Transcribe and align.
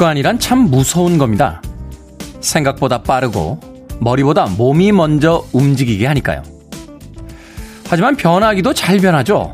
습관이란 0.00 0.38
참 0.38 0.70
무서운 0.70 1.18
겁니다. 1.18 1.60
생각보다 2.40 3.02
빠르고 3.02 3.60
머리보다 4.00 4.46
몸이 4.46 4.92
먼저 4.92 5.44
움직이게 5.52 6.06
하니까요. 6.06 6.42
하지만 7.86 8.16
변하기도 8.16 8.72
잘 8.72 8.96
변하죠. 8.96 9.52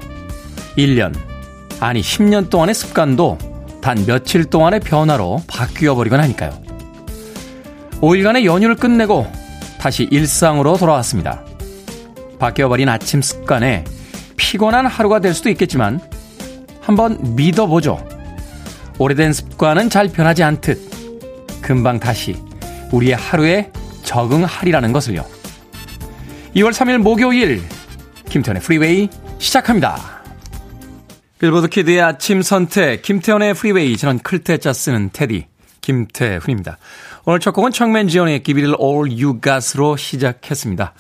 1년, 0.79 1.13
아니 1.81 2.01
10년 2.01 2.49
동안의 2.49 2.77
습관도 2.77 3.39
단 3.81 4.07
며칠 4.07 4.45
동안의 4.45 4.81
변화로 4.81 5.43
바뀌어 5.49 5.97
버리곤 5.97 6.21
하니까요. 6.21 6.53
5일간의 8.01 8.45
연휴를 8.45 8.77
끝내고 8.77 9.27
다시 9.81 10.05
일상으로 10.05 10.77
돌아왔습니다. 10.77 11.43
바뀌어버린 12.39 12.89
아침 12.89 13.21
습관에 13.21 13.85
피곤한 14.37 14.87
하루가 14.87 15.19
될 15.19 15.35
수도 15.35 15.49
있겠지만 15.51 15.99
한번 16.81 17.35
믿어보죠. 17.35 18.16
오래된 18.99 19.33
습관은 19.33 19.91
잘 19.91 20.09
변하지 20.09 20.43
않듯 20.43 21.61
금방 21.61 22.01
다시 22.01 22.37
우리의 22.93 23.15
하루에 23.15 23.71
적응하리라는 24.03 24.93
것을요. 24.93 25.25
2월 26.55 26.71
3일 26.71 26.99
목요일 26.99 27.63
김태훈의 28.31 28.63
프리웨이 28.63 29.09
시작합니다. 29.39 30.23
빌보드 31.39 31.69
kid의 31.69 32.01
아침 32.01 32.41
선택 32.41 33.03
김태훈의 33.03 33.55
프리웨이 33.55 33.97
저는 33.97 34.21
클 34.21 34.44
태 34.44 34.61
자 34.61 34.73
쓰는 34.73 35.11
테디 35.13 35.47
김태훈입니다. 35.83 36.79
오늘 37.27 37.41
첫 37.41 37.53
곡은 37.53 37.73
척 37.73 37.87
맨지오니의 37.87 38.28
Give 38.28 38.43
It 38.47 38.61
All 38.81 39.11
You 39.11 39.41
Got으로 39.43 39.97
시작했습니다. 39.97 40.95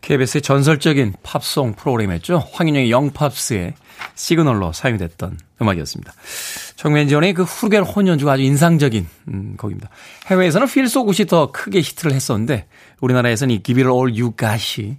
KBS의 0.00 0.42
전설적인 0.42 1.14
팝송 1.22 1.74
프로그램이었죠. 1.74 2.48
황인용의 2.52 2.90
영팝스의 2.90 3.74
시그널로 4.14 4.72
사용이 4.72 4.98
됐던 4.98 5.38
음악이었습니다. 5.60 6.12
척 6.76 6.92
맨지오니의 6.92 7.34
그 7.34 7.42
플루겔혼 7.42 7.82
연주가 7.82 8.32
아주 8.32 8.42
인상적인 8.42 9.06
음, 9.28 9.56
곡입니다. 9.56 9.88
해외에서는 10.26 10.66
Good이 10.66 11.26
더 11.26 11.50
크게 11.52 11.80
히트를 11.80 12.12
했었는데 12.12 12.66
우리나라에서는 13.00 13.54
이 13.54 13.62
Give 13.62 13.82
It 13.82 13.92
All 13.92 14.10
You 14.10 14.34
Got이 14.36 14.96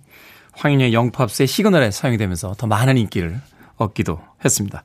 황인용의 0.54 0.94
영팝스의 0.94 1.48
시그널에 1.48 1.92
사용이 1.92 2.18
되면서 2.18 2.54
더 2.58 2.68
많은 2.68 2.98
인기를 2.98 3.40
얻기도 3.78 4.20
했습니다. 4.44 4.84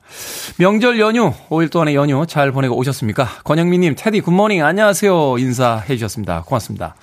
명절 0.57 0.99
연휴, 0.99 1.33
5일 1.49 1.71
동안의 1.71 1.95
연휴 1.95 2.25
잘 2.27 2.51
보내고 2.51 2.77
오셨습니까? 2.77 3.27
권영민님, 3.43 3.95
테디 3.97 4.21
good 4.21 4.36
morning 4.36 4.63
안녕하세요 4.63 5.37
인사해 5.39 5.95
주셨습니다. 5.95 6.43
고맙습니다. 6.43 6.95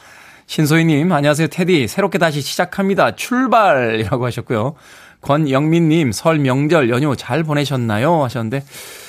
신소희님, 0.46 1.10
안녕하세요 1.10 1.48
테디 1.48 1.88
새롭게 1.88 2.18
다시 2.18 2.40
시작합니다. 2.40 3.16
출발이라고 3.16 4.24
하셨고요. 4.24 4.74
권영민님, 5.20 6.12
설 6.12 6.38
명절 6.38 6.90
연휴 6.90 7.14
잘 7.16 7.42
보내셨나요? 7.42 8.22
하셨는데 8.24 8.64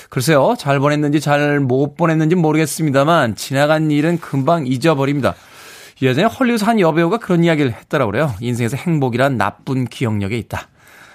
글쎄요, 0.10 0.56
잘 0.58 0.80
보냈는지 0.80 1.22
잘 1.22 1.60
못 1.62 1.96
보냈는지 1.96 2.36
모르겠습니다만 2.36 3.36
지나간 3.36 3.92
일은 3.92 4.20
금방 4.20 4.68
잊어버립니다. 4.68 5.36
예전에 6.02 6.28
헐리우드 6.28 6.64
한 6.64 6.80
여배우가 6.80 7.18
그런 7.18 7.44
이야기를 7.44 7.72
했더라고요. 7.74 8.34
인생에서 8.40 8.76
행복이란 8.76 9.38
나쁜 9.38 9.86
기억력에 9.86 10.38
있다. 10.38 10.68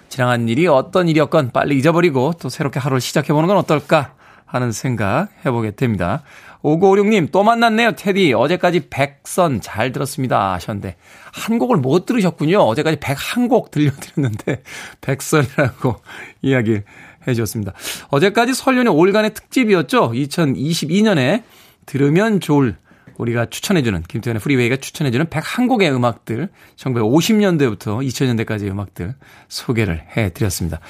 지나간 0.09 0.49
일이 0.49 0.67
어떤 0.67 1.09
일이었건 1.09 1.51
빨리 1.53 1.77
잊어버리고 1.77 2.35
또 2.41 2.49
새롭게 2.49 2.79
하루를 2.79 3.01
시작해보는 3.01 3.49
건 3.49 3.57
어떨까 3.57 4.15
하는 4.47 4.71
생각 4.73 5.29
해보게 5.45 5.73
됩니다. 5.73 6.23
5956님, 6.63 7.31
또 7.33 7.43
만났네요, 7.43 7.93
테디. 7.93 8.33
어제까지 8.33 8.89
백선 8.91 9.61
잘 9.61 9.93
들었습니다. 9.93 10.55
하셨는데, 10.55 10.97
한 11.33 11.59
곡을 11.59 11.77
못 11.79 12.07
들으셨군요. 12.07 12.59
어제까지 12.61 12.99
백 13.01 13.17
한 13.17 13.49
곡 13.49 13.71
들려드렸는데, 13.71 14.63
백선이라고 15.01 15.97
이야기 16.43 16.81
해 17.29 17.35
주셨습니다. 17.35 17.73
어제까지 18.09 18.55
설년의 18.55 18.93
올간의 18.93 19.35
특집이었죠. 19.35 20.11
2022년에 20.13 21.43
들으면 21.85 22.41
좋을 22.41 22.77
우리가 23.19 23.47
추천해주는 23.47 24.03
김태현의 24.03 24.41
프리웨이가 24.41 24.77
추천해주는 24.77 25.27
101곡의 25.27 25.91
음악들 25.95 26.51
1950년대부터 26.77 28.07
2000년대까지의 28.07 28.71
음악들 28.71 29.15
소개를 29.49 30.03
해드렸습니다. 30.17 30.81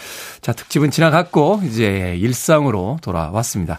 자 0.41 0.53
특집은 0.53 0.91
지나갔고 0.91 1.61
이제 1.65 2.17
일상으로 2.19 2.99
돌아왔습니다. 3.03 3.79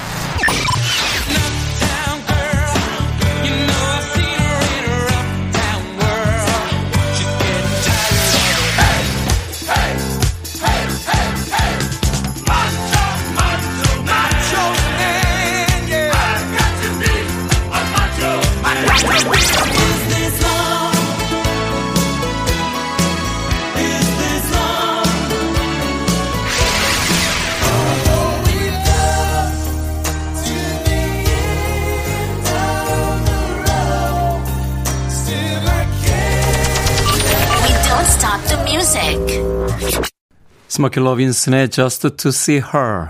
스모키 40.71 41.01
로빈슨의 41.01 41.67
Just 41.67 42.09
to 42.11 42.29
See 42.29 42.61
Her 42.73 43.07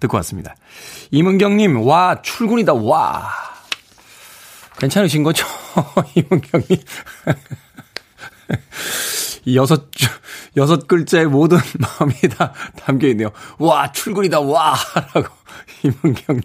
듣고 0.00 0.16
왔습니다. 0.16 0.56
이문경님, 1.12 1.86
와, 1.86 2.20
출근이다, 2.22 2.74
와. 2.74 3.30
괜찮으신 4.78 5.22
거죠? 5.22 5.46
이문경님. 6.16 6.76
여섯, 9.54 9.88
여섯 10.56 10.88
글자의 10.88 11.26
모든 11.26 11.58
마음이 11.78 12.14
다 12.36 12.52
담겨 12.80 13.06
있네요. 13.06 13.30
와, 13.58 13.92
출근이다, 13.92 14.40
와! 14.40 14.74
라고, 15.14 15.32
이문경님. 15.84 16.42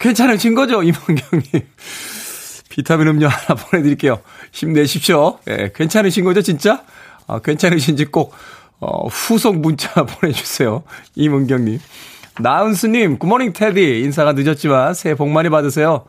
괜찮으신 0.00 0.54
거죠, 0.54 0.82
이문경님? 0.82 1.68
비타민 2.70 3.08
음료 3.08 3.28
하나 3.28 3.60
보내드릴게요. 3.60 4.22
힘내십시오. 4.52 5.38
예, 5.48 5.56
네, 5.56 5.72
괜찮으신 5.74 6.24
거죠, 6.24 6.40
진짜? 6.40 6.82
아, 7.26 7.40
괜찮으신지 7.40 8.06
꼭 8.06 8.34
어, 8.80 9.08
후속 9.08 9.58
문자 9.58 10.04
보내주세요. 10.04 10.82
이문경님. 11.14 11.78
나은수님, 12.40 13.18
굿모닝 13.18 13.52
테디. 13.52 14.00
인사가 14.02 14.32
늦었지만 14.32 14.94
새해 14.94 15.14
복 15.14 15.30
많이 15.30 15.48
받으세요. 15.48 16.04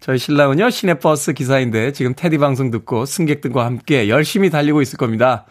저희 0.00 0.18
신랑은요, 0.18 0.70
시내버스 0.70 1.34
기사인데 1.34 1.92
지금 1.92 2.14
테디 2.16 2.38
방송 2.38 2.70
듣고 2.70 3.04
승객들과 3.04 3.64
함께 3.64 4.08
열심히 4.08 4.50
달리고 4.50 4.80
있을 4.82 4.96
겁니다. 4.96 5.44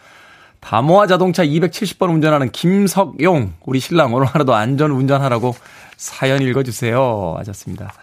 다모아 0.59 1.07
자동차 1.07 1.43
270번 1.45 2.09
운전하는 2.09 2.51
김석용, 2.51 3.53
우리 3.65 3.79
신랑 3.79 4.13
오늘 4.13 4.27
하루도 4.27 4.53
안전 4.55 4.91
운전하라고 4.91 5.55
사연 5.95 6.41
읽어주세요. 6.41 7.35
하셨습니다. 7.37 7.93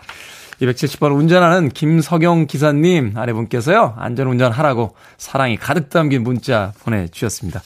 270번 0.62 1.14
운전하는 1.14 1.69
김석용 1.69 2.47
기사님 2.47 3.12
아내분께서요, 3.14 3.94
안전 3.99 4.29
운전하라고 4.29 4.94
사랑이 5.19 5.56
가득 5.58 5.91
담긴 5.91 6.23
문자 6.23 6.73
보내주셨습니다. 6.81 7.61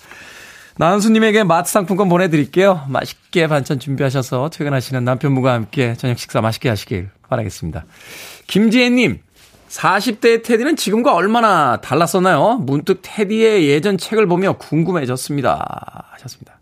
나은수님에게 0.80 1.44
마트 1.44 1.70
상품권 1.70 2.08
보내드릴게요. 2.08 2.86
맛있게 2.88 3.48
반찬 3.48 3.78
준비하셔서 3.78 4.48
퇴근하시는 4.48 5.04
남편분과 5.04 5.52
함께 5.52 5.94
저녁 5.94 6.18
식사 6.18 6.40
맛있게 6.40 6.70
하시길 6.70 7.10
바라겠습니다. 7.28 7.84
김지혜님, 8.46 9.20
40대의 9.68 10.42
테디는 10.42 10.76
지금과 10.76 11.12
얼마나 11.12 11.82
달랐었나요? 11.82 12.60
문득 12.62 13.00
테디의 13.02 13.68
예전 13.68 13.98
책을 13.98 14.26
보며 14.26 14.54
궁금해졌습니다. 14.54 16.06
하셨습니다. 16.12 16.58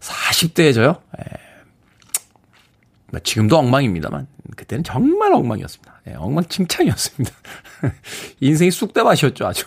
40대에 0.00 0.74
저요? 0.74 1.00
예. 1.20 1.24
뭐 3.12 3.20
지금도 3.20 3.58
엉망입니다만, 3.58 4.26
그때는 4.56 4.82
정말 4.82 5.32
엉망이었습니다. 5.34 6.00
예, 6.08 6.14
엉망칭창이었습니다. 6.14 7.32
인생이 8.40 8.72
쑥대밭이었죠, 8.72 9.46
아주. 9.46 9.66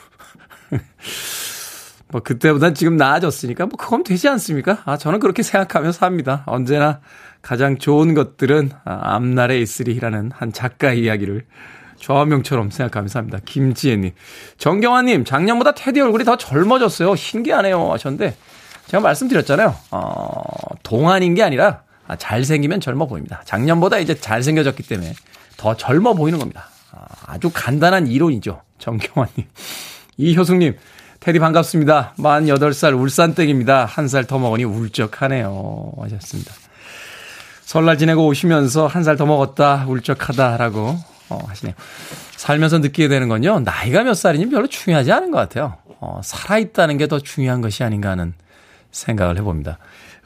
뭐 2.11 2.21
그때보다 2.21 2.73
지금 2.73 2.97
나아졌으니까 2.97 3.65
뭐 3.65 3.77
그건 3.77 4.03
되지 4.03 4.27
않습니까? 4.27 4.79
아 4.85 4.97
저는 4.97 5.19
그렇게 5.19 5.43
생각하며 5.43 5.91
삽니다. 5.91 6.43
언제나 6.45 6.99
가장 7.41 7.77
좋은 7.77 8.13
것들은 8.13 8.71
아, 8.85 9.15
앞날에 9.15 9.59
있으리라는 9.59 10.31
한 10.33 10.53
작가의 10.53 10.99
이야기를 11.01 11.45
좌명처럼 12.01 12.71
생각하면서 12.71 13.19
합니다. 13.19 13.39
김지혜님. 13.45 14.11
정경화님, 14.57 15.23
작년보다 15.23 15.73
테디 15.73 16.01
얼굴이 16.01 16.23
더 16.23 16.35
젊어졌어요. 16.35 17.15
신기하네요. 17.15 17.91
하셨는데, 17.93 18.35
제가 18.87 19.01
말씀드렸잖아요. 19.01 19.75
어, 19.91 20.41
동안인 20.83 21.35
게 21.35 21.43
아니라 21.43 21.83
아, 22.07 22.15
잘생기면 22.15 22.81
젊어 22.81 23.07
보입니다. 23.07 23.41
작년보다 23.45 23.99
이제 23.99 24.15
잘생겨졌기 24.15 24.83
때문에 24.83 25.13
더 25.57 25.77
젊어 25.77 26.13
보이는 26.13 26.39
겁니다. 26.39 26.69
아, 26.91 27.05
아주 27.27 27.51
간단한 27.53 28.07
이론이죠. 28.07 28.61
정경환님. 28.79 29.45
이효숙님, 30.17 30.77
테디 31.21 31.37
반갑습니다. 31.39 32.15
만 32.17 32.45
8살 32.47 32.99
울산댁입니다. 32.99 33.85
한 33.85 34.07
살 34.07 34.25
더 34.25 34.39
먹으니 34.39 34.63
울적하네요. 34.63 35.91
하셨습니다. 36.01 36.51
설날 37.61 37.97
지내고 37.99 38.25
오시면서 38.25 38.87
한 38.87 39.03
살 39.03 39.17
더 39.17 39.25
먹었다, 39.27 39.85
울적하다라고 39.87 40.97
어, 41.29 41.39
하시네요. 41.47 41.75
살면서 42.37 42.79
느끼게 42.79 43.07
되는 43.07 43.29
건요, 43.29 43.59
나이가 43.59 44.03
몇 44.03 44.15
살이니 44.15 44.49
별로 44.49 44.65
중요하지 44.65 45.11
않은 45.11 45.29
것 45.31 45.37
같아요. 45.37 45.77
어, 45.99 46.21
살아있다는 46.23 46.97
게 46.97 47.05
더 47.07 47.19
중요한 47.19 47.61
것이 47.61 47.83
아닌가 47.83 48.09
하는 48.09 48.33
생각을 48.91 49.37
해봅니다. 49.37 49.77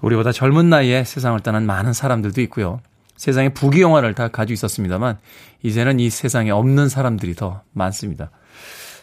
우리보다 0.01 0.31
젊은 0.31 0.69
나이에 0.69 1.03
세상을 1.03 1.37
떠난 1.41 1.65
많은 1.65 1.91
사람들도 1.91 2.39
있고요. 2.43 2.79
세상에 3.17 3.49
부귀영화를 3.49 4.13
다 4.13 4.29
가지고 4.29 4.53
있었습니다만, 4.53 5.17
이제는 5.61 5.99
이 5.99 6.09
세상에 6.09 6.51
없는 6.51 6.87
사람들이 6.87 7.35
더 7.35 7.61
많습니다. 7.73 8.29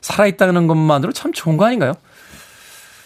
살아있다는 0.03 0.67
것만으로 0.67 1.13
참 1.13 1.33
좋은 1.33 1.57
거 1.57 1.65
아닌가요? 1.65 1.95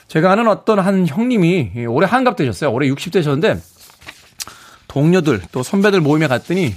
제가 0.08 0.32
아는 0.32 0.48
어떤 0.48 0.78
한 0.78 1.06
형님이 1.06 1.86
올해 1.86 2.08
한갑 2.08 2.36
되셨어요. 2.36 2.72
올해 2.72 2.88
60 2.88 3.12
되셨는데, 3.12 3.60
동료들 4.88 5.42
또 5.52 5.62
선배들 5.62 6.00
모임에 6.00 6.26
갔더니 6.26 6.74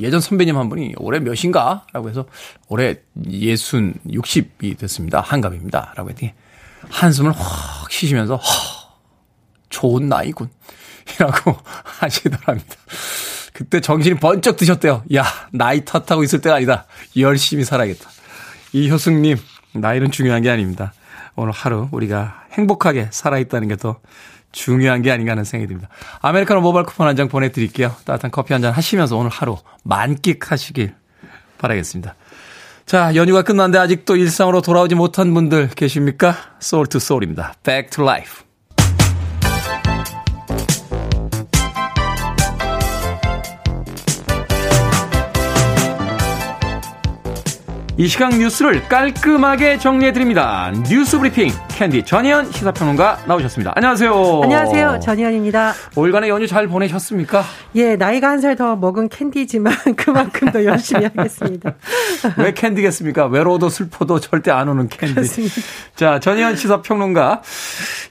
예전 0.00 0.20
선배님 0.20 0.56
한 0.56 0.68
분이 0.68 0.94
올해 0.98 1.20
몇인가? 1.20 1.86
라고 1.92 2.08
해서 2.08 2.26
올해 2.68 2.96
예순 3.28 3.94
60이 4.08 4.76
됐습니다. 4.76 5.20
한갑입니다. 5.20 5.94
라고 5.96 6.10
했더니 6.10 6.32
한숨을 6.90 7.32
확 7.32 7.90
쉬시면서 7.90 8.36
허, 8.36 8.98
좋은 9.68 10.08
나이군. 10.08 10.50
이라고 11.16 11.56
하시더랍니다. 12.00 12.76
그때 13.52 13.80
정신이 13.80 14.18
번쩍 14.18 14.56
드셨대요. 14.56 15.04
야, 15.14 15.24
나이 15.52 15.84
탓하고 15.84 16.24
있을 16.24 16.40
때가 16.40 16.56
아니다. 16.56 16.86
열심히 17.16 17.64
살아야겠다. 17.64 18.10
이효승님, 18.72 19.36
나이는 19.74 20.10
중요한 20.10 20.42
게 20.42 20.50
아닙니다. 20.50 20.92
오늘 21.36 21.52
하루 21.52 21.88
우리가 21.92 22.44
행복하게 22.52 23.08
살아있다는 23.10 23.68
게 23.68 23.76
더 23.76 24.00
중요한 24.52 25.00
게 25.00 25.10
아닌가 25.10 25.32
하는 25.32 25.44
생각이 25.44 25.66
듭니다. 25.68 25.88
아메리카노 26.20 26.60
모바일 26.60 26.84
쿠폰 26.84 27.06
한 27.06 27.16
장 27.16 27.28
보내드릴게요. 27.28 27.94
따뜻한 28.04 28.30
커피 28.30 28.52
한 28.52 28.60
잔 28.60 28.72
하시면서 28.72 29.16
오늘 29.16 29.30
하루 29.30 29.56
만끽하시길 29.84 30.94
바라겠습니다. 31.58 32.14
자, 32.84 33.14
연휴가 33.14 33.42
끝났는데 33.42 33.78
아직도 33.78 34.16
일상으로 34.16 34.60
돌아오지 34.60 34.94
못한 34.94 35.32
분들 35.32 35.68
계십니까? 35.68 36.36
소울 36.60 36.86
투 36.86 36.98
소울입니다. 36.98 37.54
Back 37.62 37.90
to 37.90 38.04
life. 38.04 38.42
이 47.98 48.08
시각 48.08 48.30
뉴스를 48.38 48.88
깔끔하게 48.88 49.76
정리해드립니다. 49.76 50.72
뉴스 50.88 51.18
브리핑 51.18 51.50
캔디 51.68 52.04
전희연 52.04 52.50
시사평론가 52.50 53.18
나오셨습니다. 53.26 53.72
안녕하세요. 53.76 54.40
안녕하세요. 54.44 55.00
전희연입니다. 55.00 55.74
5일간의 55.94 56.28
연휴 56.28 56.46
잘 56.46 56.66
보내셨습니까? 56.68 57.44
예, 57.74 57.96
나이가 57.96 58.30
한 58.30 58.40
살 58.40 58.56
더 58.56 58.76
먹은 58.76 59.10
캔디지만 59.10 59.74
그만큼 59.96 60.50
더 60.50 60.64
열심히 60.64 61.04
하겠습니다. 61.04 61.74
왜 62.38 62.54
캔디겠습니까? 62.54 63.26
외로워도 63.26 63.68
슬퍼도 63.68 64.20
절대 64.20 64.50
안 64.50 64.68
우는 64.70 64.88
캔디. 64.88 65.14
그렇습니다. 65.14 65.54
자, 65.94 66.18
전희연 66.18 66.56
시사평론가. 66.56 67.42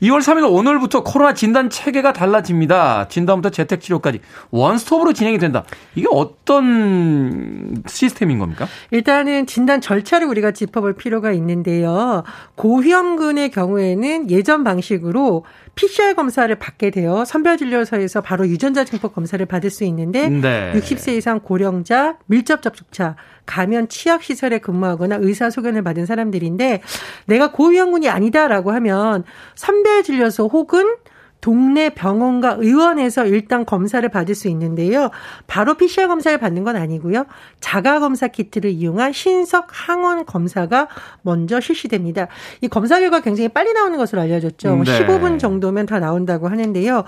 2월 0.04 0.20
3일 0.20 0.48
오늘부터 0.52 1.04
코로나 1.04 1.34
진단 1.34 1.72
체계가 1.72 2.14
달라집니다. 2.14 3.08
진단부터 3.08 3.50
재택치료까지 3.50 4.22
원스톱으로 4.52 5.14
진행이 5.14 5.40
된다. 5.40 5.64
이게 5.96 6.08
어떤 6.12 7.82
시스템인 7.88 8.38
겁니까? 8.38 8.68
일단은 8.92 9.48
진단 9.48 9.71
절차를 9.80 10.28
우리가 10.28 10.52
짚어볼 10.52 10.96
필요가 10.96 11.32
있는데요. 11.32 12.24
고위험군의 12.56 13.52
경우에는 13.52 14.30
예전 14.30 14.64
방식으로 14.64 15.46
PCR 15.76 16.16
검사를 16.16 16.54
받게 16.54 16.90
되어 16.90 17.24
선별진료소에서 17.24 18.22
바로 18.22 18.48
유전자 18.48 18.84
증폭 18.84 19.14
검사를 19.14 19.44
받을 19.46 19.70
수 19.70 19.86
있는데 19.86 20.28
네. 20.28 20.74
60세 20.76 21.16
이상 21.16 21.40
고령자, 21.40 22.18
밀접 22.26 22.62
접촉자, 22.62 23.16
가면 23.46 23.88
치약 23.88 24.24
시설에 24.24 24.58
근무하거나 24.60 25.20
의사 25.22 25.50
소견을 25.50 25.84
받은 25.84 26.06
사람들인데 26.06 26.82
내가 27.26 27.52
고위험군이 27.52 28.10
아니다라고 28.10 28.72
하면 28.72 29.24
선별진료소 29.56 30.48
혹은 30.48 30.96
동네 31.42 31.90
병원과 31.90 32.58
의원에서 32.60 33.26
일단 33.26 33.66
검사를 33.66 34.08
받을 34.08 34.36
수 34.36 34.48
있는데요. 34.48 35.10
바로 35.48 35.74
PCR 35.74 36.08
검사를 36.08 36.38
받는 36.38 36.64
건 36.64 36.76
아니고요. 36.76 37.26
자가 37.60 38.00
검사 38.00 38.28
키트를 38.28 38.70
이용한 38.70 39.12
신속 39.12 39.66
항원 39.70 40.26
검사가 40.26 40.88
먼저 41.24 41.60
실시됩니다. 41.60 42.28
이 42.62 42.68
검사 42.68 43.00
결과 43.00 43.22
굉장히 43.22 43.50
빨리 43.50 43.74
나오는 43.74 43.98
것으로 43.98 44.22
알려졌죠. 44.22 44.76
네. 44.76 44.84
15분 44.84 45.40
정도면 45.40 45.88
다 45.88 46.00
나온다고 46.00 46.48
하는데요. 46.48 47.04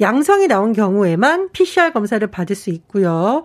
양성이 0.00 0.46
나온 0.46 0.74
경우에만 0.74 1.48
PCR 1.52 1.92
검사를 1.92 2.24
받을 2.26 2.54
수 2.54 2.70
있고요. 2.70 3.42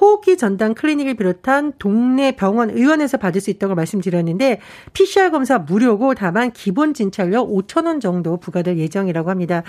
호흡기 0.00 0.36
전담 0.36 0.74
클리닉을 0.74 1.14
비롯한 1.14 1.74
동네 1.78 2.32
병원 2.32 2.70
의원에서 2.70 3.18
받을 3.18 3.40
수 3.40 3.50
있다고 3.50 3.74
말씀드렸는데 3.74 4.60
PCR 4.92 5.30
검사 5.30 5.58
무료고 5.58 6.14
다만 6.14 6.50
기본 6.52 6.94
진찰료 6.94 7.46
5천 7.46 7.86
원 7.86 8.00
정도 8.00 8.36
부과될 8.36 8.78
예정이라고 8.78 9.30
합니다. 9.30 9.62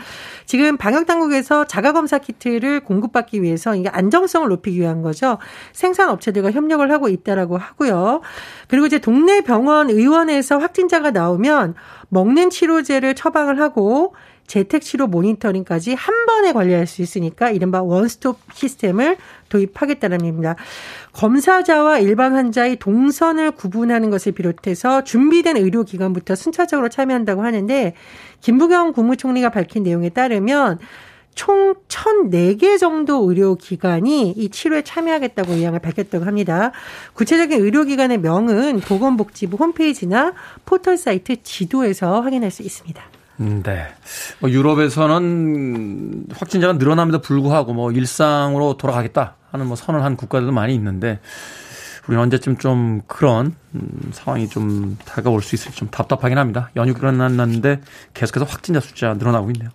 지금 0.46 0.78
방역 0.78 1.06
당국에서 1.06 1.66
자가 1.66 1.94
검사 1.94 2.18
키트를 2.18 2.82
공급받기 2.82 3.42
위해서 3.42 3.76
이게 3.76 3.90
안정성을 3.90 4.48
높이기 4.50 4.80
위한 4.80 5.02
거죠. 5.02 5.38
생산 5.74 6.10
업체들과 6.10 6.52
협력을 6.52 6.90
하고 6.92 7.10
있다라고 7.10 7.58
하고요. 7.58 8.22
그리고 8.68 8.86
이제 8.86 9.00
동네 9.00 9.42
병원 9.42 9.90
의원에서 9.90 10.58
확진자가 10.58 11.12
나오면 11.12 11.76
먹는 12.10 12.50
치료제를 12.50 13.16
처방을 13.16 13.60
하고 13.60 14.14
재택치료 14.48 15.08
모니터링까지 15.08 15.94
한 15.94 16.26
번에 16.26 16.54
관리할 16.54 16.88
수 16.88 17.02
있으니까 17.02 17.50
이른바 17.50 17.82
원스톱 17.82 18.38
시스템을 18.54 19.18
도입하겠다는 19.50 20.20
겁니다. 20.20 20.56
검사자와 21.14 22.00
일반 22.00 22.34
환자의 22.34 22.78
동선을 22.78 23.52
구분하는 23.52 24.10
것을 24.10 24.34
비롯해서 24.34 25.04
준비된 25.04 25.58
의료기관부터 25.58 26.36
순차적으로 26.36 26.90
참여한다고 26.90 27.44
하는데 27.44 27.94
김부겸 28.42 28.94
국무총리가 28.94 29.50
밝힌 29.50 29.84
내용에 29.84 30.10
따르면 30.10 30.80
총 31.36 31.76
1,004개 31.90 32.80
정도 32.80 33.30
의료기관이 33.30 34.32
이 34.32 34.50
치료에 34.50 34.84
참여하겠다고 34.84 35.54
의향을 35.54 35.80
밝혔다고 35.80 36.26
합니다. 36.26 36.72
구체적인 37.14 37.62
의료기관의 37.62 38.20
명은 38.20 38.80
보건복지부 38.80 39.58
홈페이지나 39.58 40.34
포털사이트 40.66 41.44
지도에서 41.44 42.22
확인할 42.22 42.52
수 42.52 42.64
있습니다. 42.64 43.04
음, 43.40 43.62
네. 43.64 43.88
뭐 44.40 44.50
유럽에서는 44.50 46.26
확진자가 46.34 46.74
늘어남에도 46.74 47.20
불구하고 47.20 47.74
뭐 47.74 47.92
일상으로 47.92 48.78
돌아가겠다 48.78 49.36
하는 49.52 49.68
뭐 49.68 49.76
선언을 49.76 50.04
한 50.04 50.16
국가들도 50.16 50.52
많이 50.52 50.74
있는데 50.76 51.20
우리는 52.08 52.22
언제쯤 52.22 52.58
좀 52.58 53.02
그런 53.08 53.56
음, 53.74 54.12
상황이 54.12 54.48
좀 54.48 54.98
다가올 55.06 55.42
수 55.42 55.56
있을지 55.56 55.78
좀 55.78 55.90
답답하긴 55.90 56.38
합니다. 56.38 56.70
연휴 56.76 56.94
끝났는데 56.94 57.82
계속해서 58.14 58.46
확진자 58.46 58.80
숫자 58.80 59.14
늘어나고 59.14 59.52
있네요. 59.52 59.70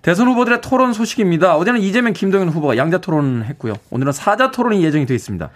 대선 0.00 0.26
후보들의 0.28 0.60
토론 0.62 0.92
소식입니다. 0.92 1.56
어제는 1.56 1.80
이재명, 1.80 2.12
김동연 2.12 2.48
후보가 2.48 2.76
양자 2.76 2.98
토론을 2.98 3.44
했고요. 3.46 3.74
오늘은 3.90 4.12
사자 4.12 4.50
토론이 4.50 4.82
예정이 4.82 5.06
되어 5.06 5.14
있습니다. 5.14 5.50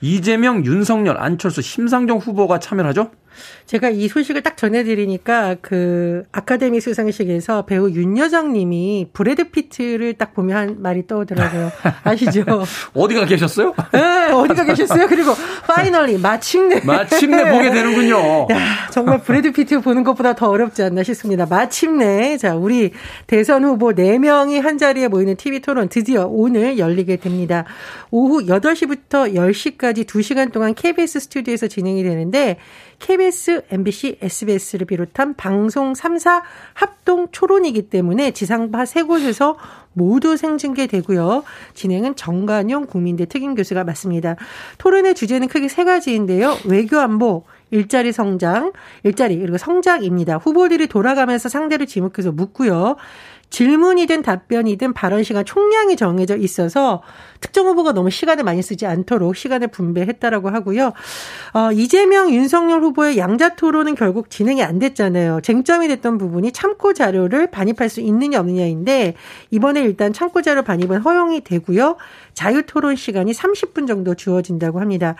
이재명, 0.00 0.64
윤석열, 0.64 1.16
안철수, 1.18 1.62
심상정 1.62 2.18
후보가 2.18 2.58
참여를 2.58 2.88
하죠? 2.90 3.10
제가 3.66 3.90
이 3.90 4.08
소식을 4.08 4.42
딱 4.42 4.56
전해드리니까 4.56 5.56
그 5.60 6.24
아카데미 6.32 6.80
수상식에서 6.80 7.64
배우 7.64 7.90
윤여정 7.90 8.52
님이 8.52 9.08
브래드 9.12 9.50
피트를 9.50 10.14
딱 10.14 10.34
보면 10.34 10.56
한 10.56 10.76
말이 10.82 11.06
떠오더라고요. 11.06 11.70
아시죠? 12.04 12.44
어디가 12.94 13.26
계셨어요? 13.26 13.74
네, 13.92 14.30
어디가 14.32 14.64
계셨어요? 14.64 15.06
그리고 15.08 15.32
finally 15.66 16.18
마침내. 16.18 16.80
마침내 16.84 17.50
보게 17.50 17.70
되는군요. 17.70 18.48
야, 18.50 18.88
정말 18.90 19.22
브래드 19.22 19.52
피트 19.52 19.80
보는 19.80 20.04
것보다 20.04 20.34
더 20.34 20.48
어렵지 20.48 20.82
않나 20.82 21.02
싶습니다. 21.02 21.46
마침내. 21.46 22.36
자, 22.36 22.54
우리 22.54 22.92
대선 23.26 23.64
후보 23.64 23.92
4명이 23.92 24.60
한 24.60 24.78
자리에 24.78 25.08
모이는 25.08 25.36
TV 25.36 25.60
토론 25.60 25.88
드디어 25.88 26.26
오늘 26.26 26.78
열리게 26.78 27.16
됩니다. 27.16 27.64
오후 28.10 28.46
8시부터 28.46 29.34
10시까지 29.34 30.06
2시간 30.06 30.52
동안 30.52 30.74
KBS 30.74 31.20
스튜디오에서 31.20 31.66
진행이 31.66 32.02
되는데 32.02 32.58
KBS, 33.04 33.64
MBC, 33.70 34.16
SBS를 34.22 34.86
비롯한 34.86 35.34
방송 35.34 35.92
3사 35.92 36.40
합동 36.72 37.28
초론이기 37.30 37.90
때문에 37.90 38.30
지상파 38.30 38.86
세 38.86 39.02
곳에서 39.02 39.58
모두 39.92 40.38
생중계되고요. 40.38 41.44
진행은 41.74 42.16
정관용 42.16 42.86
국민대 42.86 43.26
특임 43.26 43.54
교수가 43.54 43.84
맡습니다. 43.84 44.36
토론의 44.78 45.14
주제는 45.14 45.48
크게 45.48 45.68
세 45.68 45.84
가지인데요. 45.84 46.56
외교 46.64 46.98
안보, 46.98 47.44
일자리 47.70 48.10
성장, 48.10 48.72
일자리 49.02 49.38
그리고 49.38 49.58
성장입니다. 49.58 50.38
후보들이 50.38 50.86
돌아가면서 50.86 51.50
상대를 51.50 51.86
지목해서 51.86 52.32
묻고요. 52.32 52.96
질문이든 53.54 54.22
답변이든 54.22 54.94
발언 54.94 55.22
시간 55.22 55.44
총량이 55.44 55.94
정해져 55.94 56.36
있어서 56.36 57.02
특정 57.40 57.68
후보가 57.68 57.92
너무 57.92 58.10
시간을 58.10 58.42
많이 58.42 58.62
쓰지 58.62 58.84
않도록 58.84 59.36
시간을 59.36 59.68
분배했다라고 59.68 60.50
하고요. 60.50 60.92
어, 61.52 61.72
이재명, 61.72 62.32
윤석열 62.32 62.82
후보의 62.82 63.16
양자 63.16 63.50
토론은 63.50 63.94
결국 63.94 64.28
진행이 64.28 64.60
안 64.64 64.80
됐잖아요. 64.80 65.40
쟁점이 65.42 65.86
됐던 65.86 66.18
부분이 66.18 66.50
참고 66.50 66.94
자료를 66.94 67.52
반입할 67.52 67.88
수 67.88 68.00
있느냐 68.00 68.40
없느냐인데 68.40 69.14
이번에 69.52 69.82
일단 69.82 70.12
참고 70.12 70.42
자료 70.42 70.62
반입은 70.62 71.02
허용이 71.02 71.42
되고요. 71.42 71.96
자유 72.34 72.62
토론 72.66 72.96
시간이 72.96 73.32
30분 73.32 73.86
정도 73.86 74.14
주어진다고 74.14 74.80
합니다. 74.80 75.14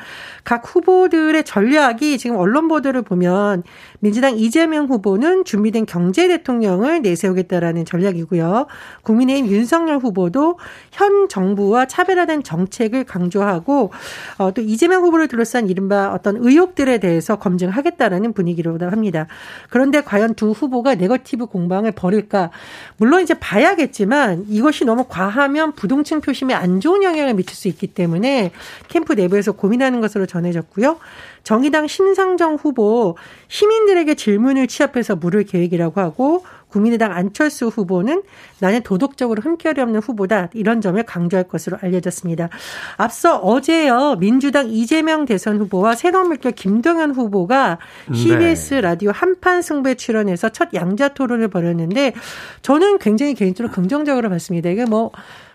각 0.44 0.62
후보들의 0.66 1.42
전략이 1.44 2.18
지금 2.18 2.37
언론 2.37 2.68
보도를 2.68 3.02
보면 3.02 3.62
민주당 4.00 4.37
이재명 4.37 4.87
후보는 4.87 5.44
준비된 5.44 5.87
경제 5.87 6.28
대통령을 6.28 7.02
내세우겠다라는 7.02 7.85
전략이고요. 7.85 8.66
국민의힘 9.02 9.50
윤석열 9.50 9.99
후보도 9.99 10.59
현 10.90 11.28
정부와 11.28 11.87
차별화된 11.87 12.42
정책을 12.42 13.04
강조하고 13.04 13.92
어, 14.38 14.52
또 14.52 14.61
이재명 14.61 15.04
후보를 15.04 15.28
둘러싼 15.28 15.68
이른바 15.68 16.12
어떤 16.12 16.37
의혹들에 16.37 16.99
대해서 16.99 17.37
검증하겠다라는 17.37 18.33
분위기로 18.33 18.75
합니다. 18.80 19.26
그런데 19.71 20.02
과연 20.02 20.35
두 20.35 20.50
후보가 20.50 20.97
네거티브 20.97 21.47
공방을 21.47 21.92
벌일까? 21.92 22.50
물론 22.97 23.23
이제 23.23 23.35
봐야겠지만 23.35 24.47
이것이 24.49 24.85
너무 24.85 25.04
과하면 25.09 25.73
부동층 25.73 26.21
표심에 26.21 26.54
안 26.54 26.80
좋은 26.80 27.03
영향을 27.04 27.34
미칠 27.34 27.56
수 27.56 27.68
있기 27.68 27.88
때문에 27.88 28.50
캠프 28.88 29.12
내부에서 29.12 29.52
고민하는 29.52 30.00
것으로 30.00 30.26
전해졌고요. 30.26 30.99
정의당 31.44 31.87
심상정 31.87 32.54
후보 32.54 33.16
시민들에게 33.49 34.14
질문을 34.14 34.66
취합해서 34.66 35.14
물을 35.14 35.44
계획이라고 35.44 36.00
하고 36.00 36.44
국민의당 36.75 37.12
안철수 37.12 37.68
후보는 37.68 38.25
나는 38.58 38.82
도덕적으로 38.82 39.40
흠결이 39.42 39.80
없는 39.80 40.00
후보다 40.00 40.49
이런 40.54 40.80
점을 40.80 41.00
강조할 41.00 41.46
것으로 41.46 41.78
알려졌습니다. 41.80 42.49
앞서 42.96 43.37
어제요 43.37 44.16
민주당 44.18 44.68
이재명 44.70 45.25
대선 45.25 45.58
후보와 45.58 45.94
새로운 45.94 46.26
물결 46.28 46.52
김동연 46.52 47.12
후보가 47.12 47.78
CBS 48.12 48.75
네. 48.75 48.80
라디오 48.80 49.12
한판 49.12 49.62
승부에 49.62 49.94
출연해서 49.94 50.49
첫 50.49 50.70
양자 50.75 51.08
토론을 51.08 51.46
벌였는데 51.46 52.14
저는 52.62 52.99
굉장히 52.99 53.34
개인적으로 53.34 53.73
긍정적으로 53.73 54.28
봤습니다. 54.30 54.68
이게 54.68 54.84
뭐 54.84 55.12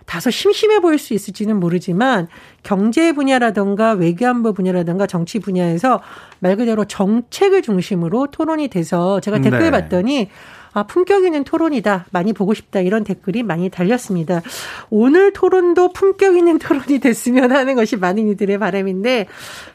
다소 0.09 0.31
심심해 0.31 0.79
보일 0.79 0.97
수 0.97 1.13
있을지는 1.13 1.59
모르지만 1.59 2.27
경제 2.63 3.13
분야라든가 3.13 3.91
외교안보 3.91 4.53
분야라든가 4.53 5.05
정치 5.05 5.37
분야에서 5.37 6.01
말 6.39 6.57
그대로 6.57 6.83
정책을 6.85 7.61
중심으로 7.61 8.27
토론이 8.31 8.69
돼서 8.69 9.19
제가 9.19 9.39
댓글 9.39 9.59
네. 9.59 9.71
봤더니 9.71 10.29
아, 10.73 10.83
품격 10.83 11.25
있는 11.25 11.43
토론이다. 11.43 12.07
많이 12.11 12.33
보고 12.33 12.55
싶다. 12.55 12.79
이런 12.79 13.03
댓글이 13.03 13.43
많이 13.43 13.69
달렸습니다. 13.69 14.41
오늘 14.89 15.31
토론도 15.31 15.93
품격 15.93 16.37
있는 16.37 16.57
토론이 16.57 16.99
됐으면 16.99 17.51
하는 17.51 17.75
것이 17.75 17.95
많은 17.95 18.29
이들의 18.29 18.59
바람인데, 18.59 19.25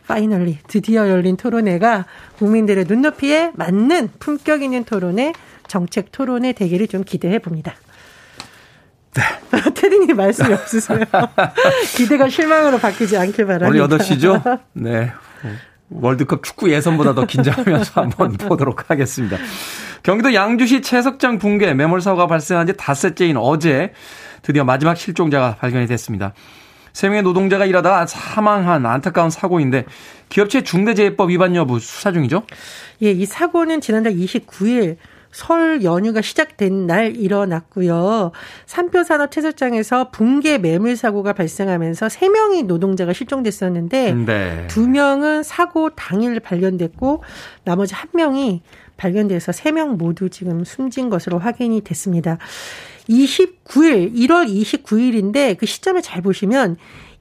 파이널리 0.07 0.59
드디어 0.69 1.09
열린 1.09 1.37
토론회가 1.37 2.07
국민들의 2.39 2.85
눈높이에 2.87 3.51
맞는 3.55 4.11
품격 4.21 4.63
있는 4.63 4.85
토론의 4.85 5.33
정책 5.67 6.13
토론의 6.13 6.53
대결을 6.53 6.87
좀 6.87 7.03
기대해 7.03 7.41
봅니다. 7.41 7.75
네. 9.15 9.23
테디님 9.75 10.17
말씀이 10.17 10.53
없으세요? 10.53 11.01
기대가 11.97 12.29
실망으로 12.29 12.79
바뀌지 12.79 13.17
않길 13.17 13.47
바랍니다. 13.47 13.85
오늘 13.85 13.99
8시죠? 13.99 14.61
네. 14.73 15.13
월드컵 15.91 16.43
축구 16.43 16.71
예선보다 16.71 17.15
더 17.15 17.27
긴장하면서 17.27 18.01
한번 18.01 18.33
보도록 18.33 18.91
하겠습니다. 18.91 19.37
경기도 20.03 20.35
양주시 20.35 20.83
채석장 20.83 21.39
붕괴 21.39 21.73
매몰 21.75 22.01
사고가 22.01 22.27
발생한 22.27 22.67
지 22.67 22.75
닷새째인 22.77 23.37
어제 23.37 23.93
드디어 24.43 24.65
마지막 24.65 24.97
실종자가 24.97 25.57
발견이 25.57 25.87
됐습니다. 25.87 26.35
세 26.93 27.09
명의 27.09 27.23
노동자가 27.23 27.65
일하다가 27.65 28.07
사망한 28.07 28.87
안타까운 28.87 29.31
사고인데 29.31 29.85
기업체 30.29 30.63
중대재해법 30.63 31.31
위반 31.31 31.57
여부 31.57 31.81
수사 31.81 32.13
중이죠? 32.13 32.45
예, 33.03 33.11
이 33.11 33.27
사고는 33.27 33.81
지난달 33.81 34.15
29일 34.15 34.97
설 35.35 35.83
연휴가 35.83 36.23
시작된 36.23 36.87
날 36.87 37.17
일어났고요. 37.17 38.31
산표산업 38.67 39.33
채소장에서 39.33 40.11
붕괴 40.11 40.59
매물 40.59 40.95
사고가 40.95 41.33
발생하면서 41.33 42.07
3명의 42.07 42.67
노동자가 42.67 43.13
실종됐었는데 43.13 44.13
네. 44.15 44.67
2명은 44.69 45.43
사고 45.43 45.91
당일 45.91 46.39
발견됐고 46.39 47.25
나머지 47.65 47.95
1명이 47.95 48.61
발견돼서 48.97 49.51
3명 49.51 49.97
모두 49.97 50.31
지금 50.31 50.65
숨진 50.65 51.11
것으로 51.11 51.41
확인이 51.41 51.81
됐습니다. 51.81 52.39
29일, 53.09 54.15
1월 54.15 54.49
29일인데 54.49 55.59
그 55.59 55.67
시점을 55.67 56.01
잘 56.01 56.23
보시면 56.23 56.77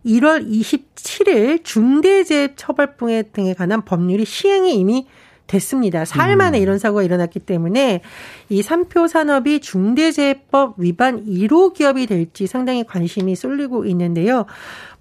1월 0.06 0.48
27일 0.48 1.64
중대재해처벌법 1.64 3.34
등에 3.34 3.56
관한 3.56 3.84
법률이 3.84 4.24
시행이 4.24 4.76
이미 4.76 5.08
됐습니다. 5.54 6.04
사흘 6.06 6.36
만에 6.36 6.58
음. 6.58 6.62
이런 6.62 6.80
사고가 6.80 7.04
일어났기 7.04 7.40
때문에 7.40 8.02
이 8.50 8.62
삼표 8.62 9.08
산업이 9.08 9.60
중대재해법 9.60 10.76
위반 10.78 11.24
1호 11.26 11.74
기업이 11.74 12.08
될지 12.08 12.48
상당히 12.48 12.84
관심이 12.84 13.36
쏠리고 13.36 13.86
있는데요. 13.86 14.46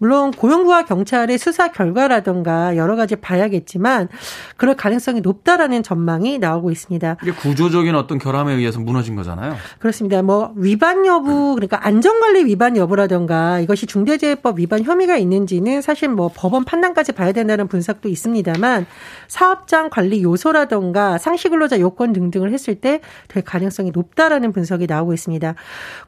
물론 0.02 0.32
고용부와 0.32 0.84
경찰의 0.84 1.38
수사 1.38 1.68
결과라던가 1.68 2.76
여러 2.76 2.96
가지 2.96 3.14
봐야겠지만 3.14 4.08
그럴 4.56 4.74
가능성이 4.74 5.20
높다라는 5.20 5.84
전망이 5.84 6.40
나오고 6.40 6.72
있습니다. 6.72 7.18
이게 7.22 7.30
구조적인 7.30 7.94
어떤 7.94 8.18
결함에 8.18 8.52
의해서 8.52 8.80
무너진 8.80 9.14
거잖아요. 9.14 9.54
그렇습니다. 9.78 10.20
뭐 10.22 10.52
위반 10.56 11.06
여부 11.06 11.54
그러니까 11.54 11.86
안전관리 11.86 12.46
위반 12.46 12.76
여부라던가 12.76 13.60
이것이 13.60 13.86
중대재해법 13.86 14.58
위반 14.58 14.82
혐의가 14.82 15.18
있는지는 15.18 15.82
사실 15.82 16.08
뭐 16.08 16.32
법원 16.34 16.64
판단까지 16.64 17.12
봐야 17.12 17.30
된다는 17.30 17.68
분석도 17.68 18.08
있습니다만 18.08 18.86
사업장 19.28 19.88
관리 19.88 20.24
요소라던가 20.24 21.18
상시 21.18 21.48
근로자 21.48 21.78
요건 21.78 22.12
등등을 22.12 22.52
했을 22.52 22.74
때 22.74 23.00
될 23.28 23.44
가능성이 23.44 23.92
높다라는 23.92 24.52
분석이 24.52 24.86
나오고 24.86 25.12
있습니다. 25.12 25.54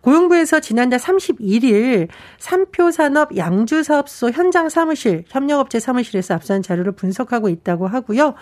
고용부에서 0.00 0.60
지난달 0.60 0.98
31일 0.98 2.08
삼표산업 2.38 3.36
양주 3.36 3.83
사업소 3.84 4.30
현장 4.30 4.68
사무실, 4.68 5.24
협력업체 5.28 5.78
사무실에서 5.78 6.34
압수한 6.34 6.62
자료를 6.62 6.92
분석하고 6.92 7.48
있다고 7.48 7.86
하고요. 7.86 8.34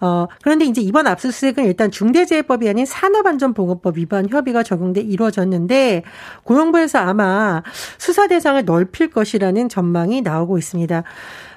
어, 0.00 0.26
그런데 0.42 0.64
이제 0.64 0.80
이번 0.80 1.06
압수수색은 1.06 1.66
일단 1.66 1.90
중대재해법이 1.90 2.66
아닌 2.68 2.86
산업안전보건법 2.86 3.98
위반 3.98 4.28
협의가 4.28 4.62
적용돼 4.62 5.02
이루어졌는데 5.02 6.04
고용부에서 6.44 6.98
아마 6.98 7.62
수사 7.98 8.26
대상을 8.26 8.64
넓힐 8.64 9.10
것이라는 9.10 9.68
전망이 9.68 10.22
나오고 10.22 10.56
있습니다. 10.56 11.04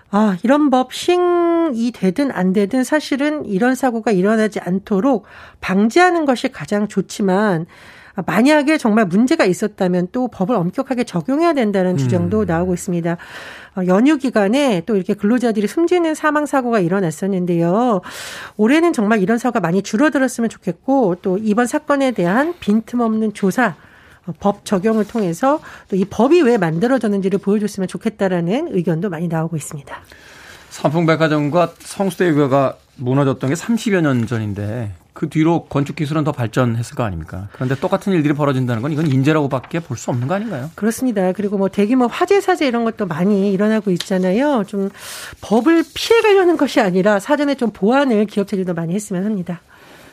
아, 0.10 0.38
이런 0.44 0.70
법 0.70 0.94
시행이 0.94 1.91
되든 1.91 2.32
안 2.32 2.53
되든 2.53 2.84
사실은 2.84 3.46
이런 3.46 3.75
사고가 3.75 4.12
일어나지 4.12 4.60
않도록 4.60 5.25
방지하는 5.60 6.25
것이 6.25 6.50
가장 6.50 6.88
좋지만 6.88 7.65
만약에 8.26 8.78
정말 8.78 9.06
문제가 9.06 9.46
있었다면 9.46 10.08
또 10.12 10.28
법을 10.28 10.56
엄격하게 10.56 11.04
적용해야 11.04 11.54
된다는 11.54 11.92
음. 11.92 11.98
주장도 11.98 12.46
나오고 12.46 12.74
있습니다. 12.74 13.18
어, 13.76 13.82
연휴 13.88 14.18
기간에 14.18 14.82
또 14.86 14.96
이렇게 14.96 15.14
근로자들이 15.14 15.68
숨지는 15.68 16.16
사망 16.16 16.46
사고가 16.46 16.80
일어났었는데요. 16.80 18.02
올해는 18.56 18.94
정말 18.94 19.22
이런 19.22 19.38
사고가 19.38 19.60
많이 19.60 19.82
줄어들었으면 19.82 20.50
좋겠고 20.50 21.18
또 21.22 21.38
이번 21.38 21.68
사건에 21.68 22.12
대한 22.12 22.56
빈틈없는 22.60 23.34
조사 23.34 23.76
어, 24.26 24.34
법 24.40 24.66
적용을 24.66 25.06
통해서 25.06 25.60
또 25.90 25.98
이 25.98 26.06
법이 26.06 26.42
왜 26.42 26.58
만들어졌는지를 26.58 27.40
보여줬으면 27.40 27.88
좋겠다라는 27.88 28.70
의견도 28.72 29.10
많이 29.10 29.28
나오고 29.28 29.58
있습니다. 29.58 29.96
삼풍백화점과 30.70 31.74
성수대교가 31.80 32.78
무너졌던 32.98 33.50
게 33.50 33.56
30여 33.56 34.02
년 34.02 34.28
전인데 34.28 34.92
그 35.18 35.30
뒤로 35.30 35.64
건축 35.66 35.96
기술은 35.96 36.24
더 36.24 36.32
발전했을 36.32 36.96
거 36.96 37.02
아닙니까? 37.02 37.48
그런데 37.54 37.74
똑같은 37.74 38.14
일들이 38.14 38.36
벌어진다는 38.36 38.84
건 38.84 38.92
이건 38.92 39.08
인재라고밖에 39.08 39.80
볼 39.80 39.98
수 39.98 40.12
없는 40.12 40.28
거 40.28 40.36
아닌가요? 40.36 40.70
그렇습니다. 40.76 41.32
그리고 41.32 41.58
뭐 41.58 41.70
대규모 41.70 42.06
화재 42.06 42.40
사재 42.40 42.68
이런 42.68 42.84
것도 42.84 43.08
많이 43.08 43.52
일어나고 43.52 43.90
있잖아요. 43.90 44.64
좀 44.68 44.92
법을 45.42 45.84
피해 45.96 46.22
가려는 46.22 46.56
것이 46.56 46.80
아니라 46.80 47.20
사전에 47.20 47.56
좀 47.56 47.72
보완을 47.72 48.26
기업체들도 48.26 48.76
많이 48.76 48.94
했으면 48.94 49.26
합니다. 49.26 49.60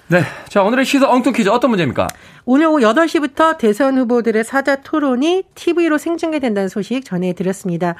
네. 0.06 0.22
자, 0.48 0.62
오늘의 0.62 0.84
시사 0.84 1.08
엉뚱 1.08 1.32
퀴즈 1.32 1.48
어떤 1.48 1.70
문제입니까? 1.70 2.08
오늘 2.44 2.66
오후 2.66 2.80
8시부터 2.80 3.56
대선 3.56 3.96
후보들의 3.96 4.44
사자 4.44 4.76
토론이 4.76 5.44
TV로 5.54 5.96
생중계된다는 5.96 6.68
소식 6.68 7.06
전해드렸습니다. 7.06 7.94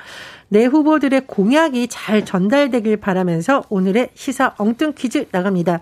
네 0.49 0.66
후보들의 0.66 1.23
공약이 1.26 1.88
잘 1.88 2.26
전달되길 2.26 2.99
바라면서 2.99 3.64
오늘의 3.70 4.11
시사 4.12 4.54
엉뚱 4.58 4.92
퀴즈 4.94 5.28
나갑니다. 5.30 5.80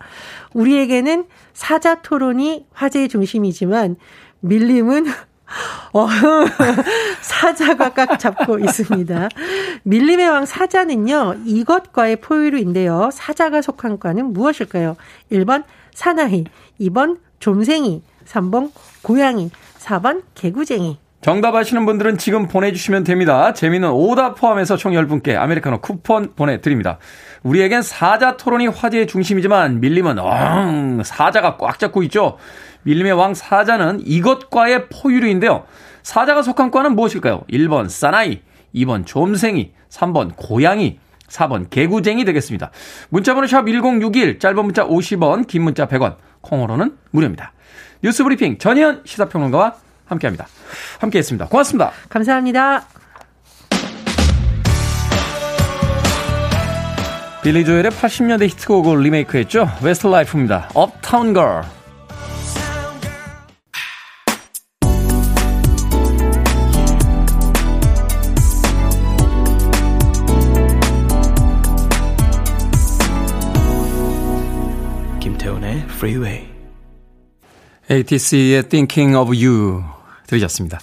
우리에게는 0.54 1.24
사자 1.54 1.96
토론이 1.96 2.66
화제의 2.72 3.08
중심이지만 3.08 3.96
밀림은 4.40 5.06
어, 5.92 6.06
사자가 7.20 7.94
꽉 7.94 8.18
잡고 8.20 8.60
있습니다. 8.60 9.28
밀림의 9.82 10.28
왕 10.28 10.46
사자는요, 10.46 11.40
이것과의 11.44 12.16
포유류인데요. 12.16 13.10
사자가 13.12 13.60
속한 13.60 13.98
과는 13.98 14.32
무엇일까요? 14.32 14.96
1번 15.32 15.64
사나이, 15.94 16.44
2번 16.80 17.18
좀생이, 17.38 18.02
3번 18.26 18.70
고양이, 19.02 19.50
4번 19.78 20.22
개구쟁이. 20.34 20.98
정답 21.22 21.54
아시는 21.54 21.86
분들은 21.86 22.18
지금 22.18 22.48
보내주시면 22.48 23.04
됩니다. 23.04 23.52
재미는 23.52 23.90
오답 23.92 24.34
포함해서 24.40 24.76
총 24.76 24.92
10분께 24.92 25.36
아메리카노 25.36 25.80
쿠폰 25.80 26.34
보내드립니다. 26.34 26.98
우리에겐 27.44 27.82
사자 27.82 28.36
토론이 28.36 28.66
화제의 28.66 29.06
중심이지만 29.06 29.78
밀림은 29.78 30.18
엉 30.18 31.02
사자가 31.04 31.58
꽉 31.58 31.78
잡고 31.78 32.02
있죠. 32.04 32.38
밀림의 32.82 33.12
왕 33.12 33.34
사자는 33.34 34.00
이것과의 34.04 34.88
포유류인데요. 34.88 35.64
사자가 36.02 36.42
속한 36.42 36.72
과는 36.72 36.96
무엇일까요? 36.96 37.44
1번 37.48 37.88
사나이, 37.88 38.40
2번 38.74 39.06
좀생이, 39.06 39.72
3번 39.90 40.32
고양이, 40.34 40.98
4번 41.32 41.70
개구쟁이 41.70 42.24
되겠습니다. 42.24 42.70
문자번호 43.08 43.46
샵 43.46 43.64
1061, 43.66 44.38
짧은 44.38 44.64
문자 44.64 44.86
50원, 44.86 45.46
긴 45.46 45.62
문자 45.62 45.86
100원, 45.86 46.16
콩으로는 46.40 46.96
무료입니다. 47.10 47.52
뉴스 48.02 48.22
브리핑 48.24 48.58
전희연 48.58 49.02
시사평론가와 49.04 49.74
함께 50.06 50.26
합니다. 50.26 50.46
함께 51.00 51.18
했습니다. 51.18 51.46
고맙습니다. 51.46 51.92
감사합니다. 52.08 52.84
빌리 57.42 57.64
조엘의 57.64 57.90
80년대 57.90 58.44
히트곡을 58.50 59.00
리메이크했죠. 59.00 59.68
웨스트 59.82 60.06
라이프입니다. 60.06 60.68
Uptown 60.74 61.32
Girl. 61.32 61.64
Freeway. 76.02 76.48
ATC의 77.88 78.68
Thinking 78.68 79.16
of 79.16 79.28
You 79.28 79.84
들으셨습니다. 80.26 80.80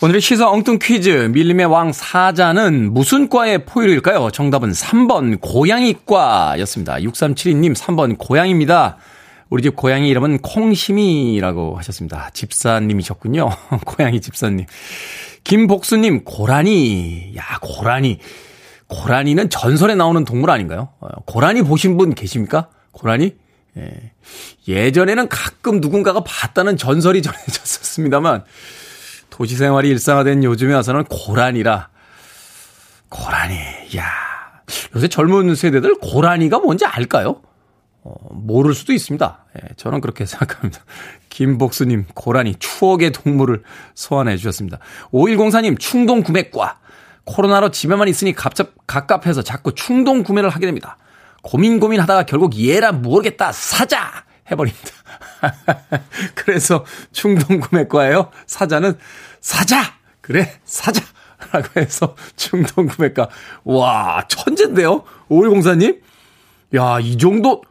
오늘의 0.00 0.22
시사 0.22 0.48
엉뚱 0.48 0.78
퀴즈 0.80 1.10
밀림의 1.10 1.66
왕 1.66 1.92
사자는 1.92 2.94
무슨 2.94 3.28
과의 3.28 3.66
포유류일까요? 3.66 4.30
정답은 4.30 4.70
3번 4.70 5.42
고양이과였습니다. 5.42 6.94
6372님 7.00 7.76
3번 7.76 8.16
고양입니다. 8.16 8.96
우리 9.50 9.62
집 9.62 9.76
고양이 9.76 10.08
이름은 10.08 10.38
콩심이라고 10.38 11.76
하셨습니다. 11.76 12.30
집사님이셨군요. 12.32 13.50
고양이 13.84 14.22
집사님. 14.22 14.64
김복수님 15.44 16.24
고라니. 16.24 17.34
야 17.36 17.42
고라니. 17.60 18.20
고라니는 18.86 19.50
전설에 19.50 19.94
나오는 19.96 20.24
동물 20.24 20.50
아닌가요? 20.50 20.88
어, 21.00 21.08
고라니 21.26 21.60
보신 21.60 21.98
분 21.98 22.14
계십니까? 22.14 22.70
고라니? 22.92 23.34
예. 23.76 24.12
예전에는 24.66 25.28
가끔 25.28 25.80
누군가가 25.80 26.20
봤다는 26.24 26.76
전설이 26.76 27.22
전해졌었습니다만 27.22 28.44
도시 29.30 29.56
생활이 29.56 29.88
일상화된 29.90 30.42
요즘에 30.44 30.74
와서는 30.74 31.04
고라니라 31.04 31.88
고라니 33.08 33.54
야 33.96 34.04
요새 34.94 35.08
젊은 35.08 35.54
세대들 35.54 35.98
고라니가 36.00 36.58
뭔지 36.58 36.84
알까요? 36.84 37.40
어, 38.02 38.14
모를 38.30 38.74
수도 38.74 38.92
있습니다. 38.92 39.44
예, 39.56 39.68
저는 39.76 40.00
그렇게 40.00 40.24
생각합니다. 40.26 40.80
김복수님, 41.28 42.06
고라니, 42.14 42.56
추억의 42.58 43.12
동물을 43.12 43.62
소환해 43.94 44.36
주셨습니다. 44.36 44.78
5104님, 45.12 45.78
충동 45.78 46.22
구매과. 46.22 46.78
코로나로 47.24 47.70
집에만 47.70 48.08
있으니 48.08 48.32
갑작, 48.32 48.74
갑갑해서 48.86 49.42
자꾸 49.42 49.74
충동 49.74 50.22
구매를 50.22 50.48
하게 50.48 50.66
됩니다. 50.66 50.96
고민 51.48 51.80
고민하다가 51.80 52.24
결국 52.24 52.58
얘라 52.58 52.92
모르겠다 52.92 53.52
사자 53.52 54.26
해버립니다. 54.50 54.90
그래서 56.36 56.84
충동 57.10 57.60
구매과예요. 57.60 58.30
사자는 58.46 58.98
사자 59.40 59.80
그래 60.20 60.52
사자. 60.64 61.02
라고 61.50 61.80
해서 61.80 62.14
충동 62.36 62.86
구매가. 62.86 63.28
와, 63.64 64.26
천재인데요? 64.28 65.04
5104님? 65.30 66.00
야, 66.76 66.98
이 67.00 67.16
정도, 67.16 67.62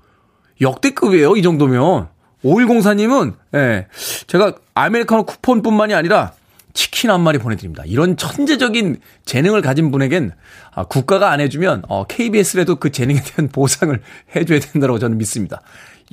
역대급이에요, 0.59 1.35
이 1.35 1.43
정도면. 1.43 2.07
5104님은, 2.43 3.35
예, 3.53 3.87
제가 4.25 4.55
아메리카노 4.73 5.25
쿠폰뿐만이 5.25 5.93
아니라 5.93 6.31
치킨 6.77 7.09
한 7.09 7.21
마리 7.21 7.39
보내드립니다. 7.39 7.81
이런 7.87 8.17
천재적인 8.17 9.01
재능을 9.25 9.63
가진 9.63 9.89
분에겐 9.89 10.31
아, 10.75 10.83
국가가 10.83 11.31
안 11.31 11.39
해주면 11.41 11.81
어, 11.89 12.05
KBS라도 12.05 12.75
그 12.75 12.91
재능에 12.91 13.19
대한 13.19 13.49
보상을 13.51 13.99
해줘야 14.35 14.59
된다고 14.59 14.99
저는 14.99 15.17
믿습니다. 15.17 15.61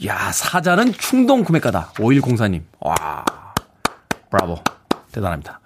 야 0.07 0.33
사자는 0.33 0.95
충동 0.95 1.45
구매가다. 1.45 1.93
5104님. 1.97 2.63
와 2.81 3.27
브라보. 4.31 4.57
대단합니다. 5.13 5.61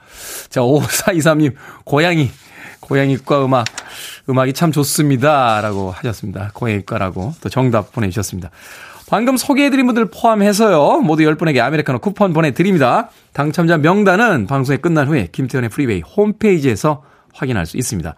자 0.48 0.62
5423님 0.62 1.54
고양이 1.84 2.32
고양이과 2.80 3.44
음악 3.44 3.66
음악이 4.28 4.52
참 4.52 4.72
좋습니다. 4.72 5.61
라고 5.61 5.92
하셨습니다. 5.92 6.50
고양이과라고 6.54 7.34
또 7.40 7.48
정답 7.48 7.92
보내주셨습니다. 7.92 8.50
방금 9.09 9.38
소개해드린 9.38 9.87
분들 9.87 10.11
포함해서요. 10.11 11.01
모두 11.01 11.23
10분에게 11.23 11.61
아메리카노 11.61 11.99
쿠폰 11.99 12.35
보내드립니다. 12.35 13.09
당첨자 13.33 13.79
명단은 13.79 14.47
방송이 14.47 14.77
끝난 14.79 15.09
후에 15.09 15.29
김태훈의 15.33 15.70
프리웨이 15.71 16.03
홈페이지에서 16.03 17.03
확인할 17.33 17.64
수 17.64 17.79
있습니다. 17.79 18.14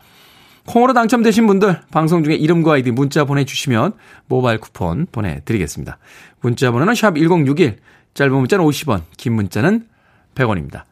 콩으로 0.67 0.93
당첨되신 0.93 1.47
분들 1.47 1.81
방송 1.93 2.25
중에 2.25 2.35
이름과 2.35 2.73
아이디 2.73 2.91
문자 2.91 3.25
보내주시면 3.25 3.93
모바일 4.27 4.59
쿠폰 4.59 5.07
보내드리겠습니다. 5.13 5.99
문자 6.41 6.73
번호는 6.73 6.97
샵 6.97 7.17
1061, 7.17 7.77
짧은 8.15 8.35
문자는 8.35 8.65
50원, 8.65 9.03
긴 9.17 9.35
문자는 9.35 9.87
100원입니다. 10.35 10.83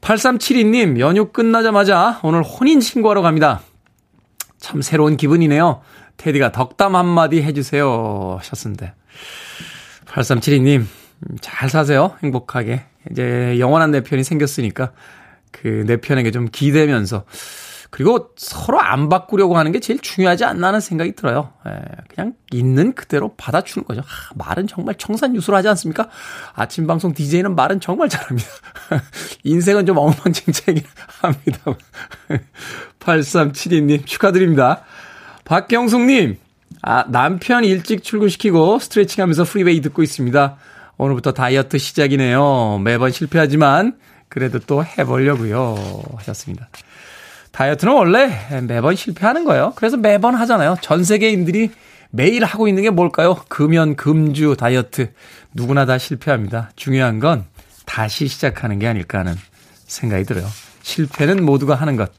8372님, 0.00 0.98
연휴 0.98 1.26
끝나자마자 1.26 2.20
오늘 2.22 2.42
혼인신고하러 2.42 3.20
갑니다. 3.20 3.60
참 4.58 4.80
새로운 4.80 5.18
기분이네요. 5.18 5.82
테디가 6.16 6.52
덕담 6.52 6.96
한마디 6.96 7.42
해주세요 7.42 8.38
하셨는데 8.38 8.94
8372님, 10.06 10.84
잘 11.40 11.68
사세요. 11.68 12.16
행복하게. 12.22 12.82
이제 13.10 13.58
영원한 13.58 13.90
내 13.90 14.02
편이 14.02 14.24
생겼으니까 14.24 14.92
그 15.52 15.84
내 15.86 15.96
편에게 15.96 16.30
좀 16.30 16.48
기대면서 16.50 17.24
그리고 17.90 18.30
서로 18.36 18.80
안 18.80 19.08
바꾸려고 19.08 19.58
하는 19.58 19.72
게 19.72 19.80
제일 19.80 19.98
중요하지 19.98 20.44
않나 20.44 20.68
하는 20.68 20.78
생각이 20.78 21.16
들어요. 21.16 21.52
예, 21.66 21.72
그냥 22.08 22.34
있는 22.52 22.92
그대로 22.92 23.34
받아주는 23.36 23.84
거죠. 23.84 24.02
아, 24.02 24.32
말은 24.36 24.68
정말 24.68 24.94
청산유수로 24.94 25.56
하지 25.56 25.66
않습니까? 25.70 26.08
아침 26.54 26.86
방송 26.86 27.12
DJ는 27.12 27.56
말은 27.56 27.80
정말 27.80 28.08
잘합니다. 28.08 28.48
인생은 29.42 29.86
좀 29.86 29.96
엉망진창이긴 29.96 30.88
합니다. 31.20 31.58
8372님 33.00 34.06
축하드립니다. 34.06 34.82
박경숙님, 35.44 36.36
아, 36.82 37.04
남편 37.08 37.64
일찍 37.64 38.02
출근시키고 38.02 38.78
스트레칭 38.78 39.22
하면서 39.22 39.44
프리웨이 39.44 39.80
듣고 39.80 40.02
있습니다. 40.02 40.56
오늘부터 40.96 41.32
다이어트 41.32 41.78
시작이네요. 41.78 42.80
매번 42.84 43.10
실패하지만 43.10 43.96
그래도 44.28 44.58
또 44.60 44.84
해보려고요. 44.84 46.02
하셨습니다. 46.16 46.68
다이어트는 47.52 47.92
원래 47.92 48.30
매번 48.66 48.94
실패하는 48.94 49.44
거예요. 49.44 49.72
그래서 49.76 49.96
매번 49.96 50.34
하잖아요. 50.36 50.76
전 50.80 51.04
세계인들이 51.04 51.70
매일 52.10 52.44
하고 52.44 52.68
있는 52.68 52.82
게 52.82 52.90
뭘까요? 52.90 53.36
금연, 53.48 53.96
금주, 53.96 54.56
다이어트. 54.58 55.12
누구나 55.54 55.84
다 55.84 55.98
실패합니다. 55.98 56.70
중요한 56.76 57.18
건 57.18 57.44
다시 57.86 58.28
시작하는 58.28 58.78
게 58.78 58.86
아닐까 58.86 59.18
하는 59.18 59.34
생각이 59.86 60.24
들어요. 60.24 60.46
실패는 60.82 61.44
모두가 61.44 61.74
하는 61.74 61.96
것. 61.96 62.12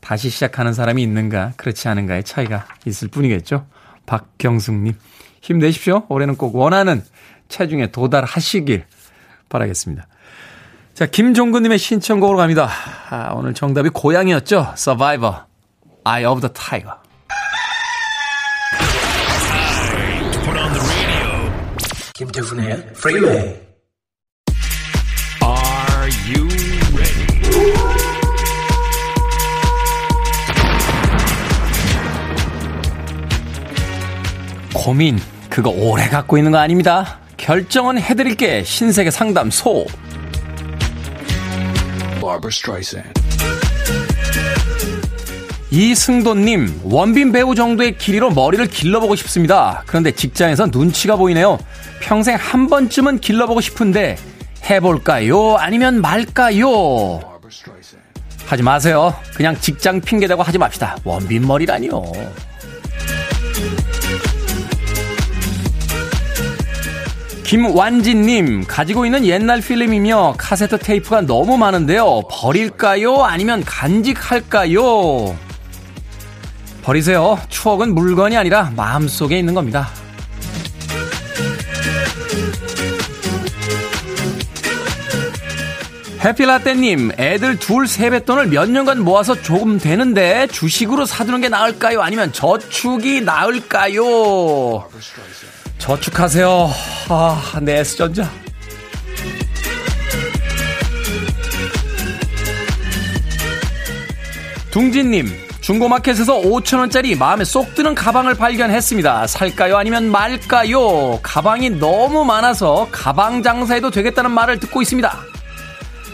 다시 0.00 0.30
시작하는 0.30 0.72
사람이 0.72 1.02
있는가, 1.02 1.54
그렇지 1.56 1.88
않은가의 1.88 2.24
차이가 2.24 2.66
있을 2.84 3.08
뿐이겠죠. 3.08 3.66
박경숙님, 4.06 4.94
힘내십시오. 5.42 6.06
올해는 6.08 6.36
꼭 6.36 6.56
원하는 6.56 7.04
체중에 7.48 7.90
도달하시길 7.90 8.84
바라겠습니다. 9.48 10.06
자, 10.94 11.06
김종근님의 11.06 11.78
신청곡으로 11.78 12.38
갑니다. 12.38 12.70
아, 13.10 13.32
오늘 13.34 13.52
정답이 13.52 13.90
고양이였죠? 13.90 14.72
Survivor, 14.76 15.42
Eye 16.06 16.24
of 16.24 16.40
the 16.40 16.52
Tiger. 16.54 16.96
김태훈의. 22.14 22.66
Are 23.04 23.65
고민, 34.86 35.18
그거 35.50 35.70
오래 35.70 36.06
갖고 36.06 36.38
있는 36.38 36.52
거 36.52 36.58
아닙니다. 36.58 37.18
결정은 37.36 38.00
해드릴게. 38.00 38.62
신세계 38.62 39.10
상담소. 39.10 39.84
이승도님, 45.72 46.82
원빈 46.84 47.32
배우 47.32 47.56
정도의 47.56 47.98
길이로 47.98 48.30
머리를 48.30 48.64
길러보고 48.68 49.16
싶습니다. 49.16 49.82
그런데 49.86 50.12
직장에서 50.12 50.66
눈치가 50.66 51.16
보이네요. 51.16 51.58
평생 51.98 52.36
한 52.36 52.68
번쯤은 52.68 53.18
길러보고 53.18 53.60
싶은데, 53.60 54.16
해볼까요? 54.70 55.56
아니면 55.56 56.00
말까요? 56.00 57.18
하지 58.46 58.62
마세요. 58.62 59.12
그냥 59.34 59.58
직장 59.58 60.00
핑계대고 60.00 60.44
하지 60.44 60.58
맙시다. 60.58 60.96
원빈 61.02 61.44
머리라니요. 61.44 62.02
김완진님, 67.46 68.64
가지고 68.66 69.06
있는 69.06 69.24
옛날 69.24 69.60
필름이며 69.60 70.34
카세트 70.36 70.78
테이프가 70.78 71.20
너무 71.20 71.56
많은데요. 71.56 72.22
버릴까요? 72.28 73.22
아니면 73.22 73.62
간직할까요? 73.64 75.38
버리세요. 76.82 77.38
추억은 77.48 77.94
물건이 77.94 78.36
아니라 78.36 78.72
마음 78.74 79.06
속에 79.06 79.38
있는 79.38 79.54
겁니다. 79.54 79.88
해피라떼님, 86.24 87.12
애들 87.16 87.60
둘 87.60 87.86
세뱃돈을 87.86 88.48
몇 88.48 88.68
년간 88.68 89.04
모아서 89.04 89.40
조금 89.40 89.78
되는데 89.78 90.48
주식으로 90.48 91.06
사두는 91.06 91.42
게 91.42 91.48
나을까요? 91.48 92.02
아니면 92.02 92.32
저축이 92.32 93.20
나을까요? 93.20 94.88
저축하세요. 95.86 96.68
아, 97.10 97.60
네스전자. 97.62 98.28
둥진님, 104.72 105.28
중고마켓에서 105.60 106.40
5천원짜리 106.40 107.16
마음에 107.16 107.44
쏙 107.44 107.76
드는 107.76 107.94
가방을 107.94 108.34
발견했습니다. 108.34 109.28
살까요? 109.28 109.76
아니면 109.76 110.10
말까요? 110.10 111.20
가방이 111.22 111.70
너무 111.70 112.24
많아서 112.24 112.88
가방 112.90 113.44
장사해도 113.44 113.92
되겠다는 113.92 114.32
말을 114.32 114.58
듣고 114.58 114.82
있습니다. 114.82 115.16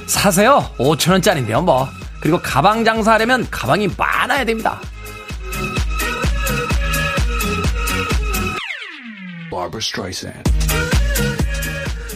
사세요. 0.07 0.71
5천원짜리인데요, 0.77 1.65
뭐. 1.65 1.89
그리고 2.21 2.39
가방 2.43 2.85
장사하려면 2.85 3.47
가방이 3.51 3.89
많아야 3.97 4.45
됩니다. 4.45 4.79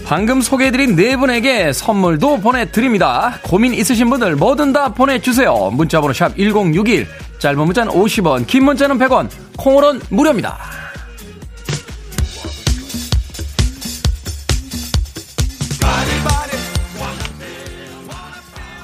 방금 0.07 0.41
소개해드린 0.41 0.95
네 0.95 1.17
분에게 1.17 1.73
선물도 1.73 2.41
보내드립니다. 2.41 3.39
고민 3.43 3.75
있으신 3.75 4.09
분들 4.09 4.37
뭐든 4.37 4.73
다 4.73 4.89
보내주세요. 4.95 5.71
문자번호 5.73 6.13
샵 6.13 6.37
1061, 6.37 7.09
짧은 7.39 7.59
문자는 7.59 7.93
50원, 7.93 8.47
긴 8.47 8.65
문자는 8.65 8.99
100원, 8.99 9.29
콩으로는 9.57 10.01
무료입니다. 10.11 10.59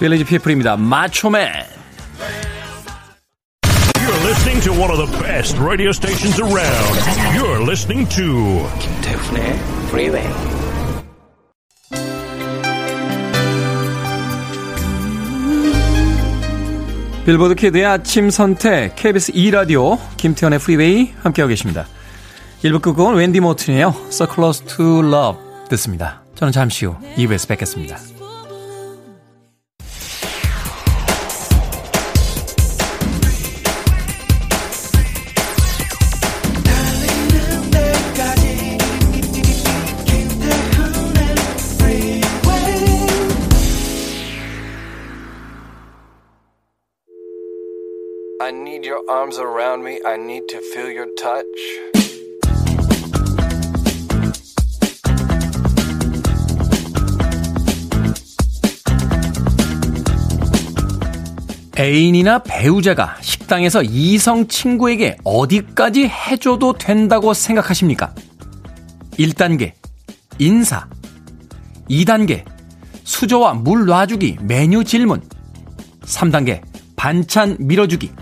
빌리지 0.01 0.25
피플입니다. 0.25 0.77
마초맨. 0.77 1.82
To 4.63 4.71
one 4.71 4.93
of 4.93 4.99
the 4.99 5.11
best 5.19 5.59
radio 5.59 5.91
stations 5.91 6.39
around. 6.39 6.95
You're 7.35 7.61
listening 7.67 8.09
to 8.11 8.63
김태훈의 8.79 9.59
Freeway. 9.89 10.29
빌보드 17.25 17.57
키드의 17.57 17.85
아침 17.87 18.31
선택 18.31 18.95
KBS 18.95 19.33
2 19.35 19.51
라디오 19.51 19.99
김태훈의 20.17 20.61
프리웨이 20.61 21.13
함께하고 21.23 21.49
계십니다. 21.49 21.89
1부 22.63 22.81
끝곡은 22.83 23.17
웬디 23.17 23.41
모튼이에요. 23.41 23.93
So 24.11 24.29
Close 24.33 24.65
to 24.67 25.01
Love 25.01 25.41
듣습니다. 25.71 26.23
저는 26.37 26.53
잠시 26.53 26.87
후 26.87 26.95
2부에서 27.17 27.49
뵙겠습니다. 27.49 27.97
Arms 49.09 49.39
around 49.39 49.85
me. 49.85 50.01
I 50.05 50.17
need 50.17 50.49
to 50.49 50.59
feel 50.73 50.91
your 50.91 51.09
touch. 51.17 51.47
애인이나 61.79 62.41
배우자가 62.41 63.17
식당에서 63.23 63.83
이성 63.83 64.47
친구에게 64.47 65.17
어디까지 65.25 66.07
해줘도 66.07 66.75
된다고 66.75 67.35
생각하십니까? 67.35 68.15
1단계, 69.19 69.73
인사. 70.39 70.87
2단계, 71.91 72.45
수저와 73.05 73.55
물 73.55 73.87
놔주기, 73.87 74.39
메뉴 74.43 74.85
질문. 74.85 75.23
3단계, 76.03 76.63
반찬 76.95 77.57
밀어주기. 77.59 78.13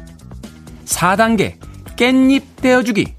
4단계 0.91 1.55
깻잎 1.97 2.43
떼어주기 2.57 3.15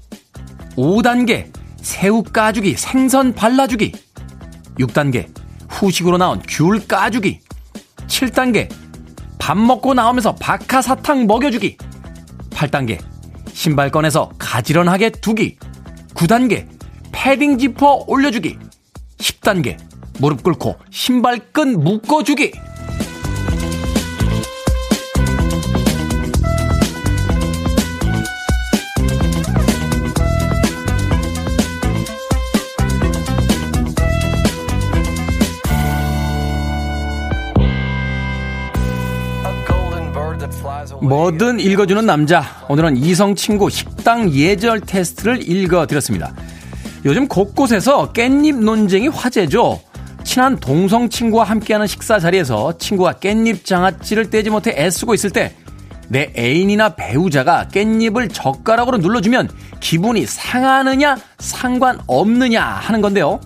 5단계 0.76 1.50
새우 1.80 2.22
까주기 2.22 2.74
생선 2.76 3.34
발라주기 3.34 3.92
6단계 4.78 5.26
후식으로 5.68 6.18
나온 6.18 6.40
귤 6.46 6.86
까주기 6.86 7.40
7단계 8.06 8.70
밥 9.38 9.56
먹고 9.56 9.94
나오면서 9.94 10.34
박하사탕 10.36 11.26
먹여주기 11.26 11.76
8단계 12.50 13.00
신발 13.52 13.90
꺼내서 13.90 14.30
가지런하게 14.38 15.10
두기 15.10 15.56
9단계 16.14 16.68
패딩 17.10 17.58
지퍼 17.58 18.04
올려주기 18.06 18.58
10단계 19.18 19.78
무릎 20.20 20.42
꿇고 20.42 20.76
신발끈 20.90 21.82
묶어주기 21.82 22.52
뭐든 41.02 41.60
읽어주는 41.60 42.06
남자. 42.06 42.44
오늘은 42.68 42.96
이성 42.96 43.34
친구 43.34 43.68
식당 43.68 44.30
예절 44.30 44.80
테스트를 44.80 45.48
읽어드렸습니다. 45.48 46.34
요즘 47.04 47.26
곳곳에서 47.28 48.12
깻잎 48.12 48.62
논쟁이 48.62 49.08
화제죠. 49.08 49.80
친한 50.24 50.56
동성 50.56 51.08
친구와 51.08 51.44
함께하는 51.44 51.86
식사 51.86 52.18
자리에서 52.18 52.78
친구가 52.78 53.14
깻잎 53.14 53.64
장아찌를 53.64 54.30
떼지 54.30 54.50
못해 54.50 54.72
애쓰고 54.76 55.14
있을 55.14 55.30
때 55.30 55.54
내 56.12 56.30
애인이나 56.36 56.90
배우자가 56.90 57.68
깻잎을 57.68 58.28
젓가락으로 58.30 58.98
눌러주면 58.98 59.48
기분이 59.80 60.26
상하느냐 60.26 61.16
상관없느냐 61.38 62.62
하는 62.62 63.00
건데요. 63.00 63.40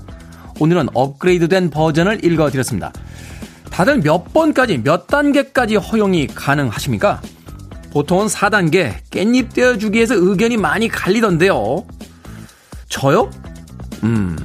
오늘은 0.58 0.88
업그레이드된 0.92 1.70
버전을 1.70 2.24
읽어드렸습니다. 2.24 2.92
다들 3.70 4.00
몇 4.00 4.32
번까지 4.32 4.78
몇 4.82 5.06
단계까지 5.06 5.76
허용이 5.76 6.26
가능하십니까? 6.26 7.20
보통은 7.90 8.26
4단계 8.26 8.94
깻잎 9.10 9.54
떼어주기에서 9.54 10.14
의견이 10.14 10.56
많이 10.56 10.88
갈리던데요. 10.88 11.86
저요? 12.88 13.30
음. 14.02 14.36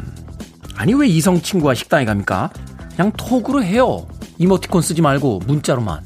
아니 0.75 0.93
왜 0.93 1.07
이성 1.07 1.41
친구와 1.41 1.73
식당에 1.73 2.05
갑니까? 2.05 2.49
그냥 2.95 3.11
톡으로 3.13 3.63
해요. 3.63 4.07
이모티콘 4.37 4.81
쓰지 4.81 5.01
말고 5.01 5.41
문자로만. 5.45 6.05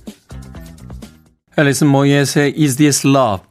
앨리슨 1.58 1.88
모이엣의 1.88 2.56
Is 2.58 2.76
This 2.76 3.08
Love 3.08 3.46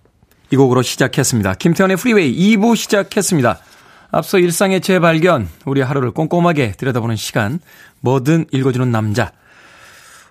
이 0.51 0.57
곡으로 0.57 0.83
시작했습니다. 0.83 1.55
김태훈의 1.55 1.97
프리웨이 1.97 2.57
2부 2.57 2.77
시작했습니다. 2.77 3.59
앞서 4.11 4.39
일상의 4.39 4.81
재발견, 4.81 5.49
우리 5.65 5.81
하루를 5.81 6.13
꼼꼼하게 6.13 6.73
들여다보는 6.73 7.17
시간, 7.17 7.59
뭐든 8.01 8.47
읽어주는 8.53 8.91
남자. 8.91 9.33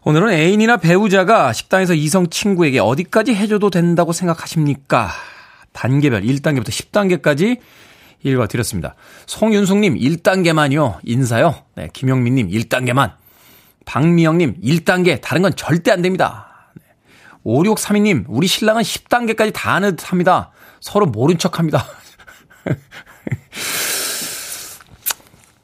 오늘은 0.05 0.33
애인이나 0.33 0.77
배우자가 0.77 1.53
식당에서 1.53 1.93
이성 1.93 2.27
친구에게 2.27 2.79
어디까지 2.79 3.33
해줘도 3.35 3.69
된다고 3.69 4.11
생각하십니까? 4.11 5.09
단계별 5.71 6.23
1단계부터 6.23 6.67
10단계까지 6.67 7.59
읽어드렸습니다. 8.21 8.95
송윤숙님 9.27 9.95
1단계만요. 9.95 10.99
인사요. 11.03 11.55
네, 11.75 11.87
김영민님 11.93 12.49
1단계만. 12.49 13.13
박미영님 13.85 14.61
1단계. 14.61 15.21
다른 15.21 15.41
건 15.41 15.53
절대 15.55 15.91
안 15.91 16.01
됩니다. 16.01 16.69
네. 16.75 16.83
5632님, 17.45 18.25
우리 18.27 18.47
신랑은 18.47 18.81
10단계까지 18.81 19.53
다 19.53 19.73
아는 19.73 19.95
듯 19.95 20.11
합니다. 20.11 20.51
서로 20.81 21.05
모른 21.05 21.37
척 21.37 21.59
합니다. 21.59 21.85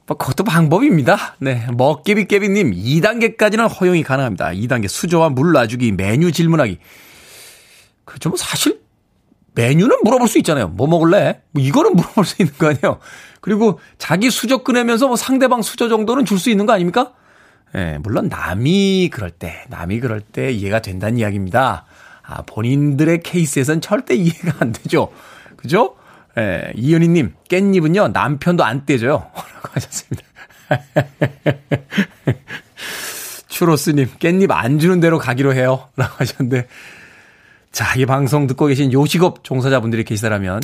뭐, 0.10 0.17
그것도 0.17 0.43
방법입니다. 0.43 1.36
네. 1.38 1.67
먹개비깨비님, 1.72 2.72
2단계까지는 2.72 3.69
허용이 3.80 4.02
가능합니다. 4.02 4.48
2단계 4.50 4.88
수저와 4.88 5.30
물 5.30 5.52
놔주기, 5.52 5.91
메뉴 5.91 6.32
질문하기. 6.32 6.80
그렇죠. 8.06 8.30
뭐 8.30 8.38
사실, 8.38 8.82
메뉴는 9.54 9.98
물어볼 10.04 10.28
수 10.28 10.39
있잖아요. 10.39 10.69
뭐 10.69 10.88
먹을래? 10.88 11.41
뭐 11.52 11.62
이거는 11.62 11.93
물어볼 11.95 12.26
수 12.26 12.41
있는 12.41 12.56
거 12.58 12.69
아니에요. 12.69 12.98
그리고 13.39 13.80
자기 14.00 14.32
수저 14.32 14.63
꺼내면서 14.63 15.08
뭐 15.08 15.15
상대방 15.15 15.62
수저 15.62 15.88
정도는 15.89 16.26
줄 16.26 16.39
수 16.39 16.50
있는 16.50 16.65
거 16.65 16.74
아닙니까? 16.74 17.13
예, 17.76 18.00
물론 18.02 18.30
남이 18.30 19.12
그럴 19.13 19.30
때, 19.30 19.63
남이 19.69 20.00
그럴 20.00 20.22
때 20.22 20.52
이해가 20.52 20.82
된다는 20.82 21.19
이야기입니다. 21.19 21.86
아, 22.24 22.41
본인들의 22.48 23.22
케이스에선 23.22 23.80
절대 23.82 24.15
이해가 24.15 24.54
안 24.60 24.72
되죠. 24.72 25.10
그죠? 25.56 25.95
예, 26.36 26.72
이현희님, 26.76 27.36
깻잎은요, 27.48 28.12
남편도 28.12 28.63
안 28.63 28.88
떼줘요. 28.88 29.30
하셨습니다. 29.73 30.27
추로스님, 33.47 34.08
깻잎 34.19 34.51
안 34.51 34.79
주는 34.79 34.99
대로 34.99 35.17
가기로 35.17 35.53
해요. 35.53 35.89
라고 35.97 36.13
하셨는데, 36.17 36.67
자, 37.71 37.93
이 37.95 38.05
방송 38.05 38.47
듣고 38.47 38.67
계신 38.67 38.93
요식업 38.93 39.43
종사자분들이 39.43 40.03
계시다면, 40.03 40.62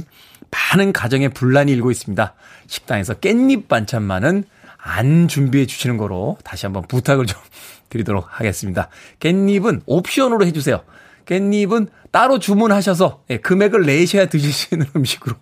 많은 0.51 0.93
가정에 0.93 1.27
분란이 1.27 1.71
일고 1.71 1.91
있습니다. 1.91 2.33
식당에서 2.67 3.15
깻잎 3.15 3.67
반찬만은 3.67 4.45
안 4.77 5.27
준비해 5.27 5.65
주시는 5.65 5.97
거로 5.97 6.37
다시 6.43 6.65
한번 6.65 6.83
부탁을 6.87 7.25
좀 7.25 7.39
드리도록 7.89 8.27
하겠습니다. 8.29 8.89
깻잎은 9.19 9.81
옵션으로 9.85 10.45
해주세요. 10.45 10.83
깻잎은 11.25 11.89
따로 12.11 12.39
주문하셔서 12.39 13.23
예, 13.31 13.37
금액을 13.37 13.85
내셔야 13.85 14.27
드실 14.27 14.53
수 14.53 14.73
있는 14.73 14.87
음식으로 14.95 15.35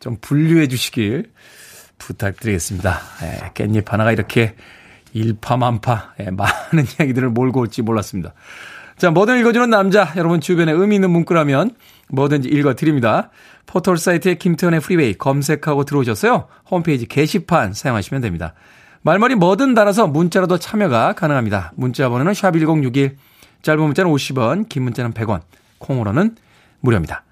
좀 0.00 0.16
분류해 0.20 0.68
주시길 0.68 1.32
부탁드리겠습니다. 1.98 3.00
예, 3.22 3.50
깻잎 3.54 3.88
하나가 3.88 4.12
이렇게 4.12 4.54
일파만파 5.12 6.14
예, 6.20 6.30
많은 6.30 6.84
이야기들을 6.98 7.30
몰고 7.30 7.60
올지 7.60 7.82
몰랐습니다. 7.82 8.34
자, 8.96 9.10
뭐든 9.10 9.40
읽어주는 9.40 9.68
남자 9.70 10.12
여러분 10.16 10.40
주변에 10.40 10.72
의미 10.72 10.96
있는 10.96 11.10
문구라면 11.10 11.72
뭐든지 12.10 12.48
읽어드립니다. 12.48 13.30
포털 13.66 13.98
사이트에 13.98 14.34
김태훈의 14.34 14.80
프리웨이 14.80 15.14
검색하고 15.14 15.84
들어오셨어요. 15.84 16.46
홈페이지 16.70 17.06
게시판 17.06 17.72
사용하시면 17.72 18.22
됩니다. 18.22 18.54
말머리 19.02 19.34
뭐든 19.34 19.74
달아서 19.74 20.06
문자로도 20.06 20.58
참여가 20.58 21.12
가능합니다. 21.12 21.72
문자 21.76 22.08
번호는 22.08 22.32
샵1061 22.32 23.16
짧은 23.62 23.82
문자는 23.82 24.10
50원, 24.10 24.68
긴 24.68 24.84
문자는 24.84 25.12
100원, 25.12 25.40
콩으로는 25.78 26.36
무료입니다. 26.80 27.24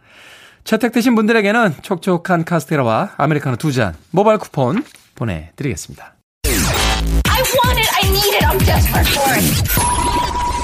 채택되신 0.64 1.14
분들에게는 1.14 1.75
촉촉한 1.83 2.44
카스테라와 2.44 3.14
아메리카노 3.16 3.57
두 3.57 3.72
잔 3.72 3.94
모바일 4.11 4.38
쿠폰 4.38 4.85
보내드리겠습니다. 5.14 6.14
I 6.44 7.42
want 7.42 7.81
it, 7.81 7.90
I 8.03 8.09
need 8.09 8.35
it, 8.37 8.44
I'm 8.46 8.59
desperate 8.64 9.09
for 9.09 9.35
it. 9.35 10.62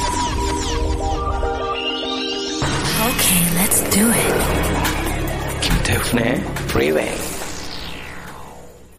Okay, 3.09 3.43
let's 3.57 3.81
do 3.91 4.05
it. 4.11 4.35
김태훈의 5.63 6.35
Freeway. 6.69 7.15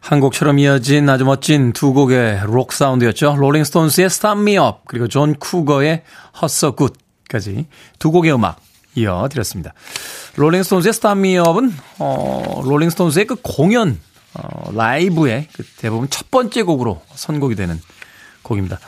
한 0.00 0.18
곡처럼 0.20 0.58
이어진 0.58 1.08
아주 1.08 1.24
멋진 1.24 1.72
두 1.72 1.92
곡의 1.92 2.40
록 2.46 2.72
사운드였죠. 2.72 3.36
롤링스톤스의 3.38 4.06
Start 4.06 4.40
Me 4.40 4.56
Up 4.58 4.78
그리고 4.86 5.06
존 5.06 5.34
쿠거의 5.34 6.02
Hurt 6.36 6.46
So 6.46 6.74
Good까지 6.74 7.66
두 8.00 8.10
곡의 8.10 8.32
음악 8.34 8.56
이어드렸습니다. 8.94 9.72
롤링스톤스의 10.36 10.94
Up은 11.38 11.72
어, 11.98 12.62
롤링스톤스의 12.64 13.26
그 13.26 13.36
공연 13.42 13.98
어, 14.34 14.72
라이브의 14.72 15.48
그 15.52 15.64
대부분 15.78 16.08
첫 16.08 16.30
번째 16.30 16.62
곡으로 16.62 17.02
선곡이 17.14 17.54
되는 17.54 17.80
곡입니다. 18.42 18.78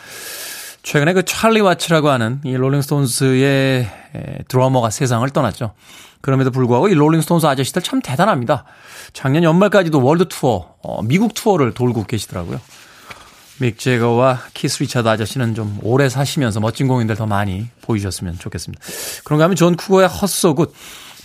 최근에 0.82 1.12
그 1.12 1.24
찰리 1.24 1.60
와츠라고 1.60 2.08
하는 2.10 2.40
이 2.44 2.54
롤링스톤스의 2.54 3.88
드러머가 4.48 4.90
세상을 4.90 5.28
떠났죠. 5.30 5.74
그럼에도 6.20 6.50
불구하고 6.50 6.88
이 6.88 6.94
롤링스톤스 6.94 7.46
아저씨들 7.46 7.82
참 7.82 8.00
대단합니다. 8.00 8.64
작년 9.12 9.42
연말까지도 9.42 10.02
월드 10.02 10.26
투어, 10.28 10.74
어, 10.82 11.02
미국 11.02 11.34
투어를 11.34 11.74
돌고 11.74 12.04
계시더라고요. 12.04 12.60
믹 13.60 13.78
재거와 13.78 14.40
키스 14.54 14.82
리차드 14.82 15.08
아저씨는 15.08 15.54
좀 15.54 15.78
오래 15.82 16.08
사시면서 16.08 16.60
멋진 16.60 16.88
공연들 16.88 17.16
더 17.16 17.26
많이 17.26 17.68
보여주셨으면 17.82 18.38
좋겠습니다. 18.38 18.82
그런가 19.24 19.44
하면 19.44 19.56
존 19.56 19.76
쿠거의 19.76 20.08
Hurt 20.08 20.35
So 20.35 20.48
Good 20.48 20.74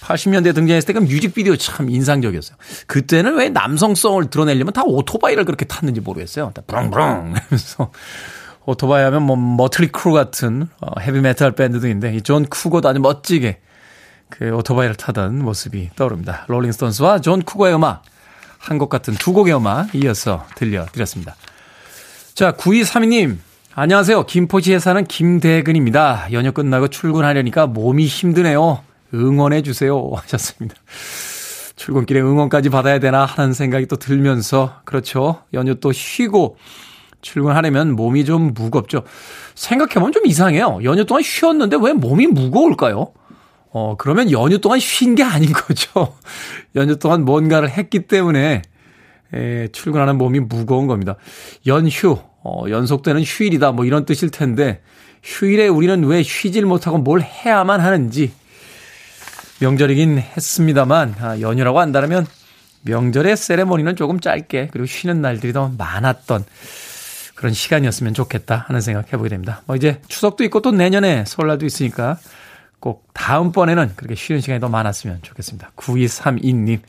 80년대에 0.02 0.54
등장했을 0.56 0.86
때 0.88 0.94
그 0.94 1.00
뮤직비디오 1.00 1.56
참 1.58 1.90
인상적이었어요. 1.90 2.58
그때는 2.86 3.36
왜 3.36 3.50
남성성을 3.50 4.30
드러내려면 4.30 4.72
다 4.74 4.84
오토바이를 4.86 5.44
그렇게 5.46 5.66
탔는지 5.66 6.00
모르겠어요. 6.02 6.54
브렁브렁 6.68 7.36
하면서 7.36 7.92
오토바이 8.66 9.04
하면 9.06 9.24
뭐 9.24 9.36
머틀리 9.36 9.88
크루 9.88 10.14
같은 10.14 10.68
어, 10.82 11.00
헤비메탈 11.00 11.54
밴드도 11.54 11.88
인데 11.88 12.14
이 12.16 12.22
존 12.22 12.46
쿠거도 12.46 12.88
아주 12.90 13.00
멋지게 13.00 13.60
그 14.30 14.52
오토바이를 14.52 14.96
타던 14.96 15.40
모습이 15.40 15.92
떠오릅니다. 15.96 16.46
롤링스톤스와 16.48 17.22
존 17.22 17.42
쿠거의 17.42 17.74
음악 17.76 18.04
한 18.60 18.78
곡 18.78 18.90
같은 18.90 19.14
두 19.16 19.34
곡의 19.34 19.56
음악 19.56 19.96
이어서 19.96 20.46
들려드렸습니다. 20.56 21.36
자 22.38 22.52
9232님 22.52 23.38
안녕하세요. 23.74 24.28
김포시에 24.28 24.78
사는 24.78 25.04
김대근입니다. 25.06 26.28
연휴 26.34 26.52
끝나고 26.52 26.88
출근하려니까 26.88 27.66
몸이 27.66 28.06
힘드네요. 28.06 28.84
응원해 29.12 29.64
주세요 29.64 30.08
하셨습니다. 30.14 30.76
출근길에 31.76 32.22
응원까지 32.22 32.70
받아야 32.70 33.00
되나 33.00 33.26
하는 33.26 33.54
생각이 33.54 33.88
또 33.88 33.96
들면서 33.96 34.82
그렇죠. 34.86 35.42
연휴 35.56 35.80
또 35.80 35.92
쉬고 35.92 36.58
출근하려면 37.22 37.96
몸이 37.96 38.24
좀 38.24 38.54
무겁죠. 38.54 39.02
생각해보면 39.56 40.12
좀 40.12 40.28
이상해요. 40.28 40.82
연휴 40.84 41.06
동안 41.06 41.24
쉬었는데 41.24 41.78
왜 41.82 41.94
몸이 41.94 42.28
무거울까요? 42.28 43.14
어, 43.72 43.96
그러면 43.98 44.30
연휴 44.30 44.60
동안 44.60 44.80
쉰 44.80 45.16
게 45.16 45.24
아닌 45.24 45.52
거죠. 45.54 46.14
연휴 46.78 47.00
동안 47.00 47.26
뭔가를 47.26 47.72
했기 47.72 48.06
때문에 48.06 48.62
에, 49.34 49.68
출근하는 49.74 50.18
몸이 50.18 50.40
무거운 50.40 50.88
겁니다. 50.88 51.16
연휴, 51.66 52.18
어, 52.44 52.66
연속되는 52.70 53.24
휴일이다 53.24 53.72
뭐 53.72 53.86
이런 53.86 54.06
뜻일 54.06 54.30
텐데 54.30 54.82
휴일에 55.24 55.68
우리는 55.68 56.04
왜 56.06 56.24
쉬질 56.24 56.66
못하고 56.66 56.98
뭘 56.98 57.22
해야만 57.22 57.80
하는지 57.82 58.32
명절이긴 59.60 60.20
했습니다만 60.20 61.16
아, 61.20 61.40
연휴라고 61.40 61.80
한다면 61.80 62.26
명절의 62.84 63.36
세레모니는 63.36 63.96
조금 63.96 64.20
짧게 64.20 64.70
그리고 64.72 64.86
쉬는 64.86 65.22
날들이 65.22 65.52
더 65.52 65.72
많았던 65.78 66.46
그런 67.36 67.54
시간이었으면 67.54 68.14
좋겠다 68.14 68.66
하는 68.68 68.82
생각 68.82 69.12
해보게 69.12 69.30
됩니다. 69.30 69.62
뭐 69.66 69.76
이제 69.76 70.00
추석도 70.08 70.44
있고 70.46 70.62
또 70.62 70.72
내년에 70.72 71.24
설날도 71.26 71.66
있으니까 71.66 72.18
꼭 72.80 73.08
다음번에는 73.14 73.94
그렇게 73.96 74.16
쉬는 74.16 74.40
시간이 74.42 74.60
더 74.60 74.70
많았으면 74.70 75.20
좋겠습니다. 75.24 75.72
9232님. 75.76 76.80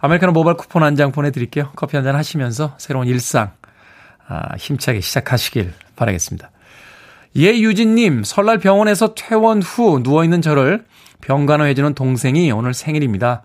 아메리카노 0.00 0.32
모바일 0.32 0.56
쿠폰 0.56 0.82
한 0.82 0.96
장 0.96 1.12
보내드릴게요. 1.12 1.70
커피 1.76 1.96
한 1.96 2.04
잔 2.04 2.16
하시면서 2.16 2.74
새로운 2.78 3.06
일상, 3.06 3.52
아, 4.30 4.54
힘차게 4.56 5.00
시작하시길 5.00 5.72
바라겠습니다. 5.96 6.52
예유진님, 7.34 8.22
설날 8.22 8.58
병원에서 8.58 9.14
퇴원 9.14 9.60
후 9.60 10.00
누워있는 10.04 10.40
저를 10.40 10.84
병간호 11.20 11.66
해주는 11.66 11.94
동생이 11.94 12.52
오늘 12.52 12.72
생일입니다. 12.72 13.42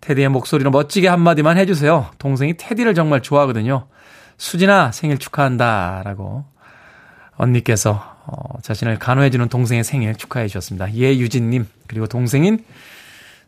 테디의 0.00 0.30
목소리로 0.30 0.70
멋지게 0.70 1.06
한마디만 1.06 1.58
해주세요. 1.58 2.10
동생이 2.18 2.56
테디를 2.56 2.94
정말 2.94 3.20
좋아하거든요. 3.20 3.88
수진아, 4.38 4.92
생일 4.92 5.18
축하한다. 5.18 6.02
라고 6.04 6.44
언니께서 7.36 8.02
어, 8.24 8.58
자신을 8.62 8.98
간호해주는 8.98 9.48
동생의 9.50 9.84
생일 9.84 10.14
축하해 10.14 10.48
주셨습니다. 10.48 10.94
예유진님, 10.94 11.66
그리고 11.88 12.06
동생인 12.06 12.64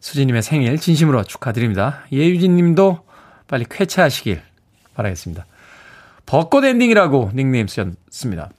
수진님의 0.00 0.42
생일 0.42 0.78
진심으로 0.78 1.24
축하드립니다. 1.24 2.02
예유진님도 2.12 3.04
빨리 3.48 3.64
쾌차하시길 3.68 4.42
바라겠습니다. 4.94 5.46
벚꽃 6.26 6.64
엔딩이라고 6.64 7.30
닉네임 7.34 7.66
쓰셨습니다. 7.66 8.50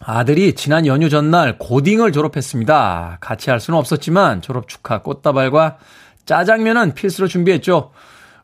아들이 0.00 0.54
지난 0.54 0.86
연휴 0.86 1.08
전날 1.08 1.58
고딩을 1.58 2.12
졸업했습니다. 2.12 3.18
같이 3.20 3.50
할 3.50 3.60
수는 3.60 3.78
없었지만 3.78 4.42
졸업 4.42 4.68
축하 4.68 5.02
꽃다발과 5.02 5.78
짜장면은 6.26 6.94
필수로 6.94 7.28
준비했죠. 7.28 7.92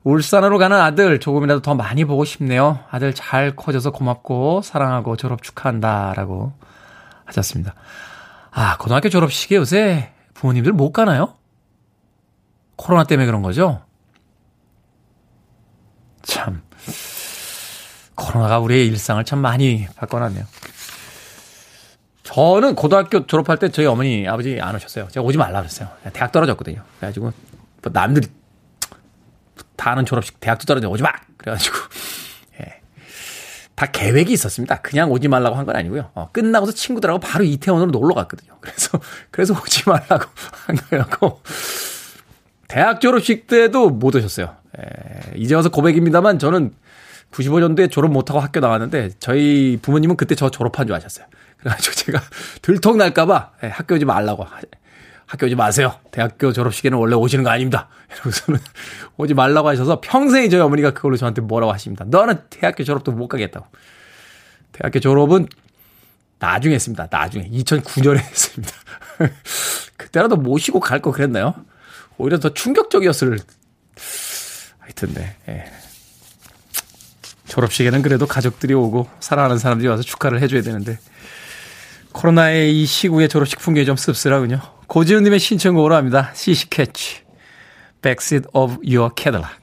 울산으로 0.03 0.57
가는 0.59 0.79
아들 0.79 1.21
조금이라도 1.21 1.61
더 1.61 1.75
많이 1.75 2.05
보고 2.05 2.25
싶네요. 2.25 2.79
아들 2.91 3.15
잘 3.15 3.55
커져서 3.55 3.91
고맙고 3.91 4.63
사랑하고 4.63 5.17
졸업 5.17 5.43
축하한다. 5.43 6.15
라고 6.17 6.53
하셨습니다. 7.27 7.75
아, 8.51 8.77
고등학교 8.79 9.09
졸업식에 9.09 9.57
요새 9.57 10.13
부모님들 10.35 10.73
못 10.73 10.93
가나요? 10.93 11.35
코로나 12.77 13.05
때문에 13.05 13.27
그런 13.27 13.43
거죠? 13.43 13.83
참. 16.23 16.63
코로나가 18.21 18.59
우리의 18.59 18.87
일상을 18.89 19.25
참 19.25 19.39
많이 19.41 19.87
바꿔놨네요. 19.97 20.45
저는 22.23 22.75
고등학교 22.77 23.27
졸업할 23.27 23.59
때 23.59 23.71
저희 23.71 23.87
어머니 23.87 24.29
아버지 24.29 24.61
안 24.61 24.77
오셨어요. 24.77 25.09
제가 25.09 25.25
오지 25.25 25.39
말라 25.39 25.61
그랬어요. 25.61 25.89
대학 26.13 26.31
떨어졌거든요. 26.31 26.83
그래가지고 26.99 27.33
뭐 27.83 27.93
남들이 27.93 28.29
다 29.77 29.93
아는 29.93 30.05
졸업식 30.05 30.39
대학도 30.39 30.65
떨어져 30.67 30.89
오지 30.89 31.03
마. 31.03 31.11
그래가지고 31.39 31.77
예. 32.61 32.81
다 33.75 33.87
계획이 33.87 34.33
있었습니다. 34.33 34.77
그냥 34.83 35.11
오지 35.11 35.27
말라고 35.29 35.57
한 35.57 35.65
건 35.65 35.75
아니고요. 35.75 36.11
어, 36.15 36.29
끝나고서 36.31 36.73
친구들하고 36.73 37.19
바로 37.19 37.45
이태원으로 37.45 37.91
놀러 37.91 38.15
갔거든요. 38.15 38.53
그래서 38.61 39.01
그래서 39.33 39.55
오지 39.55 39.89
말라고 39.89 40.27
한 40.67 40.77
거였고 40.77 41.41
대학 42.69 43.01
졸업식 43.01 43.47
때도 43.49 43.91
못 43.91 44.15
오셨어요. 44.15 44.55
예. 44.79 45.33
이제 45.37 45.55
와서 45.57 45.71
고백입니다만 45.71 46.39
저는 46.39 46.75
95년도에 47.33 47.91
졸업 47.91 48.11
못하고 48.13 48.41
학교 48.41 48.61
나왔는데 48.61 49.11
저희 49.21 49.79
부모님은 49.81 50.17
그때 50.17 50.35
저 50.35 50.51
졸업한 50.51 50.87
줄 50.87 50.97
아셨어요. 50.97 51.27
그래가지고 51.59 51.95
제가 51.95 52.21
들통 52.63 52.99
날까봐 52.99 53.53
예, 53.65 53.69
학교 53.69 53.95
오지 53.95 54.05
말라고. 54.05 54.47
학교 55.27 55.47
오지 55.47 55.55
마세요. 55.55 55.95
대학교 56.11 56.53
졸업식에는 56.53 56.99
원래 56.99 57.15
오시는 57.15 57.45
거 57.45 57.51
아닙니다. 57.51 57.89
이러고서는 58.13 58.61
오지 59.17 59.35
말라고 59.35 59.69
하셔서 59.69 60.01
평생이 60.01 60.51
저희 60.51 60.61
어머니가 60.61 60.91
그걸로 60.93 61.17
저한테 61.17 61.41
뭐라고 61.43 61.73
하십니다. 61.73 62.05
너는 62.09 62.39
대학교 62.51 62.83
졸업도 62.83 63.13
못 63.13 63.29
가겠다고. 63.29 63.67
대학교 64.73 64.99
졸업은 64.99 65.47
나중에 66.41 66.75
했습니다. 66.75 67.07
나중에. 67.11 67.49
2009년에 67.51 68.17
했습니다. 68.25 68.75
그때라도 69.97 70.37
모시고 70.37 70.81
갈 70.81 71.01
거 71.01 71.13
그랬나요? 71.13 71.55
오히려 72.19 72.39
더 72.39 72.53
충격적이었을 72.53 73.39
하여튼, 74.79 75.15
네. 75.15 75.37
예. 75.49 75.65
졸업식에는 77.51 78.03
그래도 78.03 78.27
가족들이 78.27 78.75
오고 78.75 79.09
사랑하는 79.19 79.59
사람들이 79.59 79.89
와서 79.89 80.03
축하를 80.03 80.41
해줘야 80.41 80.63
되는데 80.63 80.99
코로나의 82.13 82.81
이 82.81 82.87
시국의 82.87 83.29
졸업식 83.29 83.59
풍경이 83.59 83.87
좀 83.87 83.97
씁쓸하군요. 83.97 84.61
고지훈님의 84.87 85.39
신청곡으로 85.39 85.95
합니다. 85.95 86.31
시시 86.35 86.71
캐치 86.71 87.19
Backseat 88.03 88.49
of 88.53 88.79
Your 88.85 89.11
Cadillac 89.17 89.61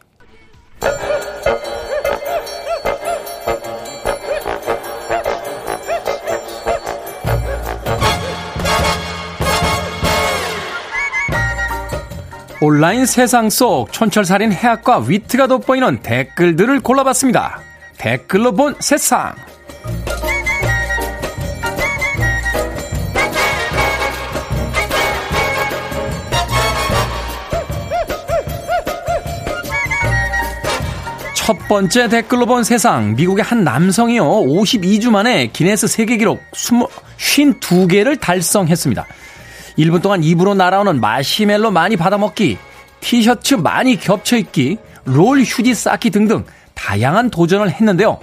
온라인 12.60 13.06
세상 13.06 13.50
속 13.50 13.92
촌철살인 13.92 14.52
해학과 14.52 14.98
위트가 15.00 15.48
돋보이는 15.48 16.02
댓글들을 16.02 16.80
골라봤습니다. 16.82 17.62
댓글로 17.98 18.52
본 18.52 18.76
세상. 18.80 19.34
첫 31.34 31.58
번째 31.68 32.08
댓글로 32.10 32.46
본 32.46 32.64
세상. 32.64 33.16
미국의 33.16 33.44
한 33.44 33.64
남성이요. 33.64 34.24
52주 34.24 35.10
만에 35.10 35.48
기네스 35.48 35.88
세계 35.88 36.18
기록 36.18 36.40
52개를 36.52 38.20
달성했습니다. 38.20 39.08
1분 39.80 40.02
동안 40.02 40.24
입으로 40.24 40.54
날아오는 40.54 41.00
마시멜로 41.00 41.72
많이 41.72 41.96
받아먹기, 41.98 42.58
티셔츠 43.00 43.56
많이 43.56 43.98
겹쳐입기, 44.00 44.78
롤 45.06 45.42
휴지 45.42 45.74
쌓기 45.74 46.10
등등 46.10 46.44
다양한 46.78 47.30
도전을 47.32 47.72
했는데요. 47.72 48.20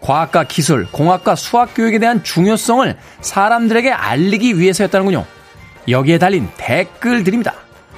과학과 0.00 0.44
기술, 0.44 0.86
공학과 0.92 1.34
수학 1.34 1.74
교육에 1.74 1.98
대한 1.98 2.22
중요성을 2.22 2.96
사람들에게 3.22 3.90
알리기 3.90 4.58
위해서였다는군요. 4.58 5.24
여기에 5.88 6.18
달린 6.18 6.48
댓글들입니다. 6.58 7.54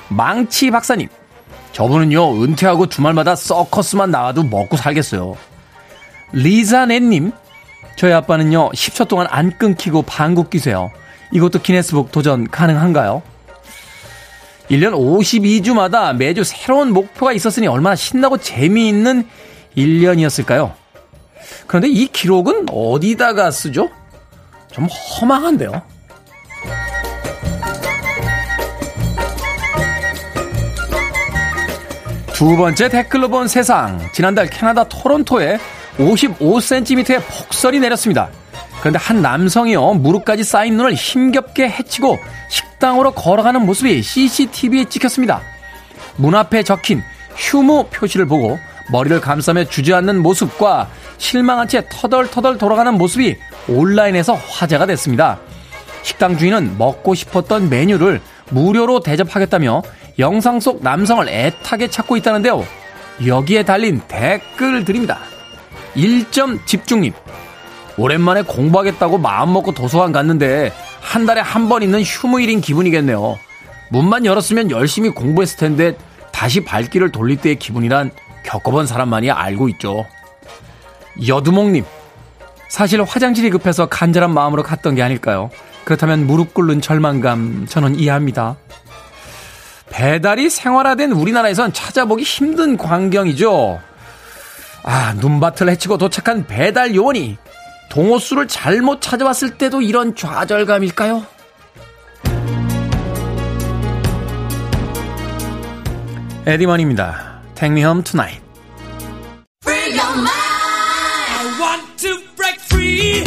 망치 0.08 0.70
박사님. 0.70 1.08
저분은요, 1.72 2.42
은퇴하고 2.44 2.86
주말마다 2.86 3.34
서커스만 3.34 4.10
나와도 4.10 4.44
먹고 4.44 4.76
살겠어요. 4.76 5.36
리자네님. 6.32 7.32
저희 7.96 8.12
아빠는요, 8.12 8.70
10초 8.70 9.08
동안 9.08 9.26
안 9.28 9.56
끊기고 9.58 10.02
방귀 10.02 10.44
끼세요. 10.50 10.92
이것도 11.32 11.60
기네스북 11.60 12.12
도전 12.12 12.48
가능한가요? 12.48 13.22
1년 14.70 14.92
52주마다 14.92 16.14
매주 16.14 16.44
새로운 16.44 16.92
목표가 16.92 17.32
있었으니 17.32 17.66
얼마나 17.66 17.96
신나고 17.96 18.38
재미있는 18.38 19.28
1년이었을까요? 19.76 20.72
그런데 21.66 21.88
이 21.88 22.06
기록은 22.06 22.66
어디다가 22.70 23.50
쓰죠? 23.50 23.90
좀 24.70 24.86
허망한데요. 24.86 25.82
두 32.32 32.54
번째 32.56 32.88
댓글로 32.90 33.28
본 33.28 33.48
세상. 33.48 33.98
지난달 34.12 34.50
캐나다 34.50 34.84
토론토에 34.84 35.58
55cm의 35.96 37.22
폭설이 37.26 37.80
내렸습니다. 37.80 38.28
그런데 38.80 38.98
한 38.98 39.22
남성이요, 39.22 39.94
무릎까지 39.94 40.44
쌓인 40.44 40.76
눈을 40.76 40.92
힘겹게 40.92 41.68
헤치고 41.68 42.18
식당으로 42.50 43.12
걸어가는 43.12 43.64
모습이 43.64 44.02
CCTV에 44.02 44.84
찍혔습니다. 44.84 45.40
문 46.16 46.34
앞에 46.34 46.62
적힌 46.62 47.02
휴무 47.36 47.86
표시를 47.90 48.26
보고 48.26 48.58
머리를 48.90 49.20
감싸며 49.20 49.64
주저앉는 49.64 50.22
모습과 50.22 50.88
실망한 51.18 51.68
채 51.68 51.84
터덜터덜 51.90 52.58
돌아가는 52.58 52.92
모습이 52.94 53.36
온라인에서 53.68 54.34
화제가 54.34 54.86
됐습니다. 54.86 55.38
식당 56.02 56.38
주인은 56.38 56.78
먹고 56.78 57.14
싶었던 57.14 57.68
메뉴를 57.68 58.20
무료로 58.50 59.00
대접하겠다며 59.00 59.82
영상 60.18 60.60
속 60.60 60.82
남성을 60.82 61.28
애타게 61.28 61.88
찾고 61.90 62.16
있다는데요. 62.16 62.64
여기에 63.26 63.64
달린 63.64 64.00
댓글들입니다. 64.06 65.18
1점 65.96 66.64
집중님. 66.66 67.12
오랜만에 67.98 68.42
공부하겠다고 68.42 69.18
마음먹고 69.18 69.72
도서관 69.72 70.12
갔는데 70.12 70.70
한 71.00 71.24
달에 71.26 71.40
한 71.40 71.68
번 71.68 71.82
있는 71.82 72.02
휴무일인 72.02 72.60
기분이겠네요. 72.60 73.38
문만 73.90 74.26
열었으면 74.26 74.70
열심히 74.70 75.08
공부했을 75.10 75.56
텐데 75.58 75.96
다시 76.32 76.62
발길을 76.64 77.10
돌릴 77.10 77.38
때의 77.38 77.56
기분이란 77.56 78.10
겪어본 78.46 78.86
사람만이 78.86 79.30
알고 79.30 79.68
있죠. 79.70 80.06
여두목님, 81.26 81.84
사실 82.68 83.02
화장실이 83.02 83.50
급해서 83.50 83.86
간절한 83.86 84.32
마음으로 84.32 84.62
갔던 84.62 84.94
게 84.94 85.02
아닐까요? 85.02 85.50
그렇다면 85.84 86.26
무릎 86.26 86.54
꿇는 86.54 86.80
절망감 86.80 87.66
저는 87.68 87.96
이해합니다. 87.96 88.56
배달이 89.90 90.50
생활화된 90.50 91.12
우리나라에선 91.12 91.72
찾아보기 91.72 92.22
힘든 92.22 92.76
광경이죠. 92.76 93.80
아, 94.82 95.14
눈밭을 95.14 95.68
헤치고 95.70 95.98
도착한 95.98 96.46
배달 96.46 96.94
요원이 96.94 97.38
동호수를 97.88 98.48
잘못 98.48 99.00
찾아왔을 99.00 99.58
때도 99.58 99.80
이런 99.80 100.14
좌절감일까요? 100.14 101.24
에디먼입니다. 106.46 107.25
Take 107.56 107.72
Me 107.72 107.80
Home 107.80 108.02
Tonight. 108.02 108.38
Free 109.62 109.86
your 109.86 110.14
mind. 110.14 110.28
I 110.28 111.56
want 111.58 111.98
to 112.00 112.22
break 112.36 112.60
free. 112.60 113.24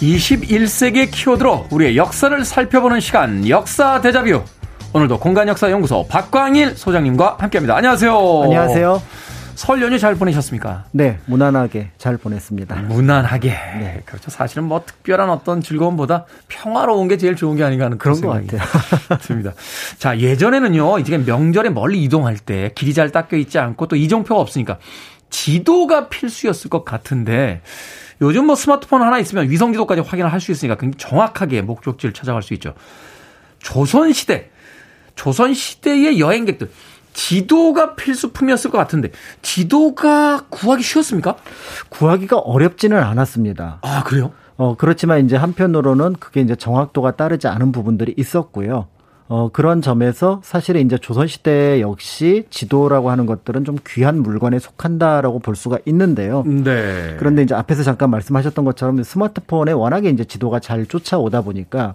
21세기의 0.00 1.10
키워드로 1.10 1.68
우리의 1.70 1.96
역사를 1.96 2.44
살펴보는 2.44 3.00
시간 3.00 3.46
역사 3.48 4.00
대자뷰 4.00 4.42
오늘도 4.92 5.20
공간역사연구소 5.20 6.06
박광일 6.08 6.76
소장님과 6.76 7.36
함께합니다. 7.38 7.76
안녕하세요. 7.76 8.42
안녕하세요. 8.44 9.02
설 9.54 9.82
연휴 9.82 9.98
잘 9.98 10.14
보내셨습니까? 10.14 10.86
네, 10.90 11.18
무난하게 11.26 11.90
잘 11.98 12.16
보냈습니다. 12.16 12.76
무난하게. 12.76 13.50
네. 13.50 14.02
그렇죠. 14.06 14.30
사실은 14.30 14.64
뭐 14.64 14.82
특별한 14.86 15.28
어떤 15.28 15.60
즐거움보다 15.60 16.24
평화로운 16.48 17.08
게 17.08 17.18
제일 17.18 17.36
좋은 17.36 17.56
게 17.56 17.62
아닌가 17.62 17.84
하는 17.84 17.98
그런, 17.98 18.20
것 18.22 18.28
같아요. 18.30 18.62
듭니다. 19.20 19.52
자, 19.98 20.18
예전에는요, 20.18 20.98
이제 21.00 21.18
명절에 21.18 21.68
멀리 21.68 22.02
이동할 22.02 22.38
때 22.38 22.72
길이 22.74 22.94
잘 22.94 23.10
닦여 23.10 23.36
있지 23.36 23.58
않고 23.58 23.86
또 23.86 23.96
이정표가 23.96 24.40
없으니까 24.40 24.78
지도가 25.28 26.08
필수였을 26.08 26.70
것 26.70 26.84
같은데 26.86 27.60
요즘 28.20 28.46
뭐 28.46 28.54
스마트폰 28.54 29.02
하나 29.02 29.18
있으면 29.18 29.48
위성지도까지 29.48 30.02
확인을 30.02 30.32
할 30.32 30.40
수 30.40 30.52
있으니까 30.52 30.76
굉장히 30.76 30.98
정확하게 30.98 31.62
목적지를 31.62 32.12
찾아갈 32.12 32.42
수 32.42 32.54
있죠. 32.54 32.74
조선시대, 33.58 34.50
조선시대의 35.14 36.20
여행객들. 36.20 36.70
지도가 37.12 37.96
필수품이었을 37.96 38.70
것 38.70 38.78
같은데 38.78 39.10
지도가 39.42 40.46
구하기 40.48 40.82
쉬웠습니까? 40.82 41.36
구하기가 41.88 42.38
어렵지는 42.38 42.96
않았습니다. 43.02 43.80
아 43.82 44.04
그래요? 44.04 44.32
어 44.56 44.76
그렇지만 44.76 45.24
이제 45.24 45.36
한편으로는 45.36 46.14
그게 46.20 46.40
이제 46.40 46.54
정확도가 46.54 47.16
따르지 47.16 47.48
않은 47.48 47.72
부분들이 47.72 48.14
있었고요. 48.16 48.86
어, 49.32 49.48
그런 49.52 49.80
점에서 49.80 50.40
사실은 50.42 50.84
이제 50.84 50.98
조선시대 50.98 51.80
역시 51.80 52.46
지도라고 52.50 53.10
하는 53.12 53.26
것들은 53.26 53.64
좀 53.64 53.76
귀한 53.86 54.24
물건에 54.24 54.58
속한다라고 54.58 55.38
볼 55.38 55.54
수가 55.54 55.78
있는데요. 55.84 56.42
네. 56.44 57.14
그런데 57.16 57.42
이제 57.42 57.54
앞에서 57.54 57.84
잠깐 57.84 58.10
말씀하셨던 58.10 58.64
것처럼 58.64 59.00
스마트폰에 59.00 59.70
워낙에 59.70 60.10
이제 60.10 60.24
지도가 60.24 60.58
잘 60.58 60.84
쫓아오다 60.84 61.42
보니까 61.42 61.94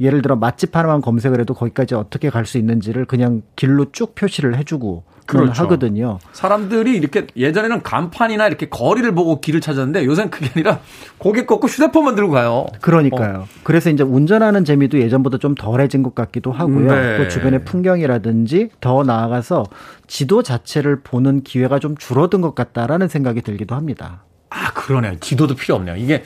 예를 0.00 0.22
들어 0.22 0.36
맛집 0.36 0.74
하나만 0.76 1.00
검색을 1.00 1.40
해도 1.40 1.54
거기까지 1.54 1.94
어떻게 1.94 2.30
갈 2.30 2.44
수 2.44 2.58
있는지를 2.58 3.04
그냥 3.06 3.42
길로 3.56 3.86
쭉 3.92 4.14
표시를 4.14 4.56
해주고 4.58 5.04
그렇죠. 5.26 5.62
하거든요. 5.62 6.18
사람들이 6.32 6.94
이렇게 6.96 7.26
예전에는 7.34 7.82
간판이나 7.82 8.46
이렇게 8.46 8.68
거리를 8.68 9.10
보고 9.14 9.40
길을 9.40 9.62
찾았는데 9.62 10.04
요새는 10.04 10.30
그게 10.30 10.50
아니라 10.54 10.80
고개 11.16 11.46
꺾고 11.46 11.66
휴대폰만 11.66 12.14
들고 12.14 12.32
가요. 12.32 12.66
그러니까요. 12.82 13.38
어. 13.38 13.46
그래서 13.62 13.88
이제 13.88 14.02
운전하는 14.02 14.66
재미도 14.66 14.98
예전보다 15.00 15.38
좀 15.38 15.54
덜해진 15.54 16.02
것 16.02 16.14
같기도 16.14 16.52
하고요. 16.52 16.92
네. 16.92 17.16
또 17.16 17.28
주변의 17.28 17.64
풍경이라든지 17.64 18.68
더 18.82 19.02
나아가서 19.02 19.64
지도 20.06 20.42
자체를 20.42 21.00
보는 21.00 21.42
기회가 21.42 21.78
좀 21.78 21.96
줄어든 21.96 22.42
것 22.42 22.54
같다라는 22.54 23.08
생각이 23.08 23.40
들기도 23.40 23.74
합니다. 23.74 24.24
아, 24.50 24.72
그러네요. 24.74 25.18
지도도 25.20 25.54
필요 25.54 25.76
없네요. 25.76 25.96
이게 25.96 26.22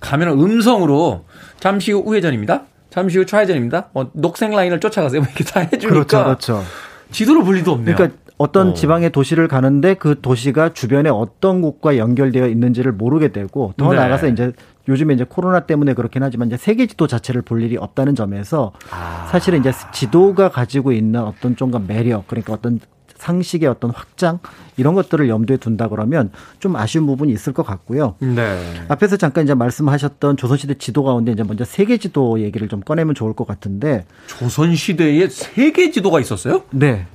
가면 0.00 0.40
음성으로 0.40 1.24
잠시 1.60 1.92
후 1.92 2.02
우회전입니다. 2.04 2.64
잠시 2.92 3.18
후 3.18 3.24
좌회전입니다. 3.24 3.88
어, 3.94 4.10
녹색 4.12 4.50
라인을 4.50 4.78
쫓아가세요. 4.78 5.22
이렇게 5.22 5.44
다 5.44 5.60
해주니까. 5.60 5.88
그렇죠, 5.88 6.24
그렇죠. 6.24 6.62
지도로 7.10 7.42
볼 7.42 7.56
리도 7.56 7.72
없네요. 7.72 7.96
그러니까 7.96 8.18
어떤 8.36 8.70
어. 8.70 8.74
지방의 8.74 9.10
도시를 9.10 9.48
가는데 9.48 9.94
그 9.94 10.20
도시가 10.20 10.74
주변에 10.74 11.08
어떤 11.08 11.62
곳과 11.62 11.96
연결되어 11.96 12.48
있는지를 12.48 12.92
모르게 12.92 13.28
되고 13.28 13.72
더 13.76 13.90
네. 13.90 13.96
나아가서 13.96 14.28
이제 14.28 14.52
요즘에 14.88 15.14
이제 15.14 15.24
코로나 15.26 15.60
때문에 15.60 15.94
그렇긴 15.94 16.22
하지만 16.22 16.48
이제 16.48 16.56
세계 16.56 16.86
지도 16.86 17.06
자체를 17.06 17.42
볼 17.42 17.62
일이 17.62 17.76
없다는 17.76 18.14
점에서 18.14 18.72
아. 18.90 19.28
사실은 19.30 19.60
이제 19.60 19.72
지도가 19.92 20.50
가지고 20.50 20.92
있는 20.92 21.20
어떤 21.22 21.56
좀더 21.56 21.78
매력 21.78 22.26
그러니까 22.26 22.52
어떤 22.52 22.80
상식의 23.22 23.68
어떤 23.68 23.90
확장 23.90 24.40
이런 24.76 24.94
것들을 24.94 25.28
염두에 25.28 25.56
둔다 25.56 25.88
그러면 25.88 26.30
좀 26.58 26.74
아쉬운 26.74 27.06
부분이 27.06 27.32
있을 27.32 27.52
것 27.52 27.64
같고요. 27.64 28.16
네. 28.18 28.58
앞에서 28.88 29.16
잠깐 29.16 29.44
이제 29.44 29.54
말씀하셨던 29.54 30.36
조선시대 30.36 30.74
지도 30.74 31.04
가운데 31.04 31.30
이제 31.30 31.44
먼저 31.44 31.64
세계 31.64 31.98
지도 31.98 32.40
얘기를 32.40 32.68
좀 32.68 32.80
꺼내면 32.80 33.14
좋을 33.14 33.32
것 33.34 33.46
같은데 33.46 34.04
조선시대에 34.26 35.28
세계 35.28 35.92
지도가 35.92 36.18
있었어요? 36.18 36.62
네. 36.70 37.06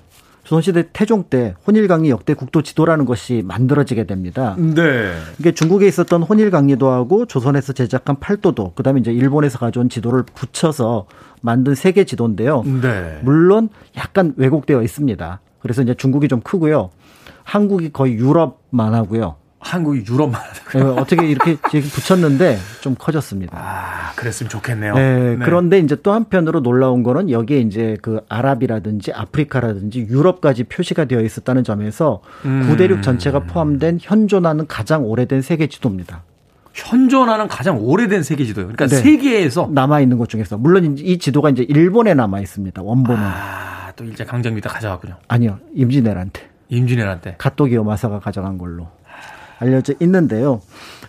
조선시대 0.45 0.91
태종 0.93 1.26
때 1.26 1.55
혼일강리 1.68 2.10
역대 2.10 2.34
국도 2.34 2.62
지도라는 2.62 3.03
것이 3.03 3.43
만들어지게 3.45 4.05
됩니다. 4.05 4.55
네. 4.58 5.12
이게 5.39 5.51
중국에 5.51 5.89
있었던 5.89 6.24
혼일강리도하고 6.24 7.26
조선에서 7.26 7.74
제작한 7.74 8.18
팔도도, 8.22 8.72
그다음에 8.76 9.01
이제 9.01 9.12
일본에서 9.12 9.60
가져온 9.60 9.89
지도를 9.89 10.24
붙여서 10.24 11.08
만든 11.41 11.76
세계 11.76 12.05
지도인데요. 12.05 12.64
네. 12.64 13.20
물론 13.24 13.68
약간 13.97 14.34
왜곡되어 14.38 14.84
있습니다. 14.84 15.41
그래서 15.68 15.82
이제 15.82 15.93
중국이 15.93 16.30
좀 16.30 16.39
크고요. 16.39 16.91
한국이 17.43 17.91
거의 17.91 18.13
유럽만 18.13 18.93
하고요. 18.93 19.36
한국이 19.59 20.05
유럽만 20.09 20.39
네, 20.74 20.82
어떻게 20.82 21.26
이렇게 21.28 21.57
붙였는데 21.57 22.57
좀 22.80 22.95
커졌습니다. 22.97 23.57
아, 23.59 24.13
그랬으면 24.15 24.49
좋겠네요. 24.49 24.93
네, 24.93 25.36
네, 25.36 25.38
그런데 25.43 25.80
이제 25.80 25.97
또 26.01 26.13
한편으로 26.13 26.61
놀라운 26.61 27.03
거는 27.03 27.30
여기에 27.30 27.59
이제 27.59 27.97
그 28.01 28.22
아랍이라든지 28.30 29.11
아프리카라든지 29.11 30.07
유럽까지 30.09 30.65
표시가 30.65 31.05
되어 31.05 31.22
있었다는 31.22 31.65
점에서 31.65 32.22
음. 32.45 32.68
구대륙 32.70 33.01
전체가 33.01 33.41
포함된 33.41 33.97
현존하는 34.01 34.68
가장 34.68 35.03
오래된 35.03 35.41
세계 35.41 35.68
지도입니다. 35.68 36.24
현존하는 36.78 37.48
가장 37.48 37.80
오래된 37.80 38.22
세계 38.22 38.46
지도요 38.46 38.68
그러니까 38.68 38.86
네. 38.86 38.98
세계에서 38.98 39.70
남아 39.72 40.00
있는 40.02 40.18
것 40.18 40.30
중에서 40.30 40.58
물론 40.58 40.96
이 40.98 41.18
지도가 41.18 41.50
이제 41.50 41.64
일본에 41.64 42.14
남아 42.14 42.40
있습니다. 42.40 42.82
원본은. 42.82 43.20
아. 43.20 43.92
또 43.96 44.04
일제 44.06 44.24
강점기 44.24 44.62
때 44.62 44.70
가져갔군요. 44.70 45.16
아니요. 45.28 45.58
임진왜란때. 45.74 46.42
임진왜란때. 46.70 47.36
가토기요 47.40 47.84
마사가 47.84 48.20
가져간 48.20 48.60
걸로 48.60 48.88
알려져 49.60 49.94
있는데요. 50.00 50.62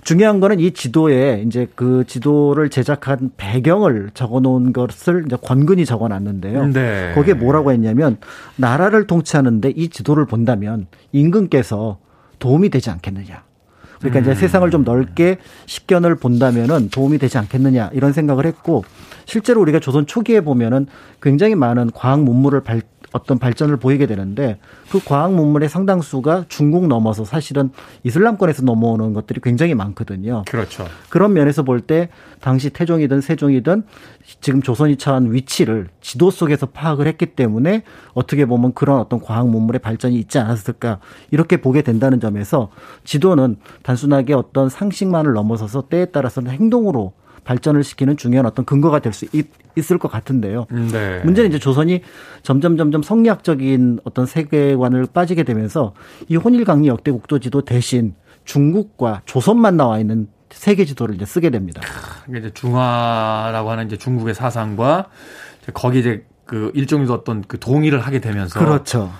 중요한 0.05 0.41
거는 0.41 0.59
이 0.59 0.73
지도에 0.73 1.43
이제 1.47 1.69
그 1.75 2.05
지도를 2.07 2.71
제작한 2.71 3.31
배경을 3.37 4.13
적어 4.15 4.41
놓은 4.41 4.73
것을 4.73 5.25
이제 5.27 5.37
권근히 5.37 5.85
적어 5.85 6.09
놨는데요. 6.09 6.69
네. 6.69 7.13
거기에 7.15 7.35
뭐라고 7.35 7.73
했냐면 7.73 8.17
나라를 8.57 9.07
통치하는데 9.07 9.69
이 9.77 9.91
지도를 9.91 10.25
본다면 10.25 10.87
임금께서 11.13 11.99
도움이 12.39 12.71
되지 12.71 12.89
않겠느냐. 12.89 13.48
그러니까 13.99 14.21
음. 14.21 14.23
이제 14.23 14.35
세상을 14.35 14.71
좀 14.71 14.85
넓게 14.85 15.39
식견을 15.67 16.17
본다면은 16.17 16.91
도움이 16.91 17.19
되지 17.19 17.39
않겠느냐 17.39 17.91
이런 17.93 18.13
생각을 18.13 18.47
했고 18.47 18.85
실제로 19.25 19.61
우리가 19.61 19.81
조선 19.81 20.07
초기에 20.07 20.41
보면은 20.41 20.87
굉장히 21.21 21.55
많은 21.55 21.91
과학 21.93 22.23
문물을 22.23 22.63
발, 22.63 22.83
어떤 23.13 23.39
발전을 23.39 23.79
보이게 23.79 24.07
되는데 24.07 24.59
그 24.91 25.01
과학 25.03 25.33
문물의 25.33 25.69
상당수가 25.69 26.47
중국 26.49 26.87
넘어서 26.89 27.25
사실은 27.25 27.71
이슬람권에서 28.05 28.63
넘어오는 28.63 29.15
것들이 29.15 29.41
굉장히 29.43 29.75
많거든요. 29.75 30.45
그렇죠. 30.47 30.87
그런 31.09 31.33
면에서 31.33 31.63
볼 31.63 31.79
때 31.81 32.09
당시 32.41 32.71
태종이든 32.71 33.21
세종이든 33.21 33.85
지금 34.41 34.61
조선이 34.61 34.97
처한 34.97 35.33
위치를 35.33 35.89
지도 36.01 36.31
속에서 36.31 36.67
파악을 36.67 37.07
했기 37.07 37.27
때문에 37.27 37.83
어떻게 38.13 38.45
보면 38.45 38.75
그런 38.75 39.01
어떤 39.01 39.21
과학 39.21 39.49
문물의 39.49 39.79
발전이 39.81 40.17
있지 40.17 40.39
않았을까 40.39 40.99
이렇게 41.31 41.59
보게 41.59 41.83
된다는 41.83 42.21
점에서 42.21 42.71
지도는 43.05 43.57
단순하게 43.83 44.35
어떤 44.35 44.69
상식만을 44.69 45.33
넘어서서 45.33 45.89
때에 45.89 46.07
따라서는 46.07 46.51
행동으로 46.51 47.13
발전을 47.49 47.83
시키는 47.83 48.19
중요한 48.19 48.45
어떤 48.45 48.67
근거가 48.67 48.99
될 48.99 49.15
수 49.15 49.27
있을 49.75 49.97
것 49.97 50.11
같은데요. 50.13 50.67
네. 50.71 51.21
문제는 51.25 51.49
이제 51.49 51.59
조선이 51.59 52.03
점점 52.43 52.77
점점 52.77 53.03
성리학적인 53.03 54.01
어떤 54.05 54.27
세계관을 54.27 55.07
빠지게 55.15 55.45
되면서 55.45 55.95
이 56.29 56.37
혼일강리 56.37 56.89
역대 56.89 57.11
국도지도 57.11 57.63
대신 57.63 58.15
중국과 58.45 59.23
조선만 59.25 59.79
나와 59.79 59.99
있는 59.99 60.29
세계 60.51 60.85
지도를 60.85 61.15
이제 61.15 61.25
쓰게 61.25 61.49
됩니다. 61.49 61.81
이게 62.29 62.39
이제 62.39 62.51
중화라고 62.53 63.71
하는 63.71 63.87
이제 63.87 63.97
중국의 63.97 64.35
사상과 64.35 65.07
거기 65.73 66.01
이제 66.01 66.27
그 66.45 66.71
일종의 66.75 67.11
어떤 67.11 67.43
그 67.43 67.59
동의를 67.59 68.01
하게 68.01 68.21
되면서 68.21 68.59
그렇죠. 68.59 69.11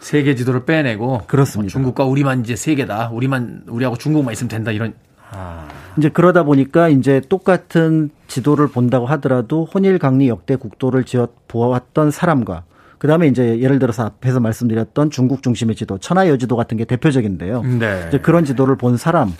세계 0.00 0.34
지도를 0.34 0.64
빼내고 0.64 1.22
그렇습니다. 1.26 1.64
뭐 1.64 1.68
중국과 1.68 2.04
우리만 2.04 2.40
이제 2.40 2.56
세계다. 2.56 3.10
우리만 3.10 3.64
우리하고 3.68 3.96
중국만 3.96 4.32
있으면 4.32 4.48
된다. 4.48 4.70
이런 4.70 4.94
아. 5.34 5.68
이제 5.96 6.08
그러다 6.08 6.42
보니까 6.42 6.88
이제 6.88 7.20
똑같은 7.28 8.10
지도를 8.26 8.68
본다고 8.68 9.06
하더라도 9.06 9.64
혼일 9.64 9.98
강리 9.98 10.28
역대 10.28 10.56
국도를 10.56 11.04
지어 11.04 11.28
보았던 11.48 12.10
사람과 12.10 12.64
그 12.98 13.06
다음에 13.06 13.26
이제 13.26 13.60
예를 13.60 13.78
들어서 13.78 14.04
앞에서 14.04 14.40
말씀드렸던 14.40 15.10
중국 15.10 15.42
중심의 15.42 15.76
지도, 15.76 15.98
천하여지도 15.98 16.56
같은 16.56 16.76
게 16.78 16.84
대표적인데요. 16.84 17.62
네. 17.62 18.04
이제 18.08 18.18
그런 18.18 18.44
지도를 18.44 18.76
본 18.76 18.96
사람의 18.96 19.34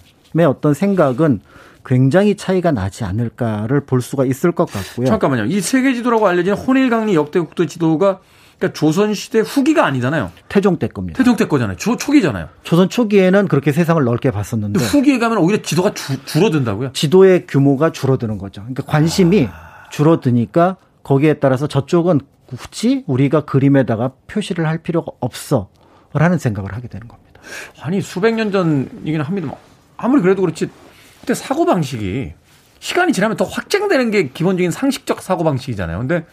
어떤 0.47 0.75
생각은 0.75 1.41
굉장히 1.85 2.37
차이가 2.37 2.73
나지 2.73 3.05
않을까를 3.05 3.81
볼 3.81 4.03
수가 4.03 4.25
있을 4.25 4.53
것 4.53 4.71
같고요. 4.71 5.07
잠깐만요. 5.07 5.47
이 5.47 5.61
세계 5.61 5.95
지도라고 5.95 6.27
알려진 6.27 6.55
혼일강리 6.55 7.15
역대 7.15 7.41
국도 7.41 7.67
지도가 7.67 8.21
그러니까 8.65 8.73
조선 8.73 9.15
시대 9.15 9.41
후기가 9.41 9.85
아니잖아요. 9.85 10.33
태종 10.49 10.79
때 10.79 10.89
겁니다. 10.89 11.19
태종 11.19 11.37
때 11.37 11.47
거잖아요. 11.47 11.77
초, 11.77 11.97
초기잖아요. 11.97 12.49
조선 12.63 12.89
초기에는 12.89 13.49
그렇게 13.49 13.73
세상을 13.73 14.03
넓게 14.03 14.31
봤었는데 14.31 14.83
후기에 14.83 15.19
가면 15.19 15.39
오히려 15.39 15.61
지도가 15.61 15.93
주, 15.93 16.25
줄어든다고요? 16.25 16.93
지도의 16.93 17.47
규모가 17.47 17.93
줄어드는 17.93 18.39
거죠. 18.39 18.63
그러니까 18.63 18.85
관심이 18.85 19.49
아... 19.51 19.89
줄어드니까 19.91 20.77
거기에 21.03 21.35
따라서 21.35 21.67
저쪽은 21.67 22.21
굳이 22.47 23.05
우리가 23.07 23.43
그림에다가 23.43 24.13
표시를 24.27 24.67
할 24.67 24.79
필요가 24.79 25.13
없어. 25.21 25.69
라는 26.13 26.39
생각을 26.39 26.73
하게 26.75 26.87
되는 26.87 27.09
겁니다. 27.09 27.41
아니, 27.83 28.01
수백 28.01 28.35
년 28.35 28.53
전이긴 28.53 29.21
합니다. 29.21 29.53
아무리 29.97 30.23
그래도 30.23 30.43
그렇지, 30.43 30.71
그때 31.21 31.35
사고방식이 31.35 32.33
시간이 32.79 33.13
지나면 33.13 33.37
더 33.37 33.45
확장되는 33.45 34.11
게 34.13 34.29
기본적인 34.29 34.71
상식적 34.71 35.21
사고방식이잖아요. 35.21 35.99
근데 35.99 36.25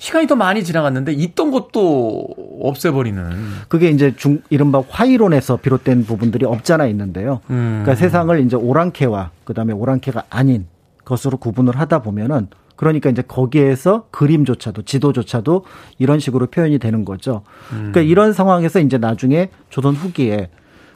시간이 0.00 0.26
더 0.26 0.34
많이 0.34 0.64
지나갔는데 0.64 1.12
있던 1.12 1.50
것도 1.50 2.26
없애버리는. 2.62 3.22
그게 3.68 3.90
이제 3.90 4.16
중 4.16 4.40
이른바 4.48 4.82
화이론에서 4.88 5.58
비롯된 5.58 6.04
부분들이 6.04 6.46
없잖아 6.46 6.86
있는데요. 6.86 7.40
음. 7.50 7.82
그러니까 7.82 7.94
세상을 7.96 8.40
이제 8.40 8.56
오랑캐와 8.56 9.30
그다음에 9.44 9.74
오랑캐가 9.74 10.24
아닌 10.30 10.66
것으로 11.04 11.36
구분을 11.36 11.78
하다 11.78 12.00
보면은 12.00 12.48
그러니까 12.76 13.10
이제 13.10 13.20
거기에서 13.20 14.06
그림조차도 14.10 14.82
지도조차도 14.82 15.66
이런 15.98 16.18
식으로 16.18 16.46
표현이 16.46 16.78
되는 16.78 17.04
거죠. 17.04 17.42
음. 17.72 17.90
그러니까 17.92 18.00
이런 18.00 18.32
상황에서 18.32 18.80
이제 18.80 18.96
나중에 18.96 19.50
조선 19.68 19.94
후기에 19.94 20.48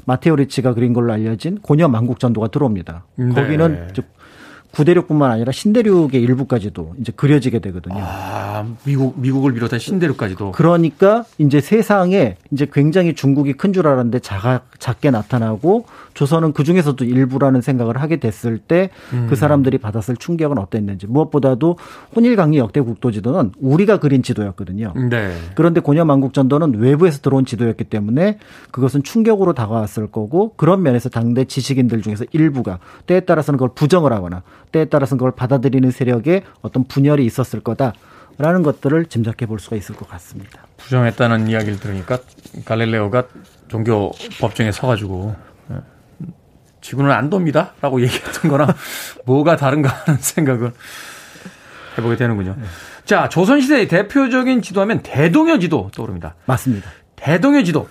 마테오 0.06 0.36
리치가 0.36 0.72
그린 0.72 0.94
걸로 0.94 1.12
알려진 1.12 1.58
고녀 1.60 1.88
만국 1.88 2.18
전도가 2.18 2.48
들어옵니다. 2.48 3.04
네. 3.16 3.34
거기는 3.34 3.88
구대륙뿐만 4.74 5.30
아니라 5.30 5.52
신대륙의 5.52 6.14
일부까지도 6.22 6.94
이제 7.00 7.12
그려지게 7.14 7.58
되거든요. 7.60 7.96
아, 7.98 8.64
미국 8.84 9.18
미국을 9.20 9.52
비롯한 9.54 9.78
신대륙까지도. 9.78 10.52
그러니까 10.52 11.24
이제 11.38 11.60
세상에 11.60 12.36
이제 12.50 12.66
굉장히 12.72 13.14
중국이 13.14 13.52
큰 13.52 13.74
줄 13.74 13.88
알았는데 13.88 14.20
작아 14.20 14.60
작게 14.78 15.10
나타나고 15.10 15.86
조선은 16.14 16.52
그 16.52 16.62
중에서도 16.62 17.04
일부라는 17.04 17.60
생각을 17.60 18.00
하게 18.00 18.18
됐을 18.20 18.58
때그 18.58 18.92
음. 19.14 19.34
사람들이 19.34 19.78
받았을 19.78 20.16
충격은 20.16 20.58
어땠는지 20.58 21.08
무엇보다도 21.08 21.76
혼일강리 22.14 22.58
역대 22.58 22.80
국도지도는 22.80 23.50
우리가 23.60 23.98
그린 23.98 24.22
지도였거든요. 24.22 24.92
네. 25.10 25.36
그런데 25.56 25.80
고려만국전도는 25.80 26.74
외부에서 26.78 27.18
들어온 27.20 27.44
지도였기 27.44 27.84
때문에 27.84 28.38
그것은 28.70 29.02
충격으로 29.02 29.54
다가왔을 29.54 30.06
거고 30.06 30.54
그런 30.56 30.82
면에서 30.82 31.08
당대 31.08 31.44
지식인들 31.44 32.02
중에서 32.02 32.24
일부가 32.30 32.78
때에 33.06 33.20
따라서는 33.20 33.58
그걸 33.58 33.70
부정을 33.74 34.12
하거나 34.12 34.42
때에 34.72 34.86
따라서는 34.86 35.18
그걸 35.18 35.32
받아들이는 35.32 35.90
세력에 35.90 36.42
어떤 36.62 36.84
분열이 36.84 37.24
있었을 37.24 37.60
거다라는 37.60 38.62
것들을 38.62 39.06
짐작해 39.06 39.46
볼 39.46 39.58
수가 39.58 39.76
있을 39.76 39.94
것 39.94 40.08
같습니다. 40.08 40.66
부정했다는 40.78 41.48
이야기를 41.48 41.80
들으니까 41.80 42.18
갈릴레오가 42.64 43.24
종교 43.68 44.12
법정에 44.40 44.72
서가지고 44.72 45.34
예, 45.72 45.76
지구는 46.80 47.10
안 47.10 47.30
돕니다. 47.30 47.72
라고 47.80 48.00
얘기했던 48.02 48.50
거랑 48.50 48.72
뭐가 49.24 49.56
다른가 49.56 49.88
하는 49.88 50.20
생각을 50.20 50.72
해보게 51.96 52.16
되는군요. 52.16 52.56
자, 53.04 53.28
조선시대의 53.28 53.88
대표적인 53.88 54.62
지도하면 54.62 55.00
대동여 55.02 55.58
지도 55.58 55.90
떠오릅니다. 55.94 56.34
맞습니다. 56.46 56.90
대동여 57.16 57.62
지도. 57.62 57.88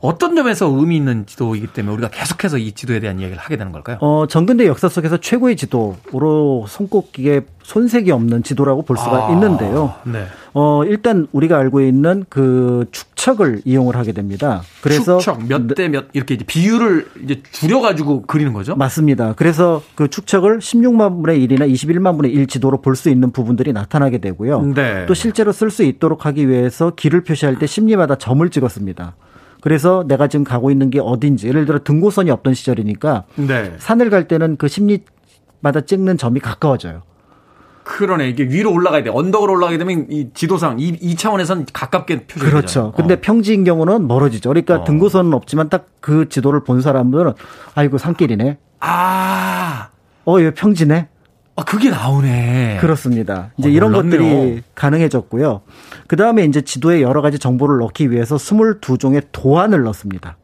어떤 0.00 0.34
점에서 0.34 0.66
의미 0.66 0.96
있는 0.96 1.26
지도이기 1.26 1.66
때문에 1.68 1.92
우리가 1.94 2.08
계속해서 2.08 2.56
이 2.56 2.72
지도에 2.72 3.00
대한 3.00 3.20
이야기를 3.20 3.38
하게 3.40 3.56
되는 3.58 3.70
걸까요? 3.70 3.98
어, 4.00 4.26
정근대 4.26 4.66
역사 4.66 4.88
속에서 4.88 5.18
최고의 5.18 5.56
지도로 5.56 6.64
손꼽기에 6.68 7.42
손색이 7.62 8.10
없는 8.10 8.42
지도라고 8.42 8.82
볼 8.82 8.96
수가 8.96 9.28
아, 9.28 9.32
있는데요. 9.32 9.94
네. 10.04 10.24
어, 10.54 10.82
일단 10.86 11.26
우리가 11.32 11.58
알고 11.58 11.82
있는 11.82 12.24
그 12.30 12.86
축척을 12.90 13.60
이용을 13.66 13.94
하게 13.96 14.12
됩니다. 14.12 14.62
그래서 14.80 15.18
축척 15.18 15.46
몇 15.46 15.68
대 15.74 15.88
몇 15.88 16.06
이렇게 16.14 16.34
이제 16.34 16.44
비율을 16.46 17.06
이제 17.22 17.42
줄여 17.52 17.80
가지고 17.80 18.22
그리는 18.22 18.52
거죠? 18.54 18.74
맞습니다. 18.76 19.34
그래서 19.36 19.82
그 19.94 20.08
축척을 20.08 20.60
16만 20.60 21.22
분의 21.22 21.46
1이나 21.46 21.70
21만 21.70 22.16
분의 22.16 22.32
1 22.32 22.46
지도로 22.46 22.80
볼 22.80 22.96
수 22.96 23.10
있는 23.10 23.30
부분들이 23.30 23.72
나타나게 23.74 24.18
되고요. 24.18 24.62
네. 24.74 25.04
또 25.06 25.14
실제로 25.14 25.52
쓸 25.52 25.70
수 25.70 25.82
있도록 25.84 26.24
하기 26.26 26.48
위해서 26.48 26.90
길을 26.96 27.22
표시할 27.22 27.58
때 27.58 27.66
심리마다 27.66 28.16
점을 28.16 28.48
찍었습니다. 28.48 29.14
그래서 29.62 30.04
내가 30.06 30.26
지금 30.28 30.44
가고 30.44 30.70
있는 30.70 30.90
게 30.90 31.00
어딘지 31.00 31.48
예를 31.48 31.66
들어 31.66 31.80
등고선이 31.82 32.30
없던 32.30 32.54
시절이니까 32.54 33.24
네. 33.36 33.74
산을 33.78 34.10
갈 34.10 34.26
때는 34.28 34.56
그 34.56 34.68
심리마다 34.68 35.82
찍는 35.86 36.16
점이 36.16 36.40
가까워져요. 36.40 37.02
그러네. 37.84 38.28
이게 38.28 38.44
위로 38.44 38.72
올라가야 38.72 39.02
돼. 39.02 39.10
언덕으로 39.10 39.52
올라가게 39.54 39.78
되면 39.78 40.06
이 40.10 40.28
지도상 40.32 40.78
이, 40.78 40.96
이 41.00 41.16
차원에선 41.16 41.66
가깝게 41.72 42.26
표시가 42.26 42.50
그렇죠. 42.50 42.66
되잖아요. 42.66 42.92
근데 42.92 43.14
어. 43.14 43.18
평지인 43.20 43.64
경우는 43.64 44.06
멀어지죠. 44.06 44.48
그러니까 44.50 44.76
어. 44.76 44.84
등고선은 44.84 45.34
없지만 45.34 45.68
딱 45.68 45.86
그 46.00 46.28
지도를 46.28 46.64
본 46.64 46.80
사람들은 46.80 47.32
아이고 47.74 47.98
산길이네. 47.98 48.58
아. 48.80 49.88
어, 50.24 50.40
이 50.40 50.50
평지네. 50.52 51.08
아, 51.60 51.64
그게 51.64 51.90
나오네. 51.90 52.78
그렇습니다. 52.80 53.50
이제 53.58 53.68
어, 53.68 53.72
이런 53.72 53.92
것들이 53.92 54.62
가능해졌고요. 54.74 55.60
그 56.06 56.16
다음에 56.16 56.44
이제 56.44 56.62
지도에 56.62 57.02
여러 57.02 57.20
가지 57.20 57.38
정보를 57.38 57.78
넣기 57.78 58.10
위해서 58.10 58.36
22종의 58.36 59.26
도안을 59.30 59.82
넣습니다. 59.82 60.38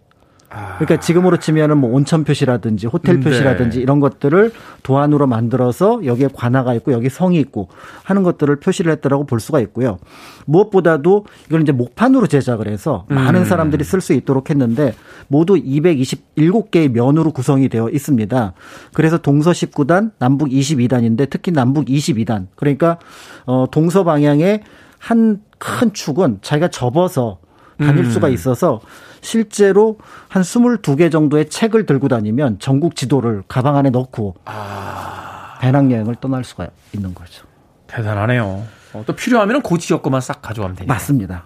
그러니까 0.79 1.01
지금으로 1.01 1.39
치면은 1.39 1.79
뭐 1.79 1.93
온천 1.95 2.25
표시라든지 2.25 2.87
호텔 2.87 3.21
네. 3.21 3.25
표시라든지 3.25 3.79
네. 3.79 3.83
이런 3.83 4.01
것들을 4.01 4.53
도안으로 4.83 5.27
만들어서 5.27 6.05
여기에 6.05 6.29
관하가 6.35 6.75
있고 6.75 6.93
여기 6.93 7.09
성이 7.09 7.39
있고 7.41 7.69
하는 8.05 8.23
것들을 8.23 8.57
표시를 8.61 8.93
했다라고 8.93 9.27
볼 9.27 9.41
수가 9.41 9.61
있고요. 9.61 9.99
무엇보다도 10.47 11.27
이걸 11.47 11.63
이제 11.63 11.73
목판으로 11.73 12.27
제작을 12.27 12.69
해서 12.69 13.07
많은 13.09 13.41
음. 13.41 13.45
사람들이 13.45 13.85
쓸 13.85 14.01
수 14.01 14.13
있도록 14.13 14.51
했는데 14.51 14.95
모두 15.29 15.55
227개의 15.55 16.91
면으로 16.91 17.33
구성이 17.33 17.69
되어 17.69 17.89
있습니다. 17.89 18.53
그래서 18.93 19.19
동서 19.19 19.51
19단, 19.51 20.13
남북 20.19 20.49
22단인데 20.49 21.29
특히 21.31 21.53
남북 21.53 21.87
22단. 21.87 22.47
그러니까 22.57 22.99
어 23.47 23.67
동서 23.71 24.05
방향의 24.05 24.63
한 24.99 25.47
큰 25.59 25.93
축은 25.93 26.39
자기가 26.43 26.69
접어서 26.69 27.39
다닐 27.79 28.05
음. 28.05 28.11
수가 28.11 28.29
있어서 28.29 28.81
실제로 29.21 29.99
한 30.29 30.43
22개 30.43 31.11
정도의 31.11 31.49
책을 31.51 31.87
들고 31.87 32.09
다니면 32.09 32.59
전국 32.59 32.97
지도를 32.97 33.43
가방 33.49 33.77
안에 33.77 33.91
넣고 33.91 34.37
아. 34.45 35.59
배낭여행을 35.61 36.17
떠날 36.21 36.45
수가 36.45 36.69
있는 36.93 37.15
거죠. 37.15 37.45
대단하네요. 37.87 38.65
어, 38.93 39.05
또 39.07 39.15
필요하면 39.15 39.63
그 39.63 39.79
지역 39.79 40.03
것만 40.03 40.21
싹 40.21 40.43
가져가면 40.43 40.77
되니까. 40.77 40.93
맞습니다. 40.95 41.45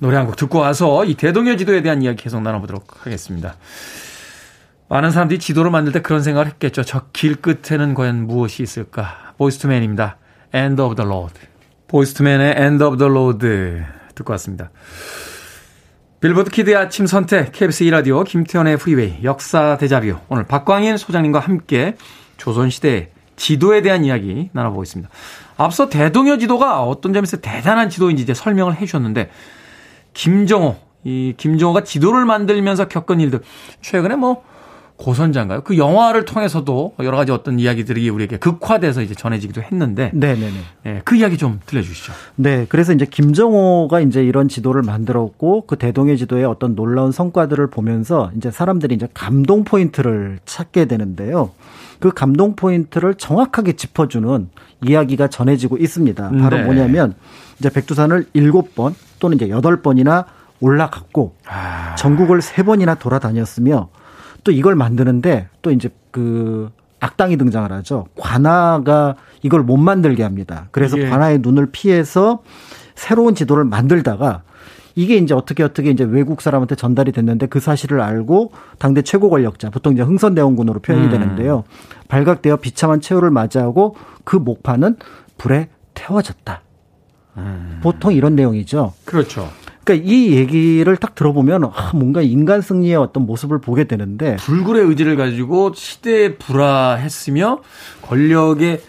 노래 0.00 0.16
한 0.16 0.26
곡 0.26 0.36
듣고 0.36 0.58
와서 0.58 1.04
이 1.04 1.14
대동여 1.14 1.56
지도에 1.56 1.80
대한 1.82 2.02
이야기 2.02 2.22
계속 2.22 2.40
나눠보도록 2.42 3.04
하겠습니다. 3.06 3.54
많은 4.88 5.10
사람들이 5.12 5.38
지도를 5.38 5.70
만들 5.70 5.92
때 5.92 6.02
그런 6.02 6.22
생각을 6.22 6.46
했겠죠. 6.48 6.82
저 6.82 7.06
길 7.12 7.36
끝에는 7.36 7.94
과연 7.94 8.26
무엇이 8.26 8.62
있을까? 8.62 9.32
보이스투맨입니다. 9.38 10.16
End 10.54 10.80
of 10.82 10.94
the 10.96 11.06
Road. 11.08 11.34
보이스투맨의 11.88 12.54
End 12.58 12.82
of 12.84 12.98
the 12.98 13.10
Road 13.10 13.46
듣고 14.14 14.32
왔습니다. 14.32 14.70
빌보드 16.24 16.50
키드의 16.50 16.74
아침 16.74 17.06
선택, 17.06 17.52
KBS 17.52 17.84
2라디오, 17.84 18.24
김태훈의 18.24 18.78
프리웨이, 18.78 19.18
역사 19.24 19.76
데자뷰. 19.76 20.16
오늘 20.30 20.44
박광일 20.44 20.96
소장님과 20.96 21.38
함께 21.38 21.96
조선시대 22.38 23.10
지도에 23.36 23.82
대한 23.82 24.06
이야기 24.06 24.48
나눠보고 24.54 24.82
있습니다. 24.84 25.12
앞서 25.58 25.90
대동여 25.90 26.38
지도가 26.38 26.82
어떤 26.82 27.12
점에서 27.12 27.36
대단한 27.36 27.90
지도인지 27.90 28.22
이제 28.22 28.32
설명을 28.32 28.76
해 28.76 28.86
주셨는데, 28.86 29.28
김정호, 30.14 30.78
이 31.04 31.34
김정호가 31.36 31.84
지도를 31.84 32.24
만들면서 32.24 32.88
겪은 32.88 33.20
일들, 33.20 33.40
최근에 33.82 34.16
뭐, 34.16 34.44
고산자인가요? 34.96 35.62
그 35.62 35.76
영화를 35.76 36.24
통해서도 36.24 36.94
여러 37.00 37.16
가지 37.16 37.32
어떤 37.32 37.58
이야기들이 37.58 38.08
우리에게 38.08 38.38
극화돼서 38.38 39.02
이제 39.02 39.14
전해지기도 39.14 39.60
했는데. 39.60 40.10
네네네. 40.14 40.52
네, 40.84 41.02
그 41.04 41.16
이야기 41.16 41.36
좀 41.36 41.60
들려주시죠. 41.66 42.12
네. 42.36 42.66
그래서 42.68 42.92
이제 42.92 43.04
김정호가 43.04 44.00
이제 44.00 44.24
이런 44.24 44.48
지도를 44.48 44.82
만들었고 44.82 45.64
그 45.66 45.76
대동의 45.76 46.16
지도의 46.16 46.44
어떤 46.44 46.76
놀라운 46.76 47.10
성과들을 47.10 47.66
보면서 47.68 48.30
이제 48.36 48.50
사람들이 48.50 48.94
이제 48.94 49.08
감동 49.12 49.64
포인트를 49.64 50.38
찾게 50.44 50.84
되는데요. 50.86 51.50
그 51.98 52.12
감동 52.12 52.54
포인트를 52.54 53.14
정확하게 53.14 53.74
짚어주는 53.74 54.48
이야기가 54.84 55.28
전해지고 55.28 55.78
있습니다. 55.78 56.30
바로 56.30 56.58
네. 56.58 56.64
뭐냐면 56.64 57.14
이제 57.58 57.68
백두산을 57.70 58.26
일곱 58.32 58.74
번 58.74 58.94
또는 59.18 59.36
이제 59.36 59.48
여덟 59.48 59.82
번이나 59.82 60.26
올라갔고 60.60 61.34
아. 61.46 61.94
전국을 61.96 62.42
세 62.42 62.62
번이나 62.62 62.94
돌아다녔으며 62.94 63.88
또 64.44 64.52
이걸 64.52 64.76
만드는데 64.76 65.48
또 65.62 65.70
이제 65.70 65.88
그 66.10 66.70
악당이 67.00 67.36
등장을 67.36 67.70
하죠. 67.72 68.06
관아가 68.16 69.16
이걸 69.42 69.62
못 69.62 69.76
만들게 69.76 70.22
합니다. 70.22 70.68
그래서 70.70 70.98
예. 70.98 71.08
관아의 71.08 71.40
눈을 71.40 71.70
피해서 71.72 72.42
새로운 72.94 73.34
지도를 73.34 73.64
만들다가 73.64 74.42
이게 74.94 75.16
이제 75.16 75.34
어떻게 75.34 75.62
어떻게 75.62 75.90
이제 75.90 76.04
외국 76.04 76.40
사람한테 76.40 76.76
전달이 76.76 77.12
됐는데 77.12 77.46
그 77.46 77.58
사실을 77.58 78.00
알고 78.00 78.52
당대 78.78 79.02
최고 79.02 79.28
권력자 79.28 79.70
보통 79.70 79.94
이제 79.94 80.02
흥선대원군으로 80.02 80.80
표현이 80.80 81.06
음. 81.06 81.10
되는데요. 81.10 81.64
발각되어 82.08 82.56
비참한 82.56 83.00
최후를 83.00 83.30
맞이하고 83.30 83.96
그 84.22 84.36
목판은 84.36 84.96
불에 85.36 85.68
태워졌다. 85.94 86.62
음. 87.38 87.80
보통 87.82 88.12
이런 88.12 88.36
내용이죠. 88.36 88.92
그렇죠. 89.04 89.48
그러니까 89.84 90.08
이 90.10 90.32
얘기를 90.32 90.96
딱 90.96 91.14
들어보면 91.14 91.64
아, 91.64 91.92
뭔가 91.94 92.22
인간 92.22 92.60
승리의 92.60 92.96
어떤 92.96 93.26
모습을 93.26 93.60
보게 93.60 93.84
되는데 93.84 94.36
불굴의 94.36 94.84
의지를 94.86 95.16
가지고 95.16 95.72
시대에 95.74 96.36
불화했으며 96.36 97.60
권력에 98.02 98.80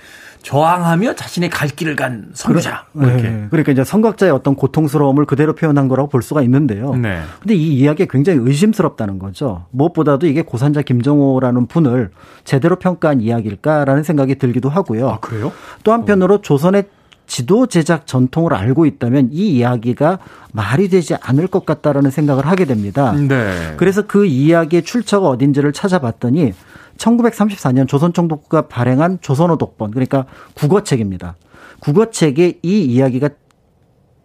저항하며 0.42 1.16
자신의 1.16 1.50
갈 1.50 1.68
길을 1.68 1.96
간 1.96 2.30
선구자. 2.34 2.86
뭐 2.92 3.08
이렇게. 3.08 3.24
네. 3.24 3.48
그러니까 3.50 3.72
이제 3.72 3.84
선각자의 3.84 4.32
어떤 4.32 4.56
고통스러움을 4.56 5.26
그대로 5.26 5.54
표현한 5.54 5.88
거라고 5.88 6.08
볼 6.08 6.22
수가 6.22 6.44
있는데요. 6.44 6.94
네. 6.94 7.22
근데 7.40 7.56
이 7.56 7.80
이야기가 7.80 8.12
굉장히 8.12 8.40
의심스럽다는 8.44 9.18
거죠. 9.18 9.66
무엇보다도 9.72 10.28
이게 10.28 10.44
고산자 10.44 10.84
김정호라는 10.84 11.66
분을 11.66 12.12
제대로 12.44 12.76
평가한 12.76 13.22
이야기일까라는 13.22 14.04
생각이 14.04 14.36
들기도 14.36 14.70
하고요. 14.70 15.10
아, 15.10 15.20
그래요? 15.20 15.52
또 15.84 15.94
한편으로 15.94 16.42
조선의 16.42 16.86
지도 17.28 17.68
제작 17.68 18.08
전통을 18.08 18.54
알고 18.54 18.86
있다면 18.86 19.30
이 19.32 19.58
이야기가 19.58 20.20
말이 20.52 20.90
되지 20.90 21.16
않을 21.16 21.48
것 21.48 21.66
같다라는 21.66 22.12
생각을 22.12 22.46
하게 22.46 22.66
됩니다. 22.66 23.14
네. 23.14 23.74
그래서 23.78 24.04
그 24.04 24.26
이야기의 24.26 24.84
출처가 24.84 25.28
어딘지를 25.28 25.74
찾아봤더니 25.74 26.54
1934년 26.98 27.88
조선총독부가 27.88 28.68
발행한 28.68 29.20
조선어 29.22 29.58
독본 29.58 29.92
그러니까 29.92 30.26
국어책입니다. 30.56 31.36
국어책에 31.80 32.60
이 32.62 32.82
이야기가 32.86 33.30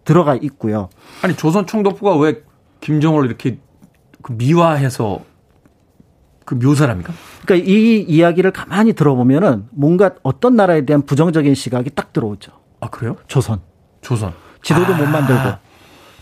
들어가 0.05 0.35
있고요. 0.37 0.89
아니 1.23 1.37
조선총독부가 1.37 2.17
왜 2.17 2.43
김정을 2.81 3.27
이렇게 3.27 3.59
그 4.23 4.33
미화해서 4.33 5.21
그 6.45 6.55
묘사랍니까? 6.55 7.13
그러니까 7.45 7.71
이 7.71 8.01
이야기를 8.01 8.51
가만히 8.51 8.93
들어보면은 8.93 9.67
뭔가 9.71 10.13
어떤 10.23 10.57
나라에 10.57 10.85
대한 10.85 11.03
부정적인 11.03 11.55
시각이 11.55 11.91
딱 11.91 12.13
들어오죠. 12.13 12.53
아 12.81 12.89
그래요? 12.89 13.17
조선. 13.27 13.61
조선. 14.01 14.33
지도도 14.63 14.95
아. 14.95 14.97
못 14.97 15.07
만들고 15.07 15.53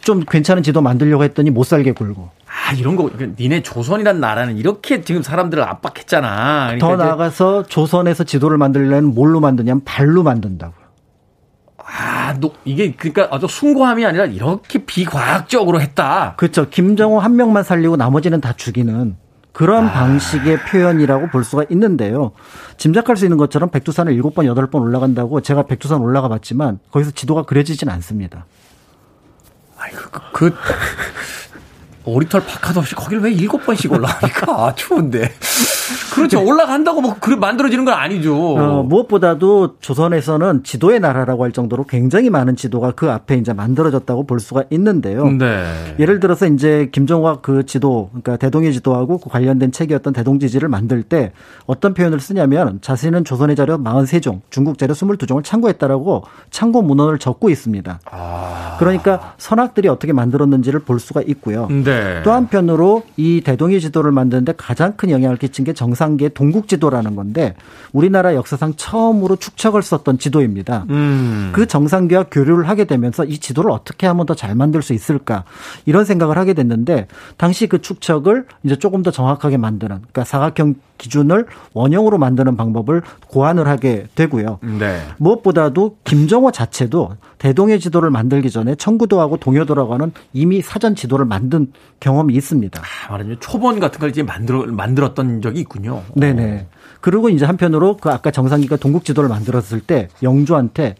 좀 0.01 0.21
괜찮은 0.21 0.63
지도 0.63 0.81
만들려고 0.81 1.25
했더니 1.25 1.51
못 1.51 1.65
살게 1.65 1.93
굴고. 1.93 2.31
아 2.47 2.73
이런 2.73 2.97
거 2.97 3.11
니네 3.39 3.63
조선이란 3.63 4.21
나라는 4.21 4.57
이렇게 4.57 5.03
지금 5.03 5.23
사람들을 5.23 5.63
압박했잖아. 5.63 6.67
그러니까 6.67 6.87
더 6.87 6.97
나아가서 6.97 7.67
조선에서 7.67 8.25
지도를 8.25 8.59
만들려면 8.59 9.15
뭘로 9.15 9.41
만드냐면 9.41 9.83
발로 9.85 10.23
만든다고요. 10.23 10.89
아, 11.91 12.35
너, 12.39 12.53
이게 12.65 12.93
그러니까 12.95 13.29
아주 13.35 13.47
숭고함이 13.49 14.05
아니라 14.05 14.27
이렇게 14.27 14.85
비과학적으로 14.85 15.81
했다. 15.81 16.35
그렇죠. 16.37 16.69
김정호 16.69 17.19
한 17.19 17.37
명만 17.37 17.63
살리고 17.63 17.97
나머지는 17.97 18.41
다 18.43 18.53
죽이는 18.53 19.17
그런 19.53 19.87
아. 19.87 19.93
방식의 19.93 20.61
표현이라고 20.65 21.29
볼 21.29 21.45
수가 21.45 21.65
있는데요. 21.71 22.33
짐작할 22.77 23.17
수 23.17 23.25
있는 23.25 23.39
것처럼 23.39 23.71
백두산을 23.71 24.15
7번, 24.15 24.47
8번 24.47 24.83
올라간다고 24.83 25.41
제가 25.41 25.65
백두산 25.65 26.01
올라가 26.01 26.29
봤지만 26.29 26.79
거기서 26.91 27.11
지도가 27.13 27.43
그려지진 27.43 27.89
않습니다. 27.89 28.47
아이고, 29.79 29.99
그, 30.33 30.51
그 30.51 30.55
오리털 32.09 32.43
파카도 32.45 32.81
없이 32.81 32.95
거길 32.95 33.19
왜 33.19 33.33
일곱 33.33 33.65
번씩 33.65 33.93
올라가니까 33.93 34.53
아, 34.53 34.75
추운데. 34.75 35.31
그렇죠. 36.15 36.45
올라간다고 36.45 37.01
뭐 37.01 37.17
그래 37.19 37.37
만들어지는 37.37 37.85
건 37.85 37.95
아니죠. 37.95 38.37
어, 38.37 38.83
무엇보다도 38.83 39.77
조선에서는 39.81 40.65
지도의 40.65 41.01
나라라고 41.01 41.45
할 41.45 41.53
정도로 41.53 41.85
굉장히 41.85 42.29
많은 42.31 42.57
지도가 42.57 42.93
그 42.93 43.11
앞에 43.11 43.37
이제 43.37 43.53
만들어졌다고 43.53 44.27
볼 44.27 44.41
수가 44.41 44.65
있는데요. 44.71 45.31
네. 45.31 45.95
예를 45.99 46.21
들어서 46.21 46.47
이제 46.47 46.89
김정화 46.93 47.41
그 47.41 47.65
지도, 47.67 48.09
그러니까 48.11 48.37
대동의 48.37 48.73
지도하고 48.73 49.19
그 49.19 49.31
관련된 49.31 49.73
책이었던 49.73 50.13
대동지지를 50.13 50.69
만들 50.69 51.03
때 51.03 51.33
어떤 51.67 51.95
표현을 51.95 52.21
쓰냐면 52.21 52.81
자신은 52.81 53.25
조선의 53.25 53.57
자료 53.57 53.79
43종, 53.79 54.41
중국 54.51 54.79
자료 54.79 54.95
22종을 54.95 55.45
참고했다라고 55.45 56.25
참고 56.51 56.83
문헌을 56.83 57.19
적고 57.19 57.51
있습니다. 57.51 58.01
아. 58.11 58.77
그러니까 58.79 59.35
선악들이 59.39 59.89
어떻게 59.89 60.13
만들었는지를 60.13 60.81
볼 60.81 60.99
수가 61.01 61.23
있고요. 61.23 61.69
네. 61.69 61.98
또 62.25 62.33
한편으로 62.33 63.03
이 63.17 63.43
대동의 63.45 63.81
지도를 63.81 64.13
만드는데 64.13 64.55
가장 64.57 64.95
큰 64.97 65.11
영향을 65.11 65.37
끼친 65.37 65.65
게 65.65 65.75
정상기의 65.75 66.31
동국 66.33 66.69
지도라는 66.69 67.17
건데 67.17 67.55
우리나라 67.93 68.35
역사상 68.35 68.75
처음으로 68.77 69.37
축척을 69.37 69.83
썼던 69.83 70.19
지도입니다. 70.19 70.87
음. 70.89 71.51
그 71.53 71.67
정상기와 71.67 72.25
교류를 72.31 72.69
하게 72.69 72.85
되면서 72.85 73.25
이 73.25 73.39
지도를 73.39 73.71
어떻게 73.71 74.07
하면 74.07 74.25
더 74.25 74.39
잘 74.39 74.55
만들 74.55 74.83
수 74.83 74.95
있을까 74.95 75.43
이런 75.85 76.05
생각을 76.05 76.39
하게 76.39 76.55
됐는데 76.55 77.09
당시 77.37 77.67
그 77.67 77.83
축척을 77.83 78.47
이제 78.63 78.77
조금 78.77 79.03
더 79.03 79.11
정확하게 79.11 79.57
만드는 79.57 79.97
그러니까 79.97 80.25
사각형 80.25 80.77
기준을 80.97 81.47
원형으로 81.75 82.19
만드는 82.19 82.57
방법을 82.57 83.03
고안을 83.29 83.67
하게 83.67 84.07
되고요. 84.15 84.61
네. 84.63 85.01
무엇보다도 85.19 85.97
김정호 86.05 86.53
자체도 86.53 87.17
대동의 87.39 87.81
지도를 87.81 88.11
만들기 88.11 88.51
전에 88.51 88.75
청구도하고 88.75 89.37
동요도라고 89.39 89.95
하는 89.95 90.13
이미 90.33 90.61
사전 90.61 90.95
지도를 90.95 91.25
만든 91.25 91.73
경험이 92.01 92.35
있습니다. 92.35 92.81
아, 92.81 93.11
말하자면 93.11 93.41
초본 93.41 93.81
같은 93.81 94.01
걸 94.01 94.11
이제 94.11 94.23
만들어 94.23 94.67
만들었던 94.67 95.41
적이 95.41 95.61
있군요. 95.61 96.03
네네. 96.15 96.67
그리고 97.01 97.29
이제 97.29 97.45
한편으로 97.45 97.97
그 97.97 98.11
아까 98.11 98.31
정상기가 98.31 98.77
동국 98.77 99.05
지도를 99.05 99.29
만들었을 99.29 99.81
때 99.81 100.09
영주한테 100.23 100.97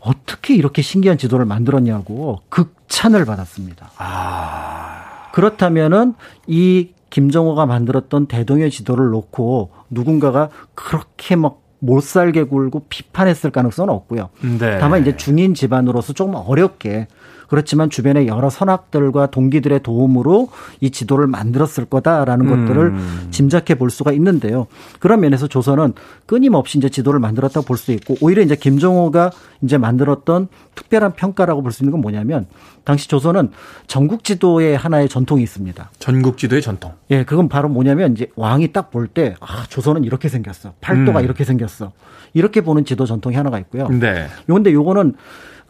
어떻게 0.00 0.54
이렇게 0.54 0.80
신기한 0.80 1.18
지도를 1.18 1.44
만들었냐고 1.44 2.40
극찬을 2.48 3.24
받았습니다. 3.24 3.90
아. 3.98 5.30
그렇다면은 5.32 6.14
이 6.46 6.90
김정호가 7.10 7.66
만들었던 7.66 8.26
대동의 8.26 8.70
지도를 8.70 9.10
놓고 9.10 9.70
누군가가 9.90 10.48
그렇게 10.74 11.36
막 11.36 11.60
못 11.80 12.02
살게 12.02 12.44
굴고 12.44 12.84
비판했을 12.88 13.50
가능성은 13.50 13.92
없고요. 13.92 14.28
네. 14.58 14.78
다만 14.78 15.00
이제 15.00 15.16
중인 15.16 15.54
집안으로서 15.54 16.12
조금 16.12 16.34
어렵게 16.36 17.08
그렇지만 17.50 17.90
주변의 17.90 18.28
여러 18.28 18.48
선악들과 18.48 19.26
동기들의 19.26 19.82
도움으로 19.82 20.48
이 20.80 20.90
지도를 20.90 21.26
만들었을 21.26 21.84
거다라는 21.86 22.46
음. 22.48 22.66
것들을 22.66 22.94
짐작해 23.32 23.74
볼 23.74 23.90
수가 23.90 24.12
있는데요. 24.12 24.68
그런 25.00 25.20
면에서 25.20 25.48
조선은 25.48 25.94
끊임없이 26.26 26.78
이제 26.78 26.88
지도를 26.88 27.18
만들었다고 27.18 27.66
볼 27.66 27.76
수 27.76 27.90
있고 27.92 28.14
오히려 28.20 28.42
이제 28.42 28.54
김정호가 28.54 29.32
이제 29.62 29.78
만들었던 29.78 30.46
특별한 30.76 31.14
평가라고 31.14 31.62
볼 31.62 31.72
수 31.72 31.82
있는 31.82 31.90
건 31.92 32.00
뭐냐면 32.02 32.46
당시 32.84 33.08
조선은 33.08 33.50
전국 33.86 34.22
지도의 34.22 34.76
하나의 34.76 35.08
전통이 35.08 35.42
있습니다. 35.42 35.90
전국 35.98 36.38
지도의 36.38 36.62
전통. 36.62 36.92
예, 37.10 37.24
그건 37.24 37.48
바로 37.48 37.68
뭐냐면 37.68 38.12
이제 38.12 38.28
왕이 38.36 38.72
딱 38.72 38.90
볼 38.92 39.08
때 39.08 39.34
아, 39.40 39.64
조선은 39.68 40.04
이렇게 40.04 40.28
생겼어. 40.28 40.72
팔도가 40.80 41.18
음. 41.20 41.24
이렇게 41.24 41.44
생겼어. 41.44 41.92
이렇게 42.32 42.60
보는 42.60 42.84
지도 42.84 43.06
전통이 43.06 43.34
하나가 43.34 43.58
있고요. 43.58 43.88
네. 43.88 44.28
요런데 44.48 44.72
요거는 44.72 45.14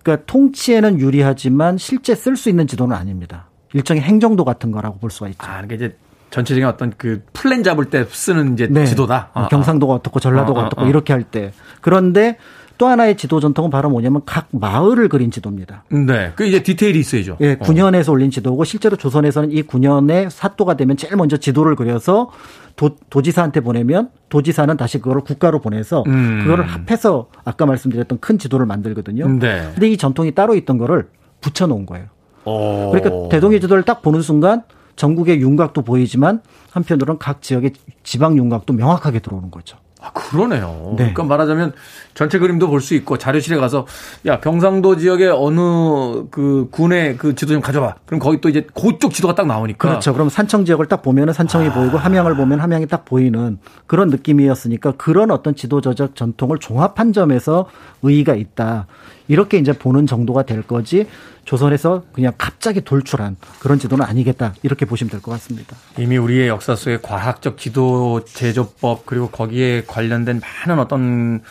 그러니까 0.03 0.27
통치에는 0.27 0.99
유리하지만 0.99 1.79
실제 1.79 2.15
쓸 2.15 2.37
수 2.37 2.49
있는 2.49 2.67
지도는 2.67 2.97
아닙니다. 2.97 3.47
일종의 3.73 4.03
행정도 4.03 4.45
같은 4.45 4.71
거라고 4.71 4.99
볼 4.99 5.11
수가 5.11 5.29
있죠. 5.29 5.39
아, 5.43 5.63
그러니까 5.63 5.75
이제 5.77 5.97
전체적인 6.31 6.67
어떤 6.67 6.93
그 6.97 7.23
플랜 7.33 7.63
잡을 7.63 7.87
때 7.87 8.05
쓰는 8.09 8.55
이제 8.55 8.69
네. 8.71 8.87
지도다. 8.87 9.31
아, 9.35 9.49
경상도가 9.49 9.95
어 9.95 10.03
떻고 10.03 10.21
전라도가 10.21 10.61
아, 10.61 10.65
아, 10.65 10.67
어떻고 10.67 10.87
이렇게 10.87 11.13
할 11.13 11.25
때. 11.25 11.53
그런데 11.81 12.39
또 12.81 12.89
하나의 12.89 13.19
지도 13.19 13.41
전통은 13.41 13.69
바로 13.69 13.91
뭐냐면 13.91 14.23
각 14.25 14.49
마을을 14.53 15.11
그린 15.11 15.31
지도입니다. 15.31 15.85
네. 15.91 16.33
그 16.35 16.47
이제 16.47 16.63
디테일이 16.63 16.99
있어야죠. 17.01 17.37
예, 17.43 17.57
9년에서 17.57 18.09
어. 18.09 18.13
올린 18.13 18.31
지도고 18.31 18.65
실제로 18.65 18.97
조선에서는 18.97 19.53
이 19.53 19.65
9년에 19.65 20.31
사또가 20.31 20.79
되면 20.79 20.97
제일 20.97 21.15
먼저 21.17 21.37
지도를 21.37 21.77
그려서 21.77 22.31
도, 22.77 22.97
도지사한테 23.11 23.61
보내면 23.61 24.09
도지사는 24.31 24.75
다시 24.79 24.97
그거를 24.97 25.21
국가로 25.21 25.61
보내서 25.61 26.05
음. 26.07 26.41
그거를 26.43 26.65
합해서 26.65 27.29
아까 27.45 27.67
말씀드렸던 27.67 28.19
큰 28.19 28.39
지도를 28.39 28.65
만들거든요. 28.65 29.29
네. 29.29 29.69
근데 29.75 29.91
이 29.91 29.99
전통이 29.99 30.33
따로 30.35 30.55
있던 30.55 30.79
거를 30.79 31.09
붙여 31.43 31.67
놓은 31.67 31.85
거예요. 31.85 32.07
오. 32.47 32.51
어. 32.51 32.91
그러니까 32.93 33.29
대동의 33.29 33.61
지도를 33.61 33.83
딱 33.83 34.01
보는 34.01 34.23
순간 34.23 34.63
전국의 34.97 35.43
윤곽도 35.43 35.83
보이지만 35.83 36.41
한편으로는 36.71 37.19
각 37.19 37.43
지역의 37.43 37.73
지방 38.05 38.39
윤곽도 38.39 38.73
명확하게 38.73 39.19
들어오는 39.19 39.51
거죠. 39.51 39.77
아, 40.03 40.11
그러네요. 40.13 40.89
네. 40.91 40.97
그러니까 40.97 41.25
말하자면 41.25 41.73
전체 42.15 42.39
그림도 42.39 42.69
볼 42.69 42.81
수 42.81 42.95
있고 42.95 43.19
자료실에 43.19 43.59
가서 43.59 43.87
야, 44.27 44.41
병상도 44.41 44.97
지역의 44.97 45.29
어느 45.31 46.25
그 46.31 46.69
군의 46.71 47.17
그 47.17 47.35
지도 47.35 47.53
좀 47.53 47.61
가져와. 47.61 47.97
그럼 48.07 48.19
거기 48.19 48.41
또 48.41 48.49
이제 48.49 48.67
그쪽 48.75 49.13
지도가 49.13 49.35
딱 49.35 49.47
나오니까. 49.47 49.89
그렇죠. 49.89 50.13
그럼 50.15 50.29
산청 50.31 50.65
지역을 50.65 50.87
딱 50.87 51.03
보면은 51.03 51.33
산청이 51.35 51.69
아. 51.69 51.75
보이고 51.75 51.99
함양을 51.99 52.37
보면 52.37 52.61
함양이 52.61 52.87
딱 52.87 53.05
보이는 53.05 53.59
그런 53.87 54.09
느낌이었으니까 54.09 54.93
그런 54.97 55.31
어떤 55.31 55.55
지도 55.55 55.81
저적 55.81 56.17
전통을 56.17 56.59
종합한 56.59 57.13
점에서 57.13 57.67
의의가 58.03 58.35
있다. 58.35 58.87
이렇게 59.29 59.59
이제 59.59 59.73
보는 59.73 60.07
정도가 60.07 60.43
될 60.43 60.63
거지 60.63 61.07
조선에서 61.51 62.05
그냥 62.13 62.33
갑자기 62.39 62.81
돌출한 62.81 63.37
그런 63.59 63.81
지도는 63.81 64.05
아니겠다 64.05 64.55
이렇게 64.63 64.87
보시면 64.87 65.11
될 65.11 65.21
것 65.21 65.33
같습니다. 65.33 65.77
이미 65.99 66.17
우리의 66.17 66.47
역사 66.47 66.77
속에 66.77 67.01
과학적 67.03 67.59
지도 67.59 68.25
제조법 68.25 69.05
그리고 69.05 69.29
거기에 69.31 69.83
관련된 69.85 70.41
많은 70.41 70.79
어떤 70.81 71.43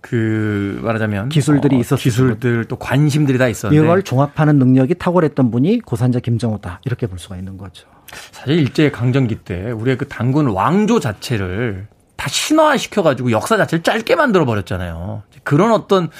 그 0.00 0.80
말하자면 0.82 1.28
기술들이 1.28 1.76
어, 1.76 1.78
있었 1.78 1.94
기술들 1.94 2.64
또 2.64 2.74
관심들이 2.74 3.38
다 3.38 3.46
있었는데 3.46 3.80
이걸 3.84 4.02
종합하는 4.02 4.58
능력이 4.58 4.96
탁월했던 4.96 5.52
분이 5.52 5.78
고산자 5.80 6.18
김정호다 6.18 6.80
이렇게 6.84 7.06
볼 7.06 7.20
수가 7.20 7.36
있는 7.36 7.56
거죠. 7.56 7.86
사실 8.32 8.58
일제 8.58 8.90
강점기 8.90 9.36
때 9.44 9.70
우리의 9.70 9.96
그 9.96 10.08
당군 10.08 10.48
왕조 10.48 10.98
자체를 10.98 11.86
다 12.16 12.28
신화화 12.28 12.78
시켜가지고 12.78 13.30
역사 13.30 13.56
자체를 13.56 13.84
짧게 13.84 14.16
만들어 14.16 14.44
버렸잖아요. 14.44 15.22
그런 15.44 15.70
어떤 15.70 16.10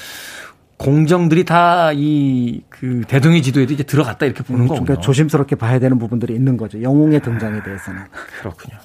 공정들이 0.79 1.45
다 1.45 1.93
이 1.95 2.63
그 2.69 3.03
대동의 3.09 3.43
지도에도 3.43 3.73
이제 3.73 3.83
들어갔다 3.83 4.27
이렇게 4.27 4.43
보는 4.43 4.63
음, 4.63 4.67
거군요. 4.69 4.85
그러니까 4.85 5.03
조심스럽게 5.05 5.57
봐야 5.57 5.79
되는 5.79 5.99
부분들이 5.99 6.35
있는 6.35 6.57
거죠. 6.59 6.83
영웅의 6.83 7.21
등장에 7.23 7.63
대해서는. 7.63 8.03
그렇군요. 8.41 8.77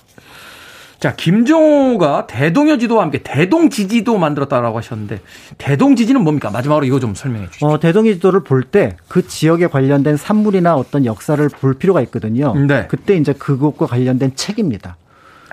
자, 1.02 1.16
김종호가 1.16 2.28
대동여 2.28 2.78
지도와 2.78 3.02
함께 3.04 3.20
대동 3.24 3.70
지지도 3.72 4.18
만들었다라고 4.20 4.78
하셨는데 4.78 5.20
대동 5.58 5.96
지지는 5.96 6.22
뭡니까? 6.24 6.52
마지막으로 6.52 6.86
이거 6.86 7.00
좀 7.00 7.16
설명해 7.16 7.48
주시죠. 7.48 7.66
어, 7.66 7.80
대동의 7.80 8.14
지도를 8.16 8.44
볼 8.44 8.64
때 8.72 8.96
그 9.10 9.28
지역에 9.28 9.68
관련된 9.68 10.16
산물이나 10.16 10.76
어떤 10.76 11.06
역사를 11.06 11.50
볼 11.50 11.74
필요가 11.74 12.02
있거든요. 12.04 12.54
네. 12.56 12.86
그때 12.88 13.16
이제 13.18 13.34
그것과 13.34 13.88
관련된 13.88 14.36
책입니다. 14.36 14.96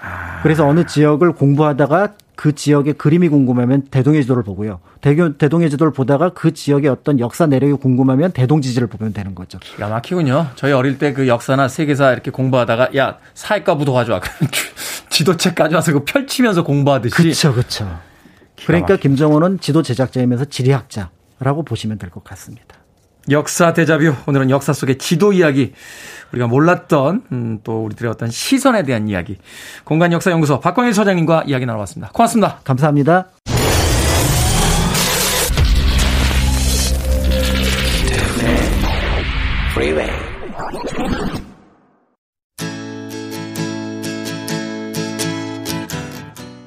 아. 0.00 0.40
그래서 0.42 0.66
어느 0.66 0.84
지역을 0.84 1.32
공부하다가 1.32 2.12
그 2.38 2.54
지역의 2.54 2.92
그림이 2.94 3.28
궁금하면 3.30 3.88
대동의 3.90 4.22
지도를 4.22 4.44
보고요. 4.44 4.78
대교, 5.00 5.38
대동의 5.38 5.70
지도를 5.70 5.92
보다가 5.92 6.28
그 6.34 6.54
지역의 6.54 6.88
어떤 6.88 7.18
역사 7.18 7.46
내력이 7.46 7.72
궁금하면 7.82 8.30
대동 8.30 8.60
지지를 8.62 8.86
보면 8.86 9.12
되는 9.12 9.34
거죠. 9.34 9.58
기가 9.58 9.88
막히군요. 9.88 10.50
저희 10.54 10.70
어릴 10.72 10.98
때 10.98 11.12
그 11.12 11.26
역사나 11.26 11.66
세계사 11.66 12.12
이렇게 12.12 12.30
공부하다가 12.30 12.90
야 12.96 13.18
사회과 13.34 13.76
부도 13.76 13.92
가져와. 13.92 14.20
지도책 15.10 15.56
가져와서 15.56 15.92
그 15.94 16.04
펼치면서 16.04 16.62
공부하듯이. 16.62 17.16
그렇죠, 17.16 17.50
그렇죠. 17.52 17.98
그러니까 18.64 18.94
김정은은 18.96 19.58
지도 19.58 19.82
제작자이면서 19.82 20.44
지리학자라고 20.44 21.64
보시면 21.64 21.98
될 21.98 22.10
것 22.10 22.22
같습니다. 22.22 22.76
역사 23.30 23.72
대자뷰. 23.72 24.14
오늘은 24.26 24.50
역사 24.50 24.72
속의 24.72 24.98
지도 24.98 25.32
이야기. 25.32 25.72
우리가 26.32 26.46
몰랐던 26.46 27.22
음, 27.32 27.58
또 27.64 27.84
우리들의 27.84 28.10
어떤 28.10 28.30
시선에 28.30 28.82
대한 28.82 29.08
이야기. 29.08 29.38
공간 29.84 30.12
역사 30.12 30.30
연구소 30.30 30.60
박광일 30.60 30.94
소장님과 30.94 31.44
이야기 31.46 31.66
나눠봤습니다. 31.66 32.12
고맙습니다. 32.12 32.60
감사합니다. 32.64 33.28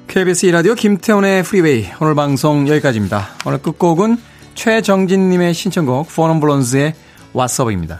KBS 0.08 0.44
이라디오 0.46 0.74
김태훈의 0.74 1.42
프리웨이 1.42 1.86
오늘 2.00 2.14
방송 2.14 2.68
여기까지입니다. 2.68 3.28
오늘 3.46 3.58
끝곡은 3.58 4.18
최정진님의 4.54 5.54
신청곡 5.54 6.08
포넘블론즈의 6.14 6.94
왓썹입니다. 7.34 7.98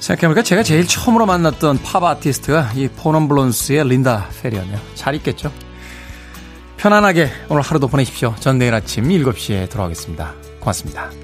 생각해보니까 0.00 0.42
제가 0.42 0.62
제일 0.62 0.86
처음으로 0.86 1.26
만났던 1.26 1.78
팝 1.82 2.02
아티스트가 2.02 2.72
이 2.74 2.88
포 2.88 2.99
넌 2.99 3.21
블론즈의 3.21 3.88
린다 3.88 4.28
페리였네요. 4.42 4.78
잘 4.94 5.14
있겠죠? 5.16 5.52
편안하게 6.76 7.30
오늘 7.48 7.62
하루도 7.62 7.86
보내십시오. 7.86 8.34
전 8.40 8.58
내일 8.58 8.74
아침 8.74 9.04
7시에 9.04 9.70
돌아오겠습니다. 9.70 10.34
고맙습니다. 10.58 11.21